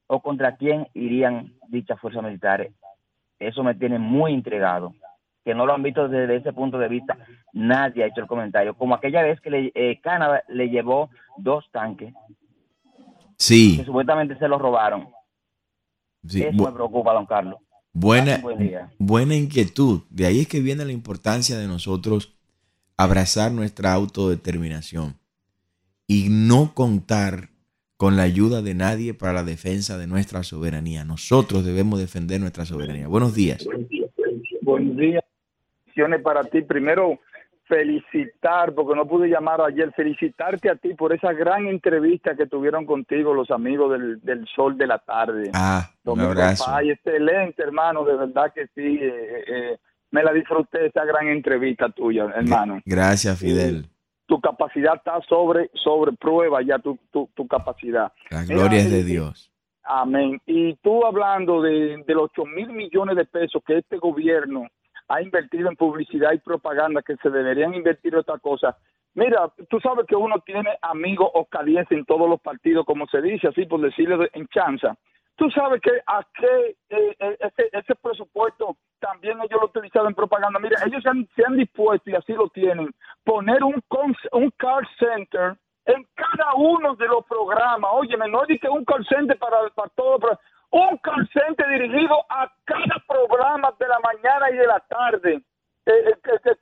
o 0.07 0.20
contra 0.20 0.57
quién 0.57 0.88
irían 0.95 1.53
dichas 1.68 2.01
fuerzas 2.01 2.22
militares? 2.22 2.72
Eso 3.38 3.62
me 3.62 3.74
tiene 3.74 3.99
muy 3.99 4.32
intrigado, 4.32 4.95
que 5.45 5.55
no 5.55 5.66
lo 5.66 5.74
han 5.74 5.82
visto 5.82 6.09
desde 6.09 6.36
ese 6.36 6.53
punto 6.55 6.78
de 6.78 6.88
vista. 6.88 7.18
Nadie 7.53 8.05
ha 8.05 8.07
hecho 8.07 8.22
el 8.22 8.26
comentario, 8.26 8.74
como 8.74 8.95
aquella 8.95 9.22
vez 9.22 9.40
que 9.40 9.51
le, 9.51 9.72
eh, 9.74 10.01
Canadá 10.01 10.43
le 10.49 10.70
llevó 10.70 11.11
dos 11.36 11.68
tanques. 11.70 12.14
Sí. 13.36 13.76
Que 13.78 13.84
supuestamente 13.84 14.38
se 14.38 14.49
los 14.49 14.61
robaron. 14.61 15.09
Sí. 16.27 16.43
Eso 16.43 16.64
me 16.64 16.73
preocupa, 16.73 17.12
don 17.12 17.27
Carlos. 17.27 17.57
Buena, 17.93 18.43
buena 18.99 19.35
inquietud. 19.35 20.03
De 20.09 20.27
ahí 20.27 20.41
es 20.41 20.49
que 20.49 20.61
viene 20.61 20.85
la 20.85 20.93
importancia 20.93 21.59
de 21.59 21.66
nosotros 21.66 22.35
abrazar 22.97 23.53
nuestra 23.53 23.93
autodeterminación 23.93 25.16
y 26.07 26.29
no 26.31 26.73
contar 26.75 27.51
con 27.97 28.16
la 28.16 28.23
ayuda 28.23 28.62
de 28.62 28.75
nadie 28.75 29.14
para 29.14 29.33
la 29.33 29.45
defensa 29.45 29.99
de 29.99 30.07
nuestra 30.07 30.43
soberanía. 30.43 31.05
Nosotros 31.05 31.64
debemos 31.64 31.99
defender 31.99 32.41
nuestra 32.41 32.64
soberanía. 32.64 33.09
Buenos 33.09 33.35
días. 33.35 33.66
Buen 34.62 34.97
día. 34.97 35.23
Para 36.25 36.43
ti, 36.45 36.62
primero 36.62 37.20
felicitar, 37.73 38.75
porque 38.75 38.95
no 38.95 39.07
pude 39.07 39.29
llamar 39.29 39.62
ayer, 39.62 39.93
felicitarte 39.95 40.68
a 40.68 40.77
ti 40.77 40.93
por 40.93 41.14
esa 41.14 41.33
gran 41.33 41.66
entrevista 41.66 42.37
que 42.37 42.47
tuvieron 42.47 42.85
contigo 42.85 43.33
los 43.33 43.51
amigos 43.51 43.99
del, 44.23 44.47
Sol 44.55 44.77
de 44.77 44.87
la 44.87 44.99
Tarde. 44.99 45.51
Ah, 45.55 45.89
un 46.05 46.20
abrazo. 46.20 46.64
Ay, 46.68 46.91
excelente, 46.91 47.62
hermano, 47.62 48.05
de 48.05 48.14
verdad 48.14 48.53
que 48.55 48.66
sí. 48.75 48.99
Eh, 49.01 49.09
eh, 49.09 49.45
eh, 49.49 49.79
me 50.11 50.23
la 50.23 50.35
disfruté 50.35 50.87
esa 50.87 51.07
gran 51.07 51.29
entrevista 51.29 51.89
tuya, 51.89 52.25
hermano. 52.37 52.83
Gracias, 52.85 53.39
Fidel. 53.39 53.87
Tu 54.27 54.39
capacidad 54.39 54.97
está 54.97 55.18
sobre, 55.27 55.70
sobre 55.73 56.12
prueba 56.12 56.61
ya, 56.62 56.79
tu, 56.79 56.99
tu, 57.11 57.31
tu 57.35 57.47
capacidad. 57.47 58.12
La 58.31 58.45
gloria 58.45 58.81
es 58.81 58.91
de 58.91 59.05
Dios. 59.05 59.51
Amén. 59.83 60.39
Y 60.45 60.75
tú 60.77 61.07
hablando 61.07 61.62
de, 61.62 62.05
de 62.07 62.14
los 62.14 62.31
8 62.37 62.45
mil 62.45 62.68
millones 62.68 63.16
de 63.16 63.25
pesos 63.25 63.62
que 63.66 63.79
este 63.79 63.97
gobierno 63.97 64.68
ha 65.13 65.21
invertido 65.21 65.69
en 65.69 65.77
publicidad 65.77 66.33
y 66.33 66.39
propaganda 66.39 67.03
que 67.03 67.17
se 67.17 67.29
deberían 67.29 67.75
invertir 67.75 68.15
en 68.15 68.21
otra 68.21 68.39
cosa. 68.39 68.77
Mira, 69.15 69.53
tú 69.69 69.79
sabes 69.81 70.07
que 70.07 70.17
uno 70.17 70.37
tiene 70.41 70.71
amigos 70.81 71.29
o 71.35 71.45
calientes 71.45 71.97
en 71.97 72.07
todos 72.07 72.29
los 72.29 72.41
partidos, 72.41 72.87
como 72.87 73.07
se 73.09 73.21
dice 73.21 73.49
así, 73.49 73.67
por 73.67 73.81
decirlo 73.81 74.25
en 74.33 74.47
chanza. 74.49 74.97
Tú 75.37 75.51
sabes 75.51 75.83
que 75.83 75.91
a 76.07 76.27
qué 76.35 76.77
eh, 76.89 77.17
eh, 77.19 77.37
ese, 77.41 77.69
ese, 77.73 77.95
presupuesto 77.97 78.77
también 79.01 79.39
ellos 79.39 79.61
lo 79.61 79.67
utilizado 79.67 80.09
en 80.09 80.15
propaganda. 80.15 80.59
Mira, 80.59 80.79
ellos 80.87 81.03
se 81.03 81.45
han, 81.45 81.57
dispuesto 81.57 82.09
y 82.09 82.15
así 82.15 82.33
lo 82.33 82.49
tienen, 82.49 82.91
poner 83.25 83.63
un, 83.65 83.83
un 84.33 84.51
call 84.57 84.87
center 84.99 85.57
en 85.85 86.07
cada 86.15 86.55
uno 86.55 86.95
de 86.95 87.07
los 87.07 87.25
programas. 87.27 87.91
Oye, 87.95 88.17
no 88.17 88.45
es 88.47 88.61
que 88.61 88.69
un 88.69 88.85
call 88.85 89.05
center 89.07 89.39
para, 89.39 89.69
para 89.75 89.89
todo, 89.91 90.39
un 90.73 90.97
call 90.99 91.29
center 91.33 91.68
dirigido 91.68 92.25
a 92.31 92.51
cada 92.64 92.97
programa 93.07 93.73
de 93.79 93.87
la 93.89 93.99
mañana 94.01 94.51
y 94.51 94.57
de 94.57 94.66
la 94.66 94.81
tarde, 94.81 95.43
eh, 95.87 95.93
eh 96.07 96.57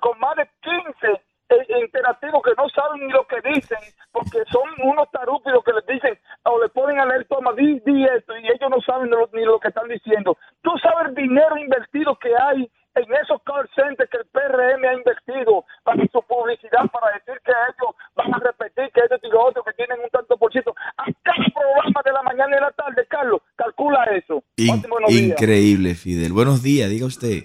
con 0.00 0.18
más 0.18 0.36
de 0.36 0.48
15 0.62 1.22
eh, 1.50 1.80
interactivos 1.82 2.42
que 2.42 2.54
no 2.56 2.68
saben 2.70 3.06
ni 3.06 3.12
lo 3.12 3.26
que 3.26 3.40
dicen, 3.42 3.78
porque 4.12 4.44
son 4.50 4.62
unos 4.82 5.10
tarúpidos 5.10 5.62
que 5.62 5.72
les 5.72 5.86
dicen 5.86 6.18
o 6.44 6.62
le 6.62 6.68
ponen 6.70 7.00
a 7.00 7.06
leer, 7.06 7.26
toma, 7.26 7.52
di, 7.52 7.80
esto, 8.04 8.36
y 8.38 8.46
ellos 8.46 8.70
no 8.70 8.80
saben 8.80 9.10
ni 9.32 9.44
lo 9.44 9.60
que 9.60 9.68
están 9.68 9.88
diciendo. 9.88 10.38
Tú 10.62 10.70
sabes 10.82 11.08
el 11.08 11.14
dinero 11.14 11.58
invertido 11.58 12.16
que 12.16 12.34
hay 12.34 12.70
en 12.94 13.04
esos 13.14 13.40
call 13.44 13.68
centers 13.74 14.10
que 14.10 14.18
el 14.18 14.26
PRM 14.26 14.84
ha 14.84 14.94
invertido 14.94 15.64
para 15.84 16.02
su 16.10 16.22
publicidad, 16.22 16.90
para 16.90 17.12
decir 17.14 17.40
que 17.44 17.52
ellos 17.52 17.94
van 18.16 18.34
a 18.34 18.38
repetir 18.38 18.90
que 18.92 19.00
ellos 19.00 19.20
y 19.22 19.30
otro, 19.36 19.62
que 19.64 19.72
tienen 19.74 20.00
un 20.02 20.10
tanto 20.10 20.36
por 20.36 20.50
ciento. 20.50 20.74
A 20.96 21.04
cada 21.22 21.46
programa 21.54 22.02
de 22.04 22.12
la 22.12 22.22
mañana 22.22 22.56
y 22.56 22.60
la 22.60 22.72
tarde, 22.72 23.06
Carlos, 23.08 23.40
calcula 23.56 24.04
eso. 24.04 24.42
increíble, 24.56 25.94
Fidel. 25.94 26.32
Buenos 26.32 26.62
días, 26.62 26.90
diga 26.90 27.06
usted. 27.06 27.44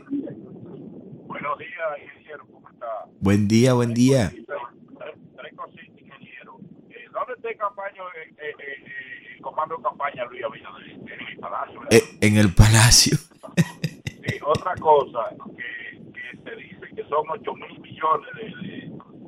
Buenos 1.28 1.58
días, 1.60 2.00
ingeniero, 2.04 2.46
¿cómo 2.52 2.70
está? 2.70 2.88
Buen 3.20 3.48
día, 3.48 3.74
buen 3.74 3.93
día. 3.93 4.32
Tres, 4.32 5.54
cositas, 5.56 5.89
ingeniero. 6.00 6.58
Eh, 6.89 7.06
¿Dónde 7.12 7.34
está 7.34 7.50
el, 7.50 7.58
campaña, 7.58 8.02
eh, 8.02 8.34
eh, 8.38 8.54
eh, 8.60 9.36
el 9.36 9.41
comando 9.41 9.78
de 9.78 9.84
campaña 9.84 10.26
Luis 10.26 10.43
Abinader? 10.43 10.89
En 10.89 11.28
el 11.28 11.38
Palacio. 11.38 11.82
en 12.22 12.38
el 12.38 12.54
Palacio. 12.54 13.18
Sí, 14.26 14.39
otra 14.43 14.73
cosa 14.76 15.30
que, 15.55 16.38
se 16.43 16.55
dice 16.55 16.95
que 16.95 17.03
son 17.03 17.26
8 17.30 17.53
mil 17.53 17.80
millones 17.80 18.30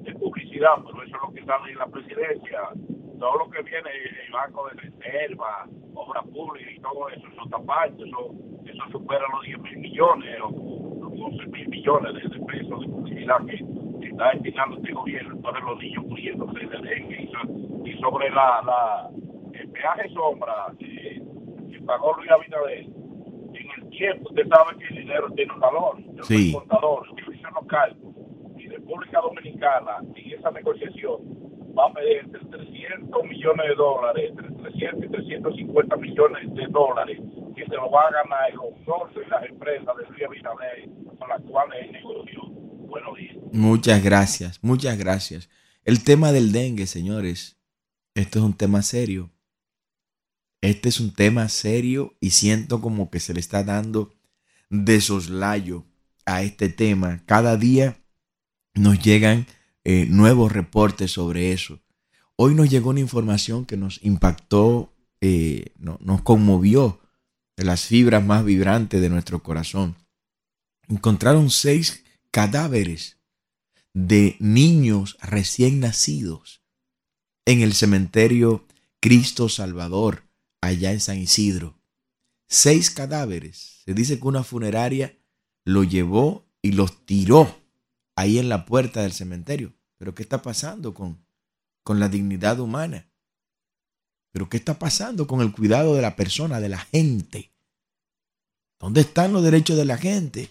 de, 0.04 0.14
publicidad, 0.16 0.76
pero 0.84 1.04
eso 1.04 1.16
es 1.16 1.22
lo 1.22 1.34
que 1.34 1.46
sale 1.46 1.72
en 1.72 1.78
la 1.78 1.86
presidencia. 1.86 2.60
Todo 3.20 3.38
lo 3.38 3.50
que 3.52 3.62
viene, 3.62 3.90
el 4.26 4.32
Banco 4.32 4.68
de 4.70 4.82
Reserva, 4.82 5.68
obra 5.94 6.24
pública 6.24 6.72
y 6.72 6.80
todo 6.80 7.10
eso, 7.10 7.28
eso 7.28 7.44
está 7.44 7.60
parte, 7.60 8.04
eso, 8.04 8.34
eso 8.66 8.84
supera 8.92 9.24
los 9.32 9.44
10 9.44 9.60
mil 9.60 9.78
millones 9.78 10.40
o 10.42 10.50
los 11.02 11.16
12 11.16 11.46
mil 11.48 11.68
millones 11.70 12.14
de, 12.16 12.40
pesos 12.46 12.80
de 12.82 12.88
publicidad 12.88 13.46
que, 13.46 14.08
está 14.08 14.32
destinando 14.32 14.78
este 14.78 14.94
gobierno. 14.94 15.36
Entonces 15.36 15.64
los 15.64 15.80
niños 15.80 16.06
muriéndose 16.06 16.60
de 16.66 16.78
dengue 16.82 17.30
y, 17.86 17.94
sobre 18.00 18.30
la, 18.32 18.62
la, 18.66 19.10
el 19.54 19.70
peaje 19.70 20.10
sombra 20.10 20.74
que, 20.80 21.22
que 21.72 21.80
pagó 21.82 22.16
Luis 22.16 22.32
Abinader 22.32 22.97
tiempo, 23.98 24.30
usted 24.30 24.48
sabe 24.48 24.78
que 24.78 24.94
el 24.94 25.02
dinero 25.02 25.30
tiene 25.36 25.54
un 25.54 25.60
valor. 25.60 25.98
Sí. 26.24 26.54
contador, 26.54 27.08
utiliza 27.10 27.50
los 27.52 27.66
cálculos. 27.68 28.16
Y 28.58 28.68
República 28.68 29.20
Dominicana, 29.22 29.98
en 30.16 30.34
esa 30.34 30.52
negociación, 30.52 31.18
va 31.78 31.88
a 31.88 31.94
pedir 31.94 32.18
entre 32.18 32.46
300 32.46 33.24
millones 33.24 33.68
de 33.68 33.76
dólares, 33.76 34.32
entre 34.32 34.50
300 34.72 35.06
y 35.06 35.10
350 35.10 35.96
millones 35.98 36.56
de 36.56 36.68
dólares, 36.68 37.20
que 37.56 37.66
se 37.66 37.76
lo 37.76 37.92
va 37.92 38.08
a 38.08 38.12
ganar 38.12 38.52
el 38.52 38.58
consorcio 38.58 39.22
y 39.22 39.30
las 39.30 39.44
empresas 39.44 39.96
de 39.98 40.06
Río 40.16 40.30
Binader 40.30 40.90
con 41.20 41.30
las 41.30 41.42
cuales 41.42 41.86
el 41.86 41.92
negocio. 41.92 42.42
Buenos 42.88 43.18
días. 43.18 43.36
Muchas 43.52 44.04
gracias, 44.04 44.60
muchas 44.64 44.98
gracias. 44.98 45.50
El 45.84 46.04
tema 46.04 46.32
del 46.32 46.52
dengue, 46.52 46.86
señores, 46.86 47.58
esto 48.16 48.40
es 48.40 48.46
un 48.46 48.56
tema 48.56 48.82
serio 48.82 49.30
este 50.62 50.90
es 50.90 51.00
un 51.00 51.14
tema 51.14 51.50
serio 51.50 52.16
y 52.20 52.32
siento 52.32 52.82
como 52.82 53.10
que 53.10 53.20
se 53.20 53.34
le 53.34 53.40
está 53.40 53.64
dando 53.64 54.14
de 54.70 55.00
soslayo 55.02 55.86
a 56.26 56.42
este 56.42 56.70
tema. 56.70 57.24
Cada 57.26 57.58
día 57.58 57.98
nos 58.74 59.00
llegan 59.00 59.48
eh, 59.84 60.06
nuevos 60.10 60.52
reportes 60.52 61.12
sobre 61.12 61.52
eso. 61.52 61.80
Hoy 62.36 62.54
nos 62.54 62.70
llegó 62.70 62.90
una 62.90 63.00
información 63.00 63.66
que 63.66 63.78
nos 63.78 64.04
impactó, 64.04 64.94
eh, 65.22 65.74
nos 65.78 66.22
conmovió 66.22 67.00
de 67.56 67.64
las 67.64 67.86
fibras 67.86 68.24
más 68.24 68.46
vibrantes 68.46 69.02
de 69.02 69.10
nuestro 69.10 69.42
corazón. 69.42 69.96
Encontraron 70.88 71.50
seis 71.50 72.04
cadáveres 72.32 73.18
de 73.94 74.36
niños 74.40 75.18
recién 75.22 75.80
nacidos 75.80 76.62
en 77.46 77.62
el 77.62 77.74
cementerio 77.74 78.68
Cristo 79.00 79.50
Salvador 79.50 80.27
allá 80.62 80.92
en 80.92 81.00
San 81.00 81.18
Isidro. 81.18 81.76
Seis 82.48 82.92
cadáveres. 82.92 83.82
Se 83.86 83.94
dice 83.94 84.20
que 84.20 84.28
una 84.28 84.44
funeraria 84.44 85.14
lo 85.66 85.84
llevó 85.84 86.46
y 86.62 86.72
los 86.72 87.06
tiró 87.06 87.48
ahí 88.16 88.40
en 88.40 88.50
la 88.50 88.66
puerta 88.66 89.02
del 89.02 89.12
cementerio. 89.12 89.74
Pero 89.98 90.16
¿qué 90.16 90.24
está 90.24 90.42
pasando 90.42 90.94
con, 90.94 91.18
con 91.84 92.00
la 92.00 92.10
dignidad 92.10 92.60
humana? 92.60 93.08
¿Pero 94.32 94.50
qué 94.50 94.58
está 94.58 94.78
pasando 94.78 95.28
con 95.28 95.42
el 95.42 95.52
cuidado 95.52 95.96
de 95.96 96.02
la 96.02 96.16
persona, 96.16 96.60
de 96.60 96.70
la 96.70 96.80
gente? 96.80 97.52
¿Dónde 98.80 99.02
están 99.02 99.34
los 99.34 99.44
derechos 99.44 99.76
de 99.76 99.86
la 99.86 99.98
gente? 99.98 100.50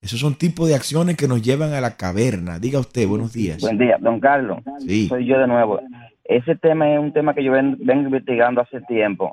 Esos 0.00 0.18
son 0.18 0.34
tipos 0.34 0.68
de 0.68 0.74
acciones 0.74 1.16
que 1.16 1.28
nos 1.28 1.42
llevan 1.42 1.72
a 1.72 1.80
la 1.80 1.96
caverna. 1.96 2.58
Diga 2.58 2.80
usted, 2.80 3.06
buenos 3.06 3.32
días. 3.32 3.60
Buen 3.60 3.78
día, 3.78 3.96
don 4.00 4.18
Carlos. 4.18 4.58
Sí. 4.80 5.06
Soy 5.08 5.26
yo 5.26 5.38
de 5.38 5.46
nuevo 5.46 5.80
ese 6.36 6.56
tema 6.56 6.92
es 6.92 6.98
un 6.98 7.12
tema 7.12 7.34
que 7.34 7.44
yo 7.44 7.52
vengo, 7.52 7.76
investigando 7.78 8.60
hace 8.60 8.80
tiempo. 8.82 9.32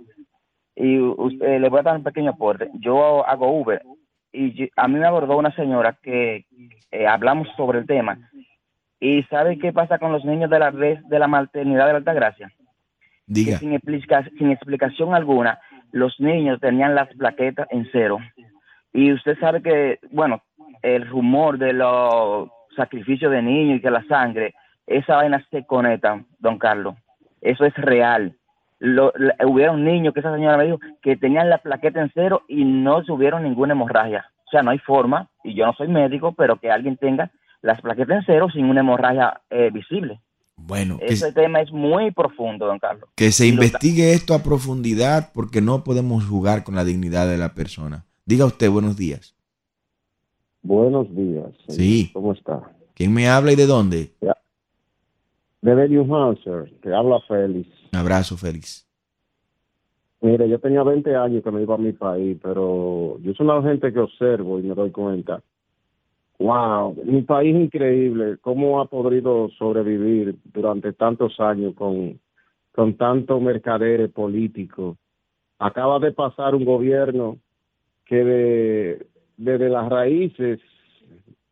Y 0.75 0.99
usted, 0.99 1.59
le 1.59 1.69
voy 1.69 1.79
a 1.79 1.83
dar 1.83 1.97
un 1.97 2.03
pequeño 2.03 2.31
aporte. 2.31 2.69
Yo 2.79 3.25
hago 3.27 3.59
Uber 3.59 3.81
y 4.31 4.69
a 4.75 4.87
mí 4.87 4.99
me 4.99 5.07
abordó 5.07 5.37
una 5.37 5.53
señora 5.55 5.97
que 6.01 6.45
eh, 6.91 7.07
hablamos 7.07 7.47
sobre 7.57 7.79
el 7.79 7.87
tema. 7.87 8.17
¿Y 8.99 9.23
sabe 9.23 9.57
qué 9.57 9.71
pasa 9.71 9.97
con 9.97 10.11
los 10.11 10.25
niños 10.25 10.49
de 10.49 10.59
la 10.59 10.71
red 10.71 10.99
de 11.05 11.19
la 11.19 11.27
maternidad 11.27 11.85
de 11.87 11.93
la 11.93 11.97
Altagracia? 11.99 12.51
Diga. 13.25 13.59
sin, 13.59 13.79
sin 14.37 14.51
explicación 14.51 15.13
alguna, 15.13 15.59
los 15.91 16.19
niños 16.19 16.59
tenían 16.59 16.95
las 16.95 17.07
plaquetas 17.15 17.67
en 17.71 17.87
cero. 17.91 18.17
Y 18.91 19.13
usted 19.13 19.37
sabe 19.39 19.61
que, 19.61 19.99
bueno, 20.11 20.41
el 20.81 21.07
rumor 21.07 21.57
de 21.57 21.73
los 21.73 22.49
sacrificios 22.75 23.31
de 23.31 23.41
niños 23.41 23.77
y 23.77 23.81
que 23.81 23.91
la 23.91 24.03
sangre 24.05 24.53
esa 24.89 25.15
vaina 25.17 25.45
se 25.51 25.65
conecta, 25.65 26.23
don 26.39 26.57
Carlos. 26.57 26.95
Eso 27.41 27.63
es 27.65 27.73
real. 27.75 28.35
Lo, 28.79 29.13
hubieron 29.45 29.83
niños 29.83 30.13
que 30.13 30.21
esa 30.21 30.33
señora 30.33 30.57
me 30.57 30.65
dijo 30.65 30.79
que 31.01 31.15
tenían 31.15 31.49
la 31.49 31.59
plaqueta 31.59 32.01
en 32.01 32.11
cero 32.13 32.43
y 32.47 32.65
no 32.65 33.03
tuvieron 33.03 33.43
ninguna 33.43 33.73
hemorragia. 33.73 34.25
O 34.47 34.49
sea, 34.49 34.63
no 34.63 34.71
hay 34.71 34.79
forma, 34.79 35.29
y 35.43 35.53
yo 35.53 35.65
no 35.65 35.73
soy 35.73 35.89
médico, 35.89 36.33
pero 36.33 36.59
que 36.59 36.71
alguien 36.71 36.97
tenga 36.97 37.31
las 37.61 37.81
plaquetas 37.81 38.17
en 38.17 38.23
cero 38.25 38.47
sin 38.51 38.65
una 38.65 38.79
hemorragia 38.79 39.41
eh, 39.49 39.69
visible. 39.71 40.19
Bueno, 40.55 40.97
ese 41.01 41.31
tema 41.31 41.61
es 41.61 41.71
muy 41.71 42.11
profundo, 42.11 42.65
don 42.65 42.79
Carlos. 42.79 43.09
Que 43.15 43.31
se 43.31 43.47
investigue 43.47 44.13
esto 44.13 44.33
a 44.33 44.43
profundidad 44.43 45.31
porque 45.33 45.61
no 45.61 45.83
podemos 45.83 46.25
jugar 46.25 46.63
con 46.63 46.75
la 46.75 46.83
dignidad 46.83 47.29
de 47.29 47.37
la 47.37 47.53
persona. 47.53 48.05
Diga 48.25 48.45
usted, 48.45 48.69
buenos 48.69 48.97
días. 48.97 49.35
Buenos 50.61 51.15
días. 51.15 51.47
Sí. 51.69 52.09
¿Cómo 52.13 52.33
está? 52.33 52.59
¿Quién 52.93 53.13
me 53.13 53.29
habla 53.29 53.53
y 53.53 53.55
de 53.55 53.65
dónde? 53.65 54.11
De 55.61 55.89
New 55.89 56.15
Hampshire, 56.15 56.71
te 56.81 56.93
habla 56.93 57.19
Félix. 57.27 57.69
Un 57.91 57.99
abrazo, 57.99 58.37
Félix. 58.37 58.87
Mire, 60.21 60.49
yo 60.49 60.59
tenía 60.59 60.83
20 60.83 61.15
años 61.15 61.43
que 61.43 61.51
me 61.51 61.61
iba 61.61 61.75
a 61.75 61.77
mi 61.77 61.93
país, 61.93 62.37
pero 62.41 63.17
yo 63.19 63.33
soy 63.33 63.45
una 63.45 63.61
gente 63.61 63.91
que 63.93 63.99
observo 63.99 64.59
y 64.59 64.63
me 64.63 64.75
doy 64.75 64.91
cuenta. 64.91 65.41
Wow, 66.39 66.95
mi 67.05 67.21
país 67.21 67.55
es 67.55 67.61
increíble. 67.61 68.37
¿Cómo 68.39 68.81
ha 68.81 68.85
podido 68.85 69.49
sobrevivir 69.57 70.37
durante 70.53 70.93
tantos 70.93 71.39
años 71.39 71.73
con 71.75 72.19
con 72.79 72.95
tanto 72.95 73.41
mercader 73.41 74.09
político. 74.09 74.97
Acaba 75.57 75.99
de 75.99 76.13
pasar 76.13 76.55
un 76.55 76.63
gobierno 76.63 77.37
que 78.05 78.23
de, 78.23 79.07
desde 79.35 79.67
las 79.67 79.89
raíces, 79.89 80.61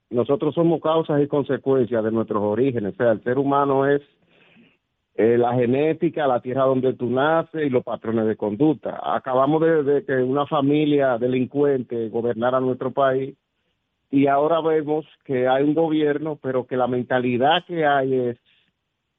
nosotros 0.10 0.56
somos 0.56 0.82
causas 0.82 1.22
y 1.22 1.28
consecuencias 1.28 2.04
de 2.04 2.12
nuestros 2.12 2.42
orígenes. 2.42 2.94
O 2.94 2.98
sea, 2.98 3.12
el 3.12 3.24
ser 3.24 3.38
humano 3.38 3.86
es 3.88 4.02
eh, 5.16 5.38
la 5.38 5.54
genética, 5.56 6.28
la 6.28 6.42
tierra 6.42 6.64
donde 6.64 6.94
tú 6.94 7.10
naces 7.10 7.66
y 7.66 7.70
los 7.70 7.84
patrones 7.84 8.28
de 8.28 8.36
conducta. 8.36 9.00
Acabamos 9.04 9.62
de, 9.62 9.84
de 9.84 10.06
que 10.06 10.16
una 10.16 10.46
familia 10.46 11.18
delincuente 11.18 12.10
gobernara 12.10 12.60
nuestro 12.60 12.92
país 12.92 13.36
y 14.10 14.28
ahora 14.28 14.62
vemos 14.62 15.06
que 15.26 15.48
hay 15.48 15.64
un 15.64 15.74
gobierno, 15.74 16.40
pero 16.42 16.66
que 16.66 16.78
la 16.78 16.88
mentalidad 16.88 17.66
que 17.66 17.86
hay 17.86 18.14
es 18.14 18.38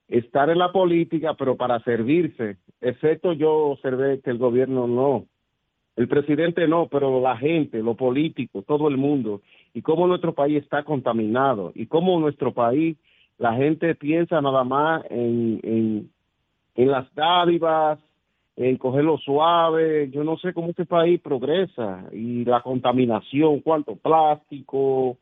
estar 0.09 0.49
en 0.49 0.59
la 0.59 0.73
política, 0.73 1.35
pero 1.35 1.57
para 1.57 1.81
servirse. 1.81 2.57
Excepto 2.81 3.33
yo 3.35 3.53
observé 3.53 4.21
que 4.21 4.31
el 4.31 4.39
gobierno 4.39 4.87
no. 4.87 5.27
El 5.97 6.09
presidente 6.09 6.67
no, 6.69 6.89
pero 6.89 7.21
la 7.21 7.37
gente, 7.37 7.83
los 7.83 7.97
políticos, 7.97 8.65
todo 8.67 8.89
el 8.89 8.97
mundo. 8.97 9.43
Y 9.75 9.83
cómo 9.83 10.07
nuestro 10.07 10.35
país 10.35 10.63
está 10.63 10.83
contaminado. 10.83 11.73
Y 11.75 11.87
cómo 11.87 12.19
nuestro 12.19 12.53
país, 12.53 12.97
la 13.39 13.55
gente 13.55 13.95
piensa 13.95 14.41
nada 14.41 14.65
más 14.65 15.05
en, 15.11 16.11
en, 16.75 16.91
las 16.91 17.13
dádivas, 17.15 17.99
en 18.57 18.77
cogerlo 18.77 19.19
suave. 19.19 20.11
Yo 20.11 20.25
no 20.25 20.37
sé 20.39 20.53
cómo 20.53 20.71
este 20.71 20.87
país 20.87 21.21
progresa. 21.21 22.05
Y 22.13 22.45
la 22.45 22.61
contaminación, 22.61 23.61
cuánto 23.61 23.97
plástico, 23.97 25.17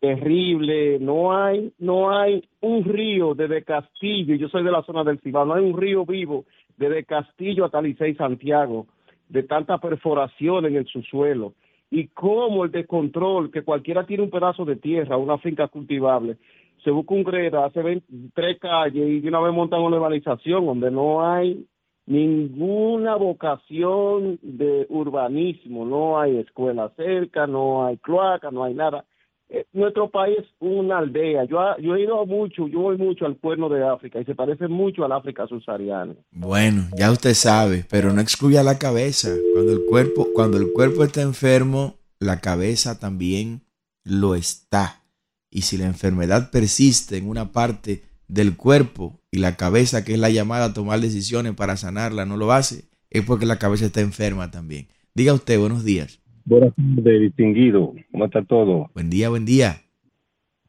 terrible, 0.00 0.98
no 1.00 1.36
hay, 1.36 1.72
no 1.78 2.16
hay 2.16 2.44
un 2.60 2.84
río 2.84 3.34
desde 3.34 3.64
Castillo, 3.64 4.36
yo 4.36 4.48
soy 4.48 4.62
de 4.62 4.70
la 4.70 4.82
zona 4.82 5.02
del 5.02 5.18
Cibao, 5.20 5.44
no 5.44 5.54
hay 5.54 5.64
un 5.64 5.76
río 5.76 6.06
vivo 6.06 6.44
desde 6.76 7.04
Castillo 7.04 7.64
hasta 7.64 7.82
Licey 7.82 8.14
Santiago, 8.14 8.86
de 9.28 9.42
tanta 9.42 9.78
perforación 9.78 10.66
en 10.66 10.76
el 10.76 10.86
subsuelo, 10.86 11.54
y 11.90 12.08
cómo 12.08 12.64
el 12.64 12.70
descontrol, 12.70 13.50
que 13.50 13.62
cualquiera 13.62 14.04
tiene 14.04 14.22
un 14.22 14.30
pedazo 14.30 14.64
de 14.64 14.76
tierra, 14.76 15.16
una 15.16 15.38
finca 15.38 15.68
cultivable, 15.68 16.36
se 16.84 16.90
busca 16.90 17.14
un 17.14 17.24
greda, 17.24 17.64
hace 17.64 18.02
tres 18.34 18.58
calles 18.60 19.08
y 19.08 19.20
de 19.20 19.28
una 19.28 19.40
vez 19.40 19.52
montan 19.52 19.80
una 19.80 19.96
urbanización 19.96 20.66
donde 20.66 20.90
no 20.90 21.26
hay 21.26 21.66
ninguna 22.06 23.16
vocación 23.16 24.38
de 24.42 24.86
urbanismo, 24.88 25.84
no 25.84 26.20
hay 26.20 26.38
escuela 26.38 26.90
cerca, 26.96 27.46
no 27.46 27.84
hay 27.84 27.96
cloaca, 27.98 28.50
no 28.50 28.64
hay 28.64 28.74
nada 28.74 29.04
eh, 29.50 29.64
nuestro 29.72 30.10
país 30.10 30.38
es 30.38 30.46
una 30.60 30.98
aldea. 30.98 31.44
Yo, 31.44 31.58
yo 31.80 31.94
he 31.94 32.02
ido 32.02 32.24
mucho, 32.26 32.68
yo 32.68 32.80
voy 32.80 32.98
mucho 32.98 33.24
al 33.24 33.38
cuerno 33.38 33.68
de 33.68 33.86
África 33.86 34.20
y 34.20 34.24
se 34.24 34.34
parece 34.34 34.68
mucho 34.68 35.04
al 35.04 35.12
África 35.12 35.46
subsahariana. 35.46 36.14
Bueno, 36.30 36.88
ya 36.96 37.10
usted 37.10 37.34
sabe, 37.34 37.84
pero 37.88 38.12
no 38.12 38.20
excluya 38.20 38.62
la 38.62 38.78
cabeza. 38.78 39.30
Cuando 39.54 39.72
el 39.72 39.84
cuerpo, 39.88 40.28
cuando 40.34 40.58
el 40.58 40.72
cuerpo 40.72 41.02
está 41.02 41.22
enfermo, 41.22 41.96
la 42.18 42.40
cabeza 42.40 42.98
también 42.98 43.62
lo 44.04 44.34
está. 44.34 45.02
Y 45.50 45.62
si 45.62 45.78
la 45.78 45.86
enfermedad 45.86 46.50
persiste 46.50 47.16
en 47.16 47.28
una 47.28 47.52
parte 47.52 48.02
del 48.26 48.56
cuerpo 48.56 49.18
y 49.30 49.38
la 49.38 49.56
cabeza, 49.56 50.04
que 50.04 50.12
es 50.12 50.18
la 50.18 50.28
llamada 50.28 50.66
a 50.66 50.74
tomar 50.74 51.00
decisiones 51.00 51.54
para 51.54 51.78
sanarla, 51.78 52.26
no 52.26 52.36
lo 52.36 52.52
hace, 52.52 52.84
es 53.08 53.24
porque 53.24 53.46
la 53.46 53.58
cabeza 53.58 53.86
está 53.86 54.02
enferma 54.02 54.50
también. 54.50 54.88
Diga 55.14 55.32
usted, 55.32 55.58
buenos 55.58 55.84
días. 55.84 56.20
Buenas 56.48 56.72
tardes, 56.74 57.20
distinguido. 57.20 57.92
¿Cómo 58.10 58.24
está 58.24 58.42
todo? 58.42 58.90
Buen 58.94 59.10
día, 59.10 59.28
buen 59.28 59.44
día. 59.44 59.82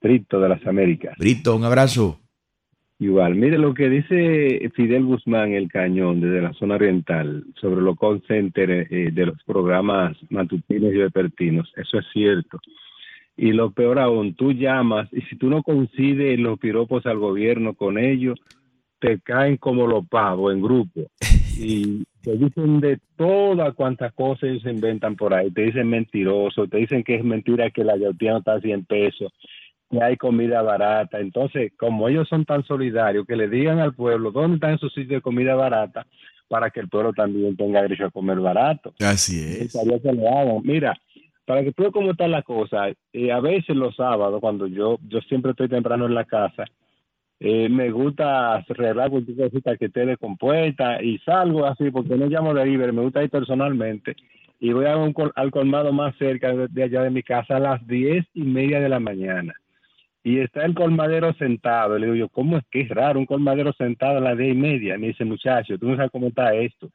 Brito 0.02 0.42
de 0.42 0.50
las 0.50 0.68
Américas. 0.68 1.16
Brito, 1.18 1.56
un 1.56 1.64
abrazo. 1.64 2.20
Igual, 3.00 3.36
mire 3.36 3.58
lo 3.58 3.74
que 3.74 3.88
dice 3.88 4.70
Fidel 4.76 5.06
Guzmán, 5.06 5.54
el 5.54 5.70
cañón, 5.70 6.20
desde 6.20 6.42
la 6.42 6.52
zona 6.52 6.76
oriental, 6.76 7.46
sobre 7.62 7.80
los 7.80 7.98
call 7.98 8.22
centers 8.28 8.92
eh, 8.92 9.12
de 9.14 9.26
los 9.28 9.42
programas 9.46 10.18
matutinos 10.30 10.92
y 10.92 10.98
vespertinos. 10.98 11.72
Eso 11.78 12.00
es 12.00 12.06
cierto. 12.12 12.60
Y 13.38 13.54
lo 13.54 13.72
peor 13.72 14.00
aún, 14.00 14.36
tú 14.36 14.52
llamas 14.52 15.08
y 15.14 15.22
si 15.22 15.38
tú 15.38 15.48
no 15.48 15.64
coincides 15.64 16.38
los 16.42 16.60
piropos 16.60 17.06
al 17.06 17.20
gobierno 17.20 17.74
con 17.74 17.98
ellos, 17.98 18.38
te 19.00 19.22
caen 19.22 19.56
como 19.56 19.88
los 19.88 20.06
pavos 20.10 20.54
en 20.54 20.62
grupo. 20.62 21.10
Y 21.60 22.04
te 22.22 22.38
dicen 22.38 22.80
de 22.80 23.00
todas 23.16 23.74
cuantas 23.76 24.14
cosas 24.14 24.44
ellos 24.44 24.64
se 24.64 24.72
inventan 24.72 25.16
por 25.16 25.34
ahí. 25.34 25.52
Te 25.52 25.64
dicen 25.64 25.90
mentiroso, 25.90 26.68
te 26.68 26.78
dicen 26.78 27.04
que 27.04 27.16
es 27.16 27.24
mentira 27.24 27.70
que 27.70 27.84
la 27.84 27.98
yautía 27.98 28.32
no 28.32 28.38
está 28.40 28.54
a 28.54 28.62
100 28.62 28.86
pesos, 28.86 29.32
que 29.90 30.02
hay 30.02 30.18
comida 30.18 30.62
barata. 30.62 31.20
Entonces, 31.20 31.72
como 31.78 32.08
ellos 32.08 32.28
son 32.28 32.46
tan 32.46 32.64
solidarios, 32.66 33.26
que 33.26 33.36
le 33.36 33.50
digan 33.50 33.80
al 33.80 33.94
pueblo 33.94 34.32
dónde 34.32 34.56
están 34.56 34.76
esos 34.76 34.94
sitios 34.94 35.18
de 35.18 35.22
comida 35.22 35.56
barata 35.56 36.06
para 36.48 36.72
que 36.72 36.80
el 36.80 36.90
pueblo 36.90 37.14
también 37.14 37.56
tenga 37.56 37.82
derecho 37.82 38.06
a 38.06 38.12
comer 38.12 38.40
barato. 38.40 38.94
Así 39.00 39.40
es. 39.40 39.74
Que 39.74 40.12
lo 40.14 40.28
hagan. 40.28 40.62
Mira, 40.64 40.94
para 41.46 41.64
que 41.64 41.72
tú 41.72 41.90
cómo 41.92 42.12
está 42.12 42.28
la 42.28 42.42
cosa, 42.42 42.90
eh, 43.14 43.32
a 43.32 43.40
veces 43.40 43.76
los 43.76 43.96
sábados, 43.96 44.40
cuando 44.42 44.68
yo, 44.68 45.00
yo 45.08 45.20
siempre 45.22 45.52
estoy 45.52 45.70
temprano 45.70 46.06
en 46.06 46.16
la 46.16 46.26
casa, 46.26 46.66
eh, 47.40 47.70
me 47.70 47.90
gusta 47.90 48.56
arreglar 48.56 49.10
cualquier 49.10 49.38
cosita 49.38 49.78
que 49.78 49.86
esté 49.86 50.06
descompuesta 50.06 51.02
y 51.02 51.18
salgo 51.20 51.66
así 51.66 51.90
porque 51.90 52.18
no 52.18 52.28
llamo 52.28 52.54
de 52.54 52.70
Iber, 52.70 52.92
me 52.92 53.02
gusta 53.02 53.24
ir 53.24 53.30
personalmente 53.30 54.16
y 54.60 54.74
voy 54.74 54.86
a 54.86 54.98
un, 54.98 55.16
al 55.36 55.52
colmado 55.52 55.94
más 55.94 56.16
cerca 56.18 56.54
de, 56.54 56.84
allá 56.84 57.04
de 57.04 57.12
mi 57.12 57.24
casa 57.24 57.56
a 57.56 57.60
las 57.60 57.88
diez 57.88 58.26
y 58.34 58.42
media 58.42 58.82
de 58.82 58.90
la 58.90 59.00
mañana 59.00 59.54
y 60.22 60.40
está 60.40 60.66
el 60.66 60.76
colmadero 60.76 61.34
sentado. 61.36 61.98
Le 61.98 62.08
digo 62.08 62.16
yo, 62.18 62.30
¿cómo 62.30 62.58
es 62.58 62.64
que 62.70 62.82
es 62.82 62.90
raro 62.90 63.20
un 63.20 63.26
colmadero 63.26 63.72
sentado 63.74 64.18
a 64.18 64.22
las 64.22 64.38
diez 64.38 64.54
y 64.54 64.58
media? 64.58 64.98
Me 64.98 65.08
dice, 65.08 65.24
muchacho, 65.24 65.78
tú 65.78 65.88
no 65.88 65.96
sabes 65.96 66.12
cómo 66.12 66.28
está 66.28 66.54
esto. 66.54 66.90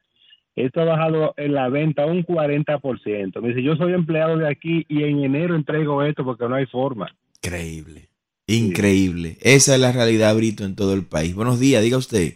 Esto 0.55 0.81
ha 0.81 0.85
bajado 0.85 1.33
en 1.35 1.53
la 1.53 1.67
venta 1.69 2.05
un 2.05 2.23
40%. 2.23 3.41
Me 3.41 3.47
dice, 3.49 3.63
yo 3.63 3.75
soy 3.75 3.93
empleado 3.93 4.37
de 4.37 4.47
aquí 4.47 4.85
y 4.87 5.03
en 5.03 5.23
enero 5.23 5.55
entrego 5.55 6.03
esto 6.03 6.23
porque 6.23 6.47
no 6.47 6.55
hay 6.55 6.67
forma. 6.67 7.13
Increíble. 7.43 8.09
Increíble. 8.47 9.37
Esa 9.41 9.73
es 9.73 9.81
la 9.81 9.91
realidad, 9.91 10.35
Brito, 10.35 10.65
en 10.65 10.75
todo 10.75 10.93
el 10.93 11.05
país. 11.05 11.35
Buenos 11.35 11.59
días, 11.59 11.81
diga 11.81 11.97
usted. 11.97 12.33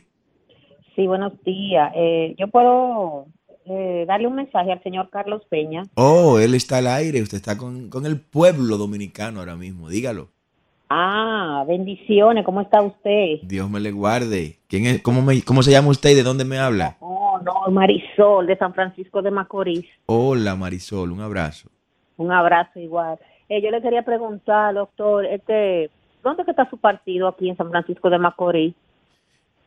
Sí, 0.95 1.05
buenos 1.05 1.33
días. 1.43 1.91
Eh, 1.95 2.35
yo 2.37 2.47
puedo 2.47 3.27
eh, 3.65 4.05
darle 4.07 4.27
un 4.27 4.35
mensaje 4.35 4.71
al 4.71 4.81
señor 4.81 5.11
Carlos 5.11 5.43
Peña. 5.49 5.83
Oh, 5.93 6.39
él 6.39 6.55
está 6.55 6.79
al 6.79 6.87
aire. 6.87 7.21
Usted 7.21 7.37
está 7.37 7.57
con, 7.57 7.91
el 8.05 8.19
pueblo 8.19 8.77
dominicano 8.77 9.39
ahora 9.39 9.55
mismo. 9.55 9.87
Dígalo. 9.87 10.29
Ah, 10.89 11.63
bendiciones. 11.67 12.43
¿Cómo 12.43 12.61
está 12.61 12.81
usted? 12.81 13.41
Dios 13.43 13.69
me 13.69 13.79
le 13.79 13.91
guarde. 13.91 14.57
¿Quién 14.67 14.87
es? 14.87 15.03
¿Cómo, 15.03 15.21
me, 15.21 15.43
cómo 15.43 15.61
se 15.61 15.69
llama 15.69 15.89
usted 15.89 16.09
y 16.09 16.15
de 16.15 16.23
dónde 16.23 16.43
me 16.43 16.57
habla? 16.57 16.97
Oh, 17.01 17.39
no, 17.45 17.71
Marisol, 17.71 18.47
de 18.47 18.57
San 18.57 18.73
Francisco 18.73 19.21
de 19.21 19.29
Macorís. 19.29 19.85
Hola, 20.07 20.55
Marisol. 20.55 21.11
Un 21.11 21.21
abrazo. 21.21 21.69
Un 22.17 22.31
abrazo 22.31 22.79
igual. 22.79 23.19
Eh, 23.47 23.61
yo 23.61 23.69
le 23.69 23.81
quería 23.81 24.03
preguntar, 24.03 24.73
doctor, 24.73 25.25
este, 25.25 25.91
¿Dónde 26.23 26.43
está 26.45 26.69
su 26.69 26.77
partido 26.77 27.27
aquí 27.27 27.49
en 27.49 27.57
San 27.57 27.69
Francisco 27.69 28.09
de 28.09 28.17
Macorís? 28.19 28.73